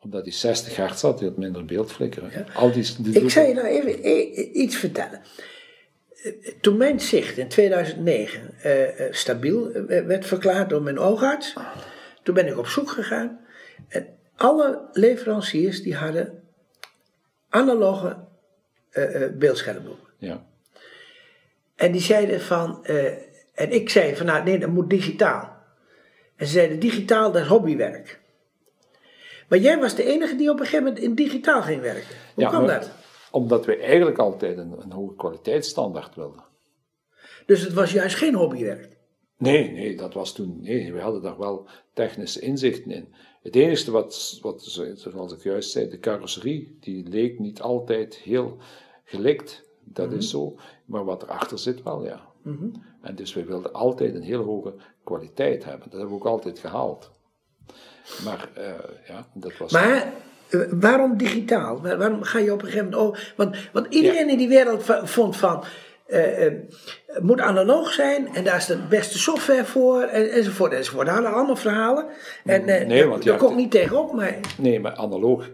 Omdat 0.00 0.22
hij 0.22 0.32
60 0.32 0.76
hertz 0.76 1.02
had, 1.02 1.18
hij 1.18 1.28
had 1.28 1.36
minder 1.36 1.64
beeldflikkeren. 1.64 2.46
Al 2.54 2.72
die, 2.72 2.94
die 2.98 3.22
Ik 3.22 3.30
zou 3.30 3.46
je 3.46 3.54
nou 3.54 3.66
even 3.66 3.98
e- 4.02 4.50
iets 4.52 4.76
vertellen. 4.76 5.20
Toen 6.60 6.76
mijn 6.76 7.00
zicht 7.00 7.36
in 7.36 7.48
2009 7.48 8.54
eh, 8.62 9.00
eh, 9.00 9.12
stabiel 9.12 9.72
eh, 9.72 10.06
werd 10.06 10.26
verklaard 10.26 10.68
door 10.68 10.82
mijn 10.82 10.98
oogarts, 10.98 11.54
toen 12.22 12.34
ben 12.34 12.46
ik 12.46 12.58
op 12.58 12.66
zoek 12.66 12.90
gegaan. 12.90 13.40
En 13.88 14.06
alle 14.36 14.88
leveranciers 14.92 15.82
die 15.82 15.94
hadden 15.94 16.42
analoge 17.48 18.16
beeldschermen. 19.34 19.96
Ja. 20.18 20.44
En 21.76 21.92
die 21.92 22.00
zeiden 22.00 22.40
van, 22.40 22.84
en 23.54 23.72
ik 23.72 23.90
zei 23.90 24.16
van 24.16 24.26
nou 24.26 24.44
nee, 24.44 24.58
dat 24.58 24.70
moet 24.70 24.90
digitaal. 24.90 25.56
En 26.36 26.46
ze 26.46 26.52
zeiden 26.52 26.78
digitaal, 26.78 27.32
dat 27.32 27.42
is 27.42 27.48
hobbywerk. 27.48 28.20
Maar 29.48 29.58
jij 29.58 29.78
was 29.78 29.94
de 29.94 30.04
enige 30.04 30.36
die 30.36 30.50
op 30.50 30.58
een 30.58 30.64
gegeven 30.64 30.84
moment 30.84 31.04
in 31.04 31.14
digitaal 31.14 31.62
ging 31.62 31.80
werken. 31.80 32.16
Hoe 32.34 32.44
Ja, 32.44 32.48
kwam 32.48 32.66
dat? 32.66 32.90
Omdat 33.30 33.64
we 33.66 33.76
eigenlijk 33.76 34.18
altijd 34.18 34.58
een, 34.58 34.72
een 34.82 34.92
hoge 34.92 35.14
kwaliteitsstandaard 35.14 36.14
wilden. 36.14 36.44
Dus 37.46 37.60
het 37.60 37.72
was 37.72 37.92
juist 37.92 38.16
geen 38.16 38.34
hobbywerk. 38.34 38.96
Nee, 39.38 39.70
nee, 39.70 39.96
dat 39.96 40.14
was 40.14 40.32
toen. 40.32 40.60
Nee, 40.60 40.92
we 40.92 41.00
hadden 41.00 41.22
daar 41.22 41.38
wel 41.38 41.68
technische 41.92 42.40
inzichten 42.40 42.90
in. 42.90 43.14
Het 43.42 43.56
enige 43.56 43.90
wat, 43.90 44.38
wat, 44.42 44.62
zoals 44.62 45.32
ik 45.32 45.42
juist 45.42 45.70
zei, 45.70 45.88
de 45.88 45.98
carrosserie, 45.98 46.76
die 46.80 47.08
leek 47.08 47.38
niet 47.38 47.60
altijd 47.60 48.14
heel 48.14 48.56
gelikt. 49.04 49.64
Dat 49.84 50.12
is 50.12 50.30
zo. 50.30 50.56
Maar 50.84 51.04
wat 51.04 51.22
erachter 51.22 51.58
zit 51.58 51.82
wel, 51.82 52.04
ja. 52.04 52.26
En 53.02 53.14
dus 53.14 53.34
we 53.34 53.44
wilden 53.44 53.72
altijd 53.72 54.14
een 54.14 54.22
heel 54.22 54.42
hoge 54.42 54.74
kwaliteit 55.04 55.64
hebben. 55.64 55.90
Dat 55.90 55.98
hebben 55.98 56.18
we 56.18 56.24
ook 56.24 56.32
altijd 56.32 56.58
gehaald. 56.58 57.10
Maar 58.24 58.50
eh, 58.54 59.06
ja, 59.08 59.28
dat 59.34 59.56
was. 59.56 59.72
Maar 59.72 60.14
waarom 60.70 61.16
digitaal? 61.16 61.80
Waar- 61.82 61.98
Waarom 61.98 62.22
ga 62.22 62.38
je 62.38 62.52
op 62.52 62.58
een 62.62 62.66
gegeven 62.68 62.90
moment 62.90 63.02
over? 63.08 63.32
Want, 63.36 63.56
want 63.72 63.86
iedereen 63.94 64.28
in 64.28 64.38
die 64.38 64.48
wereld 64.48 64.84
vond 65.04 65.36
van. 65.36 65.64
eh, 66.06 66.46
eh, 66.46 66.52
het 67.06 67.22
moet 67.22 67.40
analoog 67.40 67.92
zijn 67.92 68.34
en 68.34 68.44
daar 68.44 68.56
is 68.56 68.66
de 68.66 68.78
beste 68.88 69.18
software 69.18 69.64
voor 69.64 70.02
en, 70.02 70.30
enzovoort 70.30 70.72
enzovoort. 70.72 71.06
Daar 71.06 71.14
hadden 71.14 71.32
allemaal 71.34 71.56
verhalen. 71.56 72.06
En 72.44 72.68
eh, 72.68 72.86
Nee, 72.86 73.06
want 73.06 73.24
daar 73.24 73.32
ja, 73.34 73.38
kom 73.38 73.50
ik 73.50 73.56
niet 73.56 73.70
tegenop, 73.70 74.12
maar 74.12 74.36
Nee, 74.58 74.80
maar 74.80 74.94
analoog. 74.94 75.48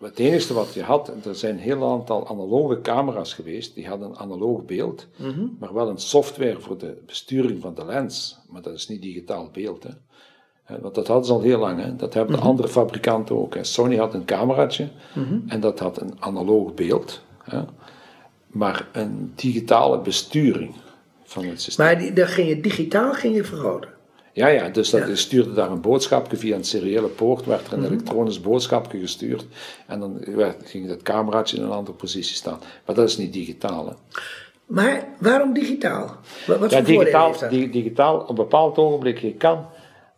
Het 0.00 0.18
enige 0.18 0.54
wat 0.54 0.74
je 0.74 0.82
had, 0.82 1.12
er 1.24 1.34
zijn 1.34 1.54
een 1.54 1.60
heel 1.60 1.90
aantal 1.90 2.28
analoge 2.28 2.80
camera's 2.80 3.34
geweest, 3.34 3.74
die 3.74 3.86
hadden 3.88 4.08
een 4.08 4.16
analoog 4.18 4.64
beeld, 4.64 5.06
maar 5.58 5.74
wel 5.74 5.88
een 5.88 5.98
software 5.98 6.60
voor 6.60 6.78
de 6.78 6.96
besturing 7.06 7.60
van 7.60 7.74
de 7.74 7.84
lens. 7.84 8.38
Maar 8.50 8.62
dat 8.62 8.74
is 8.74 8.88
niet 8.88 9.02
digitaal 9.02 9.50
beeld. 9.52 9.82
Hè. 9.82 9.90
Want 10.80 10.94
dat 10.94 11.06
hadden 11.06 11.26
ze 11.26 11.32
al 11.32 11.40
heel 11.40 11.58
lang. 11.58 11.80
Hè. 11.82 11.96
Dat 11.96 12.14
hebben 12.14 12.36
de 12.36 12.42
andere 12.42 12.68
fabrikanten 12.68 13.36
ook. 13.38 13.54
Hè. 13.54 13.64
Sony 13.64 13.96
had 13.96 14.14
een 14.14 14.24
cameraatje 14.24 14.88
en 15.46 15.60
dat 15.60 15.78
had 15.78 16.00
een 16.00 16.16
analoog 16.18 16.74
beeld. 16.74 17.20
Hè. 17.44 17.60
Maar 18.46 18.88
een 18.92 19.32
digitale 19.34 19.98
besturing 20.00 20.74
van 21.24 21.44
het 21.44 21.60
systeem. 21.62 21.86
Maar 21.86 21.98
die, 21.98 22.12
dan 22.12 22.26
ging 22.26 22.48
je 22.48 22.60
digitaal 22.60 23.12
ging 23.12 23.34
je 23.34 23.44
vergroten. 23.44 23.90
Ja, 24.32 24.46
ja, 24.48 24.68
dus 24.68 24.90
dat, 24.90 25.02
stuurde 25.12 25.52
daar 25.52 25.70
een 25.70 25.80
boodschapje 25.80 26.36
via 26.36 26.56
een 26.56 26.64
seriële 26.64 27.06
poort, 27.08 27.44
werd 27.46 27.66
er 27.66 27.72
een 27.72 27.84
elektronisch 27.84 28.40
boodschapje 28.40 28.98
gestuurd 28.98 29.46
en 29.86 30.00
dan 30.00 30.18
werd, 30.24 30.68
ging 30.68 30.88
dat 30.88 31.02
cameraatje 31.02 31.56
in 31.56 31.62
een 31.62 31.70
andere 31.70 31.96
positie 31.96 32.36
staan. 32.36 32.58
Maar 32.86 32.94
dat 32.94 33.08
is 33.08 33.16
niet 33.16 33.32
digitaal. 33.32 33.86
Hè. 33.86 33.92
Maar 34.66 35.08
waarom 35.18 35.52
digitaal? 35.52 36.16
Wat, 36.46 36.58
wat 36.58 36.70
Ja, 36.70 36.80
digitaal, 36.80 37.26
heeft 37.26 37.40
dat? 37.40 37.50
di- 37.50 37.70
digitaal, 37.70 38.18
op 38.18 38.28
een 38.28 38.34
bepaald 38.34 38.78
ogenblik, 38.78 39.18
je 39.18 39.32
kan, 39.34 39.66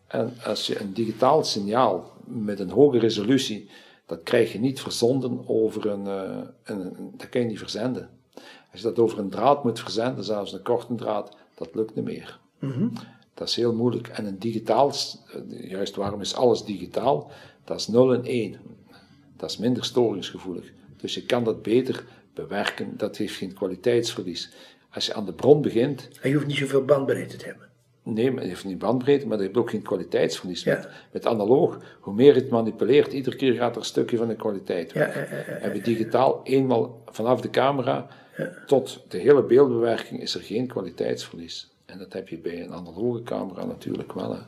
en 0.08 0.32
als 0.44 0.66
je 0.66 0.80
een 0.80 0.92
digitaal 0.92 1.44
signaal 1.44 2.12
met 2.24 2.60
een 2.60 2.70
hoge 2.70 2.98
resolutie, 2.98 3.70
dat 4.06 4.22
krijg 4.22 4.52
je 4.52 4.58
niet 4.58 4.80
verzonden 4.80 5.48
over 5.48 5.86
een, 5.86 6.06
eh, 6.06 6.38
een, 6.64 6.80
een- 6.80 7.12
dat 7.16 7.28
kan 7.28 7.40
je 7.40 7.46
niet 7.46 7.58
verzenden. 7.58 8.10
Als 8.72 8.80
je 8.80 8.86
dat 8.86 8.98
over 8.98 9.18
een 9.18 9.30
draad 9.30 9.64
moet 9.64 9.80
verzenden, 9.80 10.24
zelfs 10.24 10.52
een 10.52 10.62
korte 10.62 10.94
draad, 10.94 11.36
dat 11.54 11.74
lukt 11.74 11.94
niet 11.94 12.04
meer. 12.04 12.38
Dat 13.34 13.48
is 13.48 13.56
heel 13.56 13.74
moeilijk. 13.74 14.08
En 14.08 14.26
een 14.26 14.38
digitaal, 14.38 14.88
eh, 14.90 15.70
juist 15.70 15.96
waarom 15.96 16.20
is 16.20 16.34
alles 16.34 16.64
digitaal? 16.64 17.30
Dat 17.64 17.78
is 17.78 17.86
0 17.88 18.12
en 18.14 18.20
1. 18.24 18.56
Dat 19.36 19.50
is 19.50 19.56
minder 19.56 19.84
storingsgevoelig. 19.84 20.72
Dus 20.96 21.14
je 21.14 21.22
kan 21.24 21.44
dat 21.44 21.62
beter 21.62 22.04
bewerken, 22.34 22.96
dat 22.96 23.16
heeft 23.16 23.34
geen 23.36 23.52
kwaliteitsverlies. 23.54 24.50
Als 24.90 25.06
je 25.06 25.14
aan 25.14 25.24
de 25.26 25.32
bron 25.32 25.62
begint, 25.62 26.08
En 26.20 26.28
je 26.28 26.34
hoeft 26.34 26.46
niet 26.46 26.56
zoveel 26.56 26.84
bandbreedte 26.84 27.36
te 27.36 27.44
hebben. 27.46 27.67
Nee, 28.14 28.30
maar 28.30 28.42
je 28.42 28.48
heeft 28.48 28.64
niet 28.64 28.78
bandbreedte, 28.78 29.26
maar 29.26 29.38
je 29.38 29.44
hebt 29.44 29.56
ook 29.56 29.70
geen 29.70 29.82
kwaliteitsverlies. 29.82 30.62
Ja. 30.62 30.74
Met, 30.74 30.88
met 31.12 31.26
analoog, 31.26 31.78
hoe 32.00 32.14
meer 32.14 32.34
je 32.34 32.40
het 32.40 32.50
manipuleert, 32.50 33.12
iedere 33.12 33.36
keer 33.36 33.54
gaat 33.54 33.70
er 33.70 33.78
een 33.78 33.84
stukje 33.84 34.16
van 34.16 34.28
de 34.28 34.36
kwaliteit 34.36 34.92
weg. 34.92 35.14
Ja, 35.14 35.20
ja. 35.20 35.58
En 35.58 35.70
bij 35.70 35.80
digitaal, 35.80 36.40
eenmaal 36.44 37.02
vanaf 37.06 37.40
de 37.40 37.50
camera 37.50 38.08
tot 38.66 39.04
de 39.08 39.18
hele 39.18 39.42
beeldbewerking, 39.42 40.20
is 40.20 40.34
er 40.34 40.40
geen 40.40 40.66
kwaliteitsverlies. 40.66 41.70
En 41.86 41.98
dat 41.98 42.12
heb 42.12 42.28
je 42.28 42.38
bij 42.38 42.62
een 42.62 42.72
analoge 42.72 43.22
camera 43.22 43.64
natuurlijk 43.64 44.12
wel. 44.12 44.34
Hè. 44.34 44.40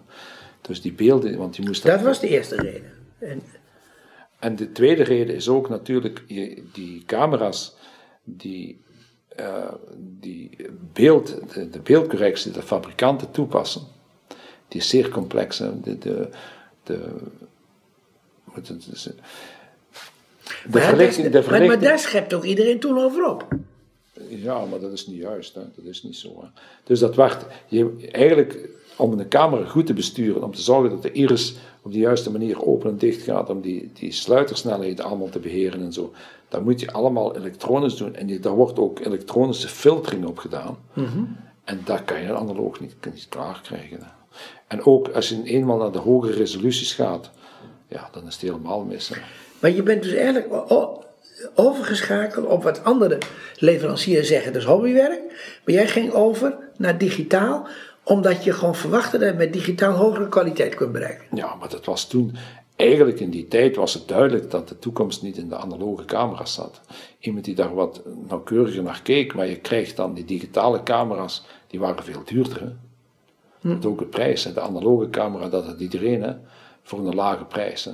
Dus 0.60 0.80
die 0.80 0.92
beelden, 0.92 1.38
want 1.38 1.54
die 1.54 1.64
moest 1.64 1.86
Dat 1.86 2.02
was 2.02 2.20
de 2.20 2.28
eerste 2.28 2.56
reden. 2.56 2.92
En, 3.18 3.42
en 4.38 4.56
de 4.56 4.72
tweede 4.72 5.02
reden 5.02 5.34
is 5.34 5.48
ook 5.48 5.68
natuurlijk, 5.68 6.24
je, 6.26 6.62
die 6.72 7.02
camera's, 7.06 7.76
die, 8.24 8.80
eh, 9.36 9.72
die 9.96 10.50
beeld, 10.92 11.52
de, 11.54 11.70
de 11.70 11.78
beeldcorrectie 11.80 12.52
de 12.52 12.62
fabrikanten 12.62 13.30
toepassen, 13.30 13.82
die 14.68 14.80
is 14.80 14.88
zeer 14.88 15.08
complex. 15.08 15.56
De, 15.58 15.98
de, 15.98 15.98
de, 15.98 16.28
de 16.84 17.08
maar, 20.72 20.82
verlichting, 20.82 21.26
de 21.26 21.32
daar- 21.32 21.42
maar, 21.42 21.50
verlichting, 21.52 21.82
daar 21.82 21.98
schept 21.98 22.34
ook 22.34 22.44
iedereen 22.44 22.80
toen 22.80 22.98
over 22.98 23.24
op. 23.30 23.48
ja, 24.28 24.64
maar 24.64 24.80
dat 24.80 24.92
is 24.92 25.06
niet 25.06 25.20
juist. 25.20 25.54
Hè. 25.54 25.60
Dat 25.76 25.84
is 25.84 26.02
niet 26.02 26.16
zo. 26.16 26.28
Hè. 26.40 26.46
Dus 26.84 26.98
dat 26.98 27.14
wacht. 27.14 27.46
Je, 27.66 28.08
eigenlijk, 28.12 28.68
om 28.96 29.18
een 29.18 29.28
camera 29.28 29.64
goed 29.64 29.86
te 29.86 29.92
besturen, 29.92 30.42
om 30.42 30.54
te 30.54 30.62
zorgen 30.62 30.90
dat 30.90 31.02
de 31.02 31.12
iris 31.12 31.54
op 31.82 31.92
de 31.92 31.98
juiste 31.98 32.30
manier 32.30 32.66
open 32.66 32.90
en 32.90 32.96
dicht 32.96 33.22
gaat, 33.22 33.50
om 33.50 33.60
die, 33.60 33.90
die 33.94 34.12
sluitersnelheden 34.12 35.04
allemaal 35.04 35.28
te 35.28 35.38
beheren 35.38 35.80
en 35.80 35.92
zo, 35.92 36.12
dan 36.48 36.62
moet 36.62 36.80
je 36.80 36.92
allemaal 36.92 37.36
elektronisch 37.36 37.96
doen. 37.96 38.14
En 38.14 38.28
je, 38.28 38.38
daar 38.38 38.54
wordt 38.54 38.78
ook 38.78 39.00
elektronische 39.00 39.68
filtering 39.68 40.26
op 40.26 40.38
gedaan. 40.38 40.78
En 41.64 41.80
dat 41.84 42.04
kan 42.04 42.20
je 42.22 42.34
analoog 42.34 42.80
niet, 42.80 42.94
niet 43.12 43.26
klaar 43.28 43.60
krijgen. 43.62 43.98
hè. 44.00 44.06
En 44.66 44.84
ook 44.84 45.08
als 45.08 45.28
je 45.28 45.42
eenmaal 45.42 45.78
naar 45.78 45.92
de 45.92 45.98
hogere 45.98 46.32
resoluties 46.32 46.92
gaat, 46.92 47.30
ja, 47.88 48.08
dan 48.12 48.26
is 48.26 48.32
het 48.32 48.42
helemaal 48.42 48.84
mis. 48.84 49.08
Hè. 49.08 49.16
Maar 49.60 49.70
je 49.70 49.82
bent 49.82 50.02
dus 50.02 50.12
eigenlijk 50.12 50.48
overgeschakeld 51.54 52.46
op 52.46 52.62
wat 52.62 52.84
andere 52.84 53.18
leveranciers 53.56 54.28
zeggen, 54.28 54.52
dat 54.52 54.62
is 54.62 54.68
hobbywerk. 54.68 55.22
Maar 55.64 55.74
jij 55.74 55.86
ging 55.88 56.12
over 56.12 56.56
naar 56.76 56.98
digitaal, 56.98 57.68
omdat 58.10 58.44
je 58.44 58.52
gewoon 58.52 58.74
verwachtte 58.74 59.18
dat 59.18 59.28
je 59.28 59.34
met 59.34 59.52
digitaal 59.52 59.92
hogere 59.92 60.28
kwaliteit 60.28 60.74
kunt 60.74 60.92
bereiken. 60.92 61.36
Ja, 61.36 61.54
maar 61.54 61.68
dat 61.68 61.84
was 61.84 62.08
toen, 62.08 62.36
eigenlijk 62.76 63.20
in 63.20 63.30
die 63.30 63.48
tijd 63.48 63.76
was 63.76 63.94
het 63.94 64.08
duidelijk 64.08 64.50
dat 64.50 64.68
de 64.68 64.78
toekomst 64.78 65.22
niet 65.22 65.36
in 65.36 65.48
de 65.48 65.56
analoge 65.56 66.04
camera's 66.04 66.54
zat. 66.54 66.80
Iemand 67.18 67.44
die 67.44 67.54
daar 67.54 67.74
wat 67.74 68.02
nauwkeuriger 68.28 68.82
naar 68.82 69.02
keek, 69.02 69.34
maar 69.34 69.46
je 69.46 69.56
krijgt 69.56 69.96
dan 69.96 70.14
die 70.14 70.24
digitale 70.24 70.82
camera's, 70.82 71.44
die 71.66 71.80
waren 71.80 72.04
veel 72.04 72.22
duurder. 72.24 72.60
Hè? 72.60 72.72
Dat 73.74 73.86
ook 73.86 73.98
de 73.98 74.04
prijs. 74.04 74.44
hè. 74.44 74.52
De 74.52 74.60
analoge 74.60 75.10
camera, 75.10 75.48
dat 75.48 75.64
had 75.66 75.80
iedereen 75.80 76.22
hè? 76.22 76.34
voor 76.82 76.98
een 76.98 77.14
lage 77.14 77.44
prijs. 77.44 77.84
Hè? 77.84 77.92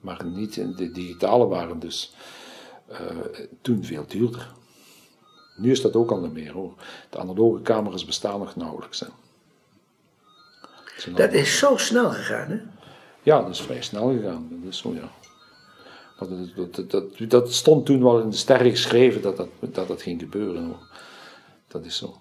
Maar 0.00 0.24
niet 0.24 0.56
in 0.56 0.74
de 0.76 0.90
digitale 0.90 1.46
waren 1.46 1.78
dus 1.78 2.14
eh, 2.86 2.98
toen 3.60 3.84
veel 3.84 4.04
duurder. 4.08 4.52
Nu 5.60 5.70
is 5.70 5.80
dat 5.80 5.96
ook 5.96 6.10
al 6.10 6.20
niet 6.20 6.32
meer 6.32 6.52
hoor. 6.52 6.72
De 7.10 7.18
analoge 7.18 7.62
camera's 7.62 8.04
bestaan 8.04 8.38
nog 8.38 8.56
nauwelijks. 8.56 9.00
Hè? 9.00 9.06
Dat 11.14 11.32
is 11.32 11.58
zo 11.58 11.76
snel 11.76 12.10
gegaan, 12.10 12.48
hè? 12.48 12.60
ja, 13.22 13.40
dat 13.40 13.50
is 13.50 13.60
vrij 13.60 13.82
snel 13.82 14.08
gegaan. 14.08 14.48
Dat 14.50 14.72
is 14.72 14.78
zo, 14.78 14.94
ja. 14.94 15.10
Maar 16.18 16.28
dat, 16.56 16.74
dat, 16.74 16.90
dat, 16.90 17.30
dat 17.30 17.52
stond 17.52 17.86
toen 17.86 18.02
wel 18.02 18.20
in 18.20 18.30
de 18.30 18.36
sterren 18.36 18.70
geschreven 18.70 19.22
dat 19.22 19.36
dat, 19.36 19.48
dat, 19.60 19.88
dat 19.88 20.02
ging 20.02 20.20
gebeuren. 20.20 20.64
Hoor. 20.64 20.88
Dat 21.68 21.84
is 21.84 21.96
zo. 21.96 22.16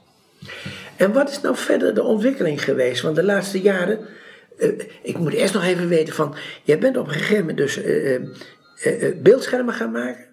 En 0.95 1.13
wat 1.13 1.29
is 1.29 1.41
nou 1.41 1.55
verder 1.55 1.93
de 1.93 2.03
ontwikkeling 2.03 2.63
geweest? 2.63 3.01
Want 3.01 3.15
de 3.15 3.23
laatste 3.23 3.61
jaren, 3.61 3.99
eh, 4.57 4.69
ik 5.01 5.17
moet 5.17 5.33
eerst 5.33 5.53
nog 5.53 5.63
even 5.63 5.87
weten 5.87 6.13
van, 6.13 6.35
jij 6.63 6.79
bent 6.79 6.97
op 6.97 7.07
een 7.07 7.13
gegeven 7.13 7.39
moment 7.39 7.57
dus 7.57 7.81
eh, 7.81 8.15
eh, 8.15 8.21
beeldschermen 9.21 9.73
gaan 9.73 9.91
maken. 9.91 10.25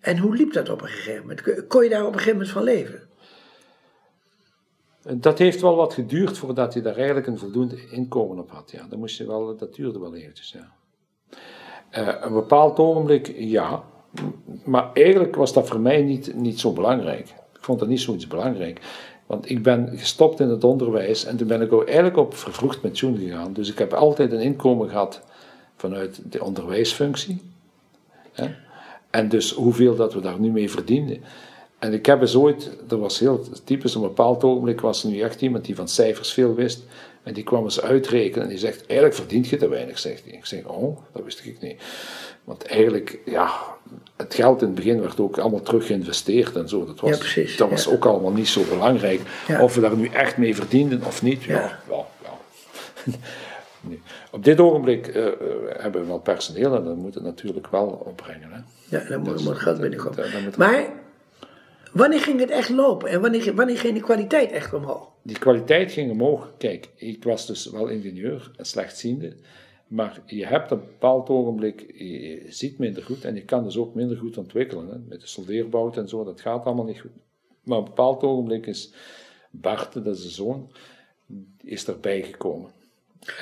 En 0.00 0.18
hoe 0.18 0.36
liep 0.36 0.52
dat 0.52 0.68
op 0.68 0.82
een 0.82 0.88
gegeven 0.88 1.20
moment? 1.20 1.66
Kon 1.66 1.82
je 1.82 1.90
daar 1.90 2.06
op 2.06 2.12
een 2.12 2.18
gegeven 2.18 2.32
moment 2.32 2.50
van 2.50 2.62
leven? 2.62 3.08
En 5.02 5.20
Dat 5.20 5.38
heeft 5.38 5.60
wel 5.60 5.76
wat 5.76 5.94
geduurd 5.94 6.38
voordat 6.38 6.74
je 6.74 6.80
daar 6.80 6.96
eigenlijk 6.96 7.26
een 7.26 7.38
voldoende 7.38 7.88
inkomen 7.90 8.38
op 8.38 8.50
had. 8.50 8.70
Ja. 8.70 8.86
Dat, 8.88 8.98
moest 8.98 9.18
je 9.18 9.26
wel, 9.26 9.56
dat 9.56 9.74
duurde 9.74 9.98
wel 9.98 10.14
eventjes. 10.14 10.52
Ja. 10.52 10.72
Eh, 11.90 12.14
een 12.20 12.32
bepaald 12.32 12.78
ogenblik, 12.78 13.32
ja. 13.36 13.84
Maar 14.64 14.90
eigenlijk 14.92 15.36
was 15.36 15.52
dat 15.52 15.68
voor 15.68 15.80
mij 15.80 16.02
niet, 16.02 16.34
niet 16.34 16.60
zo 16.60 16.72
belangrijk. 16.72 17.28
Ik 17.54 17.64
vond 17.66 17.78
dat 17.78 17.88
niet 17.88 18.00
zoiets 18.00 18.26
belangrijk. 18.26 18.80
Want 19.26 19.50
ik 19.50 19.62
ben 19.62 19.98
gestopt 19.98 20.40
in 20.40 20.48
het 20.48 20.64
onderwijs 20.64 21.24
en 21.24 21.36
toen 21.36 21.46
ben 21.46 21.60
ik 21.60 21.72
ook 21.72 21.84
eigenlijk 21.84 22.16
op 22.16 22.34
vervroegd 22.34 22.80
pensioen 22.80 23.18
gegaan. 23.18 23.52
Dus 23.52 23.70
ik 23.70 23.78
heb 23.78 23.92
altijd 23.92 24.32
een 24.32 24.40
inkomen 24.40 24.88
gehad 24.88 25.22
vanuit 25.76 26.32
de 26.32 26.44
onderwijsfunctie. 26.44 27.42
Hè? 28.32 28.54
En 29.10 29.28
dus 29.28 29.52
hoeveel 29.52 29.96
dat 29.96 30.14
we 30.14 30.20
daar 30.20 30.40
nu 30.40 30.50
mee 30.50 30.70
verdienden. 30.70 31.22
En 31.78 31.92
ik 31.92 32.06
heb 32.06 32.20
eens 32.20 32.36
ooit, 32.36 32.70
dat 32.86 32.98
was 32.98 33.18
heel 33.18 33.44
typisch, 33.64 33.96
op 33.96 34.02
een 34.02 34.08
bepaald 34.08 34.44
ogenblik 34.44 34.80
was 34.80 35.04
er 35.04 35.10
nu 35.10 35.20
echt 35.20 35.40
iemand 35.40 35.64
die 35.64 35.74
van 35.74 35.88
cijfers 35.88 36.32
veel 36.32 36.54
wist. 36.54 36.82
En 37.22 37.34
die 37.34 37.44
kwam 37.44 37.64
eens 37.64 37.80
uitrekenen 37.80 38.42
en 38.42 38.48
die 38.48 38.58
zegt, 38.58 38.86
eigenlijk 38.86 39.14
verdient 39.18 39.48
je 39.48 39.56
te 39.56 39.68
weinig, 39.68 39.98
zegt 39.98 40.24
hij. 40.24 40.32
Ik 40.32 40.46
zeg, 40.46 40.64
oh, 40.64 40.98
dat 41.12 41.24
wist 41.24 41.44
ik 41.44 41.60
niet. 41.60 41.82
Want 42.44 42.64
eigenlijk, 42.64 43.18
ja, 43.24 43.50
het 44.16 44.34
geld 44.34 44.60
in 44.60 44.66
het 44.66 44.76
begin 44.76 45.00
werd 45.00 45.20
ook 45.20 45.38
allemaal 45.38 45.62
terug 45.62 45.86
geïnvesteerd 45.86 46.56
en 46.56 46.68
zo. 46.68 46.84
Dat 46.84 47.00
was, 47.00 47.10
Ja, 47.10 47.16
precies, 47.16 47.56
dat 47.56 47.70
was 47.70 47.88
ook 47.88 48.04
allemaal 48.04 48.32
niet 48.32 48.48
zo 48.48 48.62
belangrijk. 48.68 49.20
Ja. 49.48 49.62
Of 49.62 49.74
we 49.74 49.80
daar 49.80 49.96
nu 49.96 50.08
echt 50.08 50.36
mee 50.36 50.54
verdienden 50.54 51.02
of 51.06 51.22
niet, 51.22 51.42
ja, 51.42 51.54
Ja. 51.54 51.78
ja, 51.88 52.06
ja. 53.04 53.12
Nee. 53.80 54.00
Op 54.32 54.44
dit 54.44 54.60
ogenblik 54.60 55.06
eh, 55.06 55.26
eh, 55.26 55.32
hebben 55.68 56.00
we 56.00 56.06
wel 56.06 56.20
personeel 56.20 56.74
en 56.74 56.84
dat 56.84 56.96
moet 56.96 57.14
het 57.14 57.22
natuurlijk 57.22 57.66
wel 57.66 57.86
opbrengen. 57.86 58.52
Hè. 58.52 58.60
Ja, 58.96 59.08
dan 59.08 59.20
moet, 59.20 59.32
Dus 59.32 59.42
moet 59.42 59.58
geld 59.58 59.80
binnenkomen. 59.80 60.52
Maar 60.56 60.92
wanneer 61.92 62.20
ging 62.20 62.40
het 62.40 62.50
echt 62.50 62.68
lopen 62.68 63.08
en 63.08 63.20
wanneer, 63.20 63.54
wanneer 63.54 63.78
ging 63.78 63.94
de 63.94 64.00
kwaliteit 64.00 64.50
echt 64.50 64.74
omhoog? 64.74 65.08
Die 65.22 65.38
kwaliteit 65.38 65.92
ging 65.92 66.10
omhoog. 66.10 66.52
Kijk, 66.58 66.88
ik 66.96 67.24
was 67.24 67.46
dus 67.46 67.70
wel 67.70 67.86
ingenieur 67.86 68.50
en 68.56 68.64
slechtziende. 68.64 69.36
Maar 69.86 70.22
je 70.26 70.46
hebt 70.46 70.72
op 70.72 70.80
een 70.80 70.86
bepaald 70.86 71.28
ogenblik, 71.28 71.84
je 71.94 72.46
ziet 72.48 72.78
minder 72.78 73.02
goed 73.02 73.24
en 73.24 73.34
je 73.34 73.44
kan 73.44 73.64
dus 73.64 73.76
ook 73.76 73.94
minder 73.94 74.16
goed 74.16 74.36
ontwikkelen. 74.36 74.88
Hè? 74.88 74.96
Met 75.08 75.20
de 75.20 75.26
soldeerbout 75.26 75.96
en 75.96 76.08
zo, 76.08 76.24
dat 76.24 76.40
gaat 76.40 76.64
allemaal 76.64 76.84
niet 76.84 77.00
goed. 77.00 77.10
Maar 77.62 77.78
op 77.78 77.84
een 77.84 77.90
bepaald 77.90 78.22
ogenblik 78.22 78.66
is 78.66 78.92
Bart, 79.50 79.92
dat 79.92 80.16
is 80.16 80.22
de 80.22 80.28
zoon, 80.28 80.70
is 81.62 81.86
erbij 81.86 82.22
gekomen. 82.22 82.70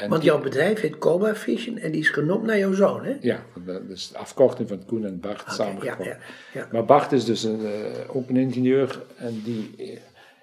En 0.01 0.09
Want 0.09 0.23
die- 0.23 0.31
jouw 0.31 0.41
bedrijf 0.41 0.81
heet 0.81 0.99
Cobra 0.99 1.35
Vision 1.35 1.79
en 1.79 1.91
die 1.93 2.01
is 2.01 2.09
genoemd 2.09 2.43
naar 2.43 2.59
jouw 2.59 2.73
zoon, 2.73 3.05
hè? 3.05 3.17
Ja, 3.21 3.45
dat 3.65 3.83
is 3.89 4.09
de 4.09 4.19
afkorting 4.19 4.69
van 4.69 4.85
Koen 4.85 5.05
en 5.05 5.21
Bart 5.21 5.43
ja, 5.47 5.53
samengekomen. 5.53 6.07
ja, 6.07 6.19
ja. 6.53 6.69
Maar 6.73 6.85
Bart 6.85 7.13
is 7.13 7.25
dus 7.25 7.43
een, 7.43 7.65
eh, 7.67 8.17
ook 8.17 8.29
een 8.29 8.37
ingenieur 8.37 9.03
en 9.17 9.43
die 9.45 9.75
eh, 9.79 9.99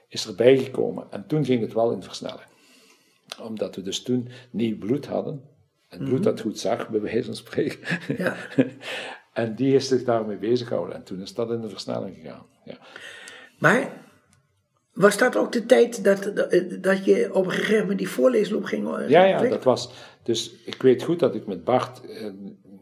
is 0.07 0.27
erbij 0.27 0.57
gekomen. 0.57 1.07
En 1.09 1.27
toen 1.27 1.45
ging 1.45 1.61
het 1.61 1.73
wel 1.73 1.91
in 1.91 2.03
versnelling. 2.03 2.47
Omdat 3.41 3.75
we 3.75 3.81
dus 3.81 4.01
toen 4.03 4.29
nieuw 4.49 4.77
bloed 4.77 5.05
hadden. 5.05 5.41
Het 5.88 6.03
bloed 6.03 6.23
dat 6.23 6.41
goed 6.41 6.59
zag, 6.59 6.89
bij 6.89 7.01
wijze 7.01 7.23
van 7.25 7.36
spreken. 7.36 7.79
Mhm. 8.07 8.21
Ja. 8.21 8.36
en 9.33 9.55
die 9.55 9.75
is 9.75 9.88
zich 9.88 10.03
daarmee 10.03 10.38
bezig 10.38 10.67
gehouden. 10.67 10.95
En 10.95 11.03
toen 11.03 11.21
is 11.21 11.33
dat 11.33 11.51
in 11.51 11.61
de 11.61 11.69
versnelling 11.69 12.15
gegaan. 12.15 12.45
Ja. 12.63 12.77
Maar 13.59 13.91
was 14.95 15.17
dat 15.17 15.35
ook 15.37 15.51
de 15.51 15.65
tijd 15.65 16.03
dat, 16.03 16.31
dat, 16.81 17.05
je 17.05 17.29
op 17.33 17.45
een 17.45 17.51
gegeven 17.51 17.79
moment 17.81 17.97
die 17.97 18.09
voorleesloop 18.09 18.63
ging 18.63 18.97
eh, 18.97 19.09
Ja, 19.09 19.23
ja, 19.23 19.41
dat 19.41 19.63
was. 19.63 19.89
Dus 20.23 20.53
ik 20.65 20.81
weet 20.81 21.03
goed 21.03 21.19
dat 21.19 21.35
ik 21.35 21.47
met 21.47 21.63
Bart, 21.63 22.01
eh, 22.05 22.25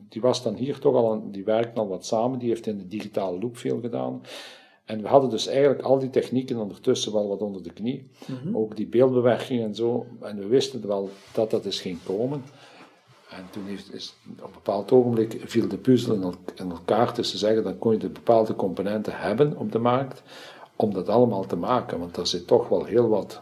die 0.09 0.21
was 0.21 0.43
dan 0.43 0.55
hier 0.55 0.79
toch 0.79 0.95
al, 0.95 1.31
die 1.31 1.43
werkte 1.43 1.79
al 1.79 1.87
wat 1.87 2.05
samen, 2.05 2.39
die 2.39 2.49
heeft 2.49 2.67
in 2.67 2.77
de 2.77 2.87
digitale 2.87 3.39
loop 3.39 3.57
veel 3.57 3.79
gedaan. 3.79 4.21
En 4.85 5.01
we 5.01 5.07
hadden 5.07 5.29
dus 5.29 5.47
eigenlijk 5.47 5.81
al 5.81 5.99
die 5.99 6.09
technieken 6.09 6.57
ondertussen 6.57 7.13
wel 7.13 7.27
wat 7.27 7.41
onder 7.41 7.63
de 7.63 7.73
knie. 7.73 8.09
Ook 8.53 8.75
die 8.75 8.87
beeldbewerking 8.87 9.63
en 9.63 9.75
zo. 9.75 10.05
En 10.21 10.37
we 10.37 10.47
wisten 10.47 10.87
wel 10.87 11.09
dat 11.33 11.51
dat 11.51 11.65
eens 11.65 11.81
ging 11.81 11.97
komen. 12.03 12.43
En 13.29 13.43
toen 13.51 13.65
heeft, 13.65 13.93
is, 13.93 14.15
op 14.39 14.45
een 14.45 14.51
bepaald 14.53 14.91
ogenblik 14.91 15.41
viel 15.45 15.67
de 15.67 15.77
puzzel 15.77 16.13
in, 16.15 16.21
el- 16.21 16.33
in 16.55 16.71
elkaar. 16.71 17.15
Dus 17.15 17.31
te 17.31 17.37
zeggen, 17.37 17.63
dan 17.63 17.77
kon 17.77 17.91
je 17.91 17.97
de 17.97 18.09
bepaalde 18.09 18.55
componenten 18.55 19.13
hebben 19.15 19.57
op 19.57 19.71
de 19.71 19.79
markt. 19.79 20.23
Om 20.75 20.93
dat 20.93 21.09
allemaal 21.09 21.45
te 21.45 21.55
maken. 21.55 21.99
Want 21.99 22.17
er 22.17 22.27
zit 22.27 22.47
toch 22.47 22.67
wel 22.69 22.83
heel 22.83 23.07
wat 23.09 23.41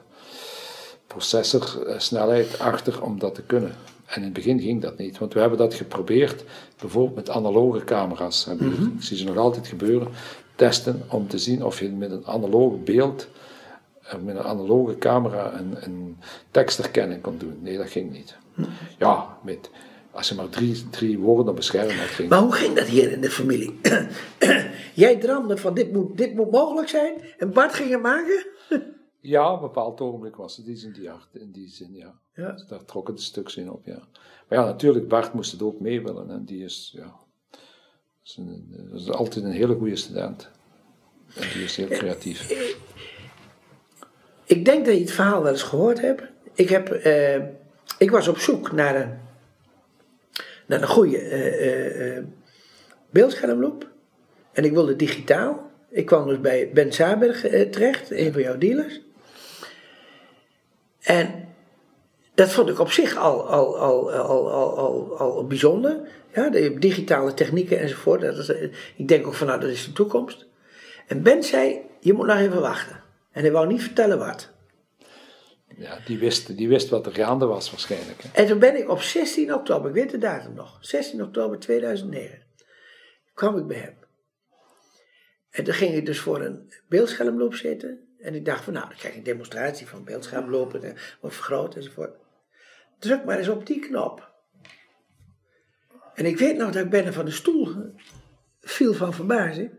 processorsnelheid 1.07 2.59
achter 2.59 3.03
om 3.03 3.19
dat 3.19 3.35
te 3.35 3.41
kunnen. 3.41 3.71
En 4.05 4.17
in 4.17 4.23
het 4.23 4.33
begin 4.33 4.59
ging 4.59 4.81
dat 4.81 4.97
niet, 4.97 5.17
want 5.17 5.33
we 5.33 5.39
hebben 5.39 5.57
dat 5.57 5.73
geprobeerd, 5.73 6.43
bijvoorbeeld 6.79 7.15
met 7.15 7.29
analoge 7.29 7.83
camera's. 7.83 8.45
We- 8.45 8.65
Ik 8.95 9.01
zie 9.03 9.17
ze 9.17 9.25
nog 9.25 9.37
altijd 9.37 9.67
gebeuren. 9.67 10.07
Testen 10.55 11.01
om 11.09 11.27
te 11.27 11.37
zien 11.37 11.65
of 11.65 11.79
je 11.79 11.89
met 11.89 12.11
een 12.11 12.25
analoog 12.25 12.83
beeld, 12.83 13.27
eh, 14.01 14.13
met 14.23 14.35
een 14.35 14.43
analoge 14.43 14.97
camera, 14.97 15.53
een, 15.53 15.75
een 15.79 16.17
tekstherkenning 16.51 17.21
kon 17.21 17.37
doen. 17.37 17.57
Nee, 17.61 17.77
dat 17.77 17.89
ging 17.89 18.11
niet. 18.11 18.37
Ja, 18.97 19.37
met, 19.43 19.69
als 20.11 20.29
je 20.29 20.35
maar 20.35 20.49
drie, 20.49 20.89
drie 20.89 21.19
woorden 21.19 21.55
een 21.55 21.97
had, 21.97 22.07
ging 22.07 22.29
Maar 22.29 22.39
hoe 22.39 22.53
ging 22.53 22.75
dat 22.75 22.87
hier 22.87 23.11
in 23.11 23.21
de 23.21 23.29
familie? 23.29 23.79
Jij 24.93 25.17
droomde 25.17 25.57
van 25.57 25.73
dit 25.73 25.91
moet, 25.91 26.17
dit 26.17 26.35
moet 26.35 26.51
mogelijk 26.51 26.87
zijn 26.87 27.21
en 27.37 27.51
Bart 27.51 27.73
ging 27.73 27.91
het 27.91 28.01
maken? 28.01 28.45
Ja, 29.23 29.53
op 29.53 29.61
een 29.61 29.67
bepaald 29.67 30.01
ogenblik 30.01 30.35
was 30.35 30.57
het 30.57 30.65
iets 30.65 30.83
in 30.83 30.91
die, 30.91 31.09
in 31.31 31.51
die 31.51 31.69
zin, 31.69 31.93
ja. 31.93 32.19
Ja. 32.35 32.51
Dus 32.51 32.65
daar 32.65 32.85
trokken 32.85 33.15
de 33.15 33.21
stuks 33.21 33.55
in 33.55 33.71
op, 33.71 33.85
ja. 33.85 33.99
Maar 34.47 34.59
ja, 34.59 34.65
natuurlijk, 34.65 35.07
Bart 35.07 35.33
moest 35.33 35.51
het 35.51 35.61
ook 35.61 35.79
mee 35.79 36.01
willen. 36.01 36.29
En 36.29 36.45
die 36.45 36.63
is, 36.63 36.93
ja, 36.95 37.15
is, 38.23 38.37
een, 38.37 38.89
is 38.93 39.09
altijd 39.09 39.45
een 39.45 39.51
hele 39.51 39.75
goede 39.75 39.95
student. 39.95 40.49
En 41.35 41.47
die 41.53 41.63
is 41.63 41.75
heel 41.75 41.87
creatief. 41.87 42.49
Ik 44.43 44.65
denk 44.65 44.85
dat 44.85 44.93
je 44.93 45.01
het 45.01 45.11
verhaal 45.11 45.43
wel 45.43 45.51
eens 45.51 45.63
gehoord 45.63 46.01
hebt. 46.01 46.23
Ik, 46.53 46.69
heb, 46.69 46.89
eh, 46.89 47.43
ik 47.97 48.11
was 48.11 48.27
op 48.27 48.37
zoek 48.37 48.71
naar 48.71 49.01
een, 49.01 49.19
naar 50.71 50.81
een 50.81 50.87
goede 50.87 51.17
eh, 51.17 51.67
eh, 51.67 52.17
eh, 52.17 52.23
beeldschermloop. 53.09 53.89
En 54.51 54.63
ik 54.63 54.71
wilde 54.71 54.95
digitaal. 54.95 55.71
Ik 55.89 56.05
kwam 56.05 56.27
dus 56.27 56.39
bij 56.39 56.69
Ben 56.73 56.91
Saberg 56.91 57.45
eh, 57.45 57.69
terecht, 57.69 58.11
een 58.11 58.33
van 58.33 58.41
jouw 58.41 58.57
dealers. 58.57 59.01
En 61.01 61.47
dat 62.33 62.51
vond 62.51 62.69
ik 62.69 62.79
op 62.79 62.91
zich 62.91 63.17
al, 63.17 63.49
al, 63.49 63.77
al, 63.77 64.11
al, 64.11 64.51
al, 64.51 65.17
al, 65.17 65.47
bijzonder. 65.47 65.99
Ja, 66.33 66.49
de 66.49 66.79
digitale 66.79 67.33
technieken 67.33 67.79
enzovoort. 67.79 68.21
Dat 68.21 68.37
is, 68.37 68.49
ik 68.95 69.07
denk 69.07 69.27
ook 69.27 69.33
van 69.33 69.47
nou, 69.47 69.59
dat 69.59 69.69
is 69.69 69.85
de 69.85 69.91
toekomst. 69.91 70.45
En 71.07 71.23
Ben 71.23 71.43
zei, 71.43 71.79
je 71.99 72.13
moet 72.13 72.27
nog 72.27 72.37
even 72.37 72.61
wachten. 72.61 72.99
En 73.31 73.41
hij 73.41 73.51
wou 73.51 73.67
niet 73.67 73.83
vertellen 73.83 74.19
wat. 74.19 74.49
Ja, 75.77 75.99
die 76.05 76.17
wist, 76.19 76.57
die 76.57 76.67
wist 76.67 76.89
wat 76.89 77.05
er 77.05 77.13
gaande 77.13 77.45
was 77.45 77.71
waarschijnlijk. 77.71 78.21
Hè. 78.21 78.29
En 78.41 78.47
toen 78.47 78.59
ben 78.59 78.77
ik 78.77 78.89
op 78.89 79.01
16 79.01 79.53
oktober, 79.53 79.89
ik 79.89 79.95
weet 79.95 80.09
de 80.11 80.17
datum 80.17 80.53
nog, 80.53 80.77
16 80.81 81.23
oktober 81.23 81.59
2009, 81.59 82.41
kwam 83.33 83.57
ik 83.57 83.67
bij 83.67 83.77
hem. 83.77 83.97
En 85.49 85.63
toen 85.63 85.73
ging 85.73 85.93
ik 85.93 86.05
dus 86.05 86.19
voor 86.19 86.41
een 86.41 86.73
beeldschermloop 86.87 87.53
zitten. 87.55 88.15
En 88.19 88.35
ik 88.35 88.45
dacht 88.45 88.63
van 88.63 88.73
nou, 88.73 88.87
dan 88.87 88.97
krijg 88.97 89.13
ik 89.13 89.19
een 89.19 89.25
demonstratie 89.25 89.87
van 89.87 90.03
beeldschermlopen, 90.03 90.83
en 90.83 90.97
wordt 91.21 91.35
vergroot 91.35 91.75
enzovoort. 91.75 92.17
Druk 92.99 93.25
maar 93.25 93.37
eens 93.37 93.47
op 93.47 93.65
die 93.65 93.79
knop. 93.79 94.29
En 96.13 96.25
ik 96.25 96.37
weet 96.37 96.57
nog 96.57 96.71
dat 96.71 96.83
ik 96.83 96.89
bijna 96.89 97.11
van 97.11 97.25
de 97.25 97.31
stoel 97.31 97.93
viel 98.61 98.93
van 98.93 99.13
verbazing. 99.13 99.71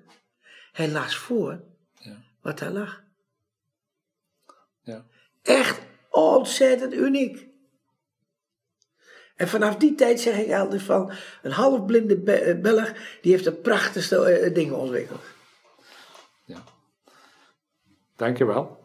Hij 0.72 0.88
las 0.90 1.16
voor 1.16 1.64
Ja. 1.98 2.22
wat 2.40 2.58
daar 2.58 2.70
lag. 2.70 3.02
Echt 5.42 5.80
ontzettend 6.10 6.94
uniek. 6.94 7.50
En 9.36 9.48
vanaf 9.48 9.76
die 9.76 9.94
tijd 9.94 10.20
zeg 10.20 10.38
ik 10.38 10.52
altijd 10.52 10.82
van, 10.82 11.12
een 11.42 11.52
halfblinde 11.52 12.18
Be- 12.18 12.32
eh, 12.32 12.60
Belg, 12.60 12.92
die 13.22 13.32
heeft 13.32 13.44
de 13.44 13.52
prachtigste 13.52 14.24
eh, 14.24 14.54
dingen 14.54 14.76
ontwikkeld. 14.76 15.20
Ja. 16.44 16.62
Dankjewel. 18.16 18.80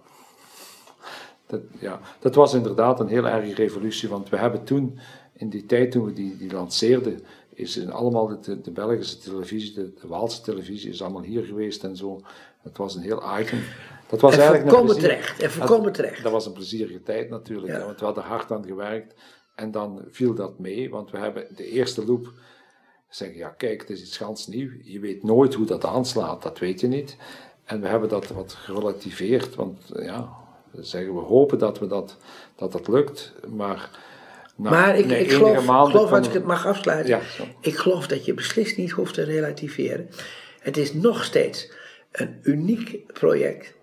Dat, 1.46 1.62
ja, 1.80 2.00
dat 2.20 2.36
was 2.36 2.54
inderdaad 2.54 3.00
een 3.00 3.08
heel 3.08 3.28
erge 3.28 3.54
revolutie, 3.54 4.10
want 4.10 4.30
we 4.30 4.38
hebben 4.38 4.64
toen, 4.64 5.00
in 5.34 5.50
die 5.50 5.66
tijd 5.66 5.92
toen 5.92 6.06
we 6.06 6.14
die, 6.14 6.38
die 6.38 6.52
lanceerden, 6.52 7.26
is 7.50 7.78
in 7.78 7.92
allemaal 7.92 8.42
de, 8.42 8.62
de 8.62 8.72
Belgische 8.72 9.18
televisie, 9.18 9.74
de, 9.74 9.94
de 10.02 10.08
Waalse 10.08 10.42
televisie 10.42 10.90
is 10.90 11.02
allemaal 11.02 11.22
hier 11.22 11.44
geweest 11.44 11.84
en 11.84 11.96
zo. 11.96 12.22
Het 12.68 12.78
was 12.78 12.96
een 12.96 13.02
heel 13.02 13.40
item. 13.40 13.60
Dat 14.10 14.22
was 14.22 14.34
En 14.34 14.40
eigenlijk 14.40 14.82
plezier- 14.86 15.02
terecht, 15.02 15.40
en 15.40 15.92
terecht. 15.92 16.24
Dat 16.24 16.32
was 16.32 16.46
een 16.46 16.54
plezierige 16.54 17.04
tijd 17.04 17.30
natuurlijk, 17.30 17.74
Ja. 17.74 17.86
want 17.86 18.00
we 18.00 18.06
hadden 18.06 18.24
hard 18.24 18.52
aan 18.52 18.66
gewerkt 18.66 19.14
en 19.56 19.72
dan 19.72 20.02
viel 20.12 20.34
dat 20.34 20.60
mee, 20.60 20.90
want 20.90 21.12
we 21.12 21.18
hebben 21.18 21.48
de 21.56 21.70
eerste 21.70 22.06
loop 22.06 22.34
zeggen, 23.10 23.38
ja 23.38 23.50
kijk, 23.50 23.82
het 23.82 23.90
is 23.90 24.02
iets 24.02 24.18
gans 24.18 24.48
nieuw. 24.48 24.70
Je 24.84 25.00
weet 25.00 25.24
nooit 25.24 25.54
hoe 25.54 25.66
dat 25.66 25.86
aanslaat, 25.86 26.44
dat 26.44 26.60
weet 26.60 26.80
je 26.80 26.88
niet. 26.88 27.18
En 27.64 27.82
we 27.82 27.88
hebben 27.88 28.10
dat 28.10 28.28
wat 28.28 28.54
gerelativeerd, 28.54 29.56
want 29.56 29.80
ja, 29.96 30.30
we 30.72 30.84
zeggen, 30.84 31.14
we 31.14 31.20
hopen 31.20 31.58
dat 31.60 31.80
we 31.80 31.88
dat, 31.88 32.18
dat, 32.56 32.72
dat 32.72 32.88
lukt, 32.88 33.34
maar... 33.48 33.90
maar 34.56 34.98
ik, 34.98 35.12
ik 35.12 35.32
geloof, 35.32 35.70
als 35.70 36.28
ik 36.28 36.34
het 36.34 36.46
mag 36.46 36.66
afsluiten, 36.66 37.10
Ja, 37.10 37.22
ik 37.62 37.76
geloof 37.76 38.08
dat 38.08 38.26
je 38.26 38.34
beslist 38.34 38.78
niet 38.78 38.92
hoeft 38.92 39.14
te 39.14 39.24
relativeren. 39.24 40.10
Het 40.60 40.78
is 40.78 40.94
nog 40.94 41.24
steeds 41.24 41.72
een 42.12 42.40
uniek 42.44 43.14
project, 43.14 43.76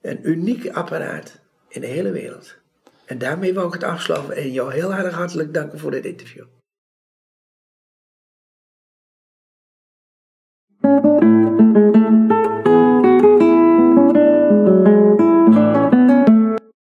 een 0.00 0.18
uniek 0.22 0.68
apparaat 0.68 1.40
in 1.68 1.80
de 1.80 1.86
hele 1.86 2.10
wereld. 2.10 2.56
En 3.04 3.18
daarmee 3.18 3.54
wou 3.54 3.66
ik 3.66 3.72
het 3.72 3.84
afsluiten 3.84 4.36
en 4.36 4.52
jou 4.52 4.72
heel 4.72 4.92
hartelijk 4.92 5.54
danken 5.54 5.78
voor 5.78 5.90
dit 5.90 6.04
interview. 6.04 6.44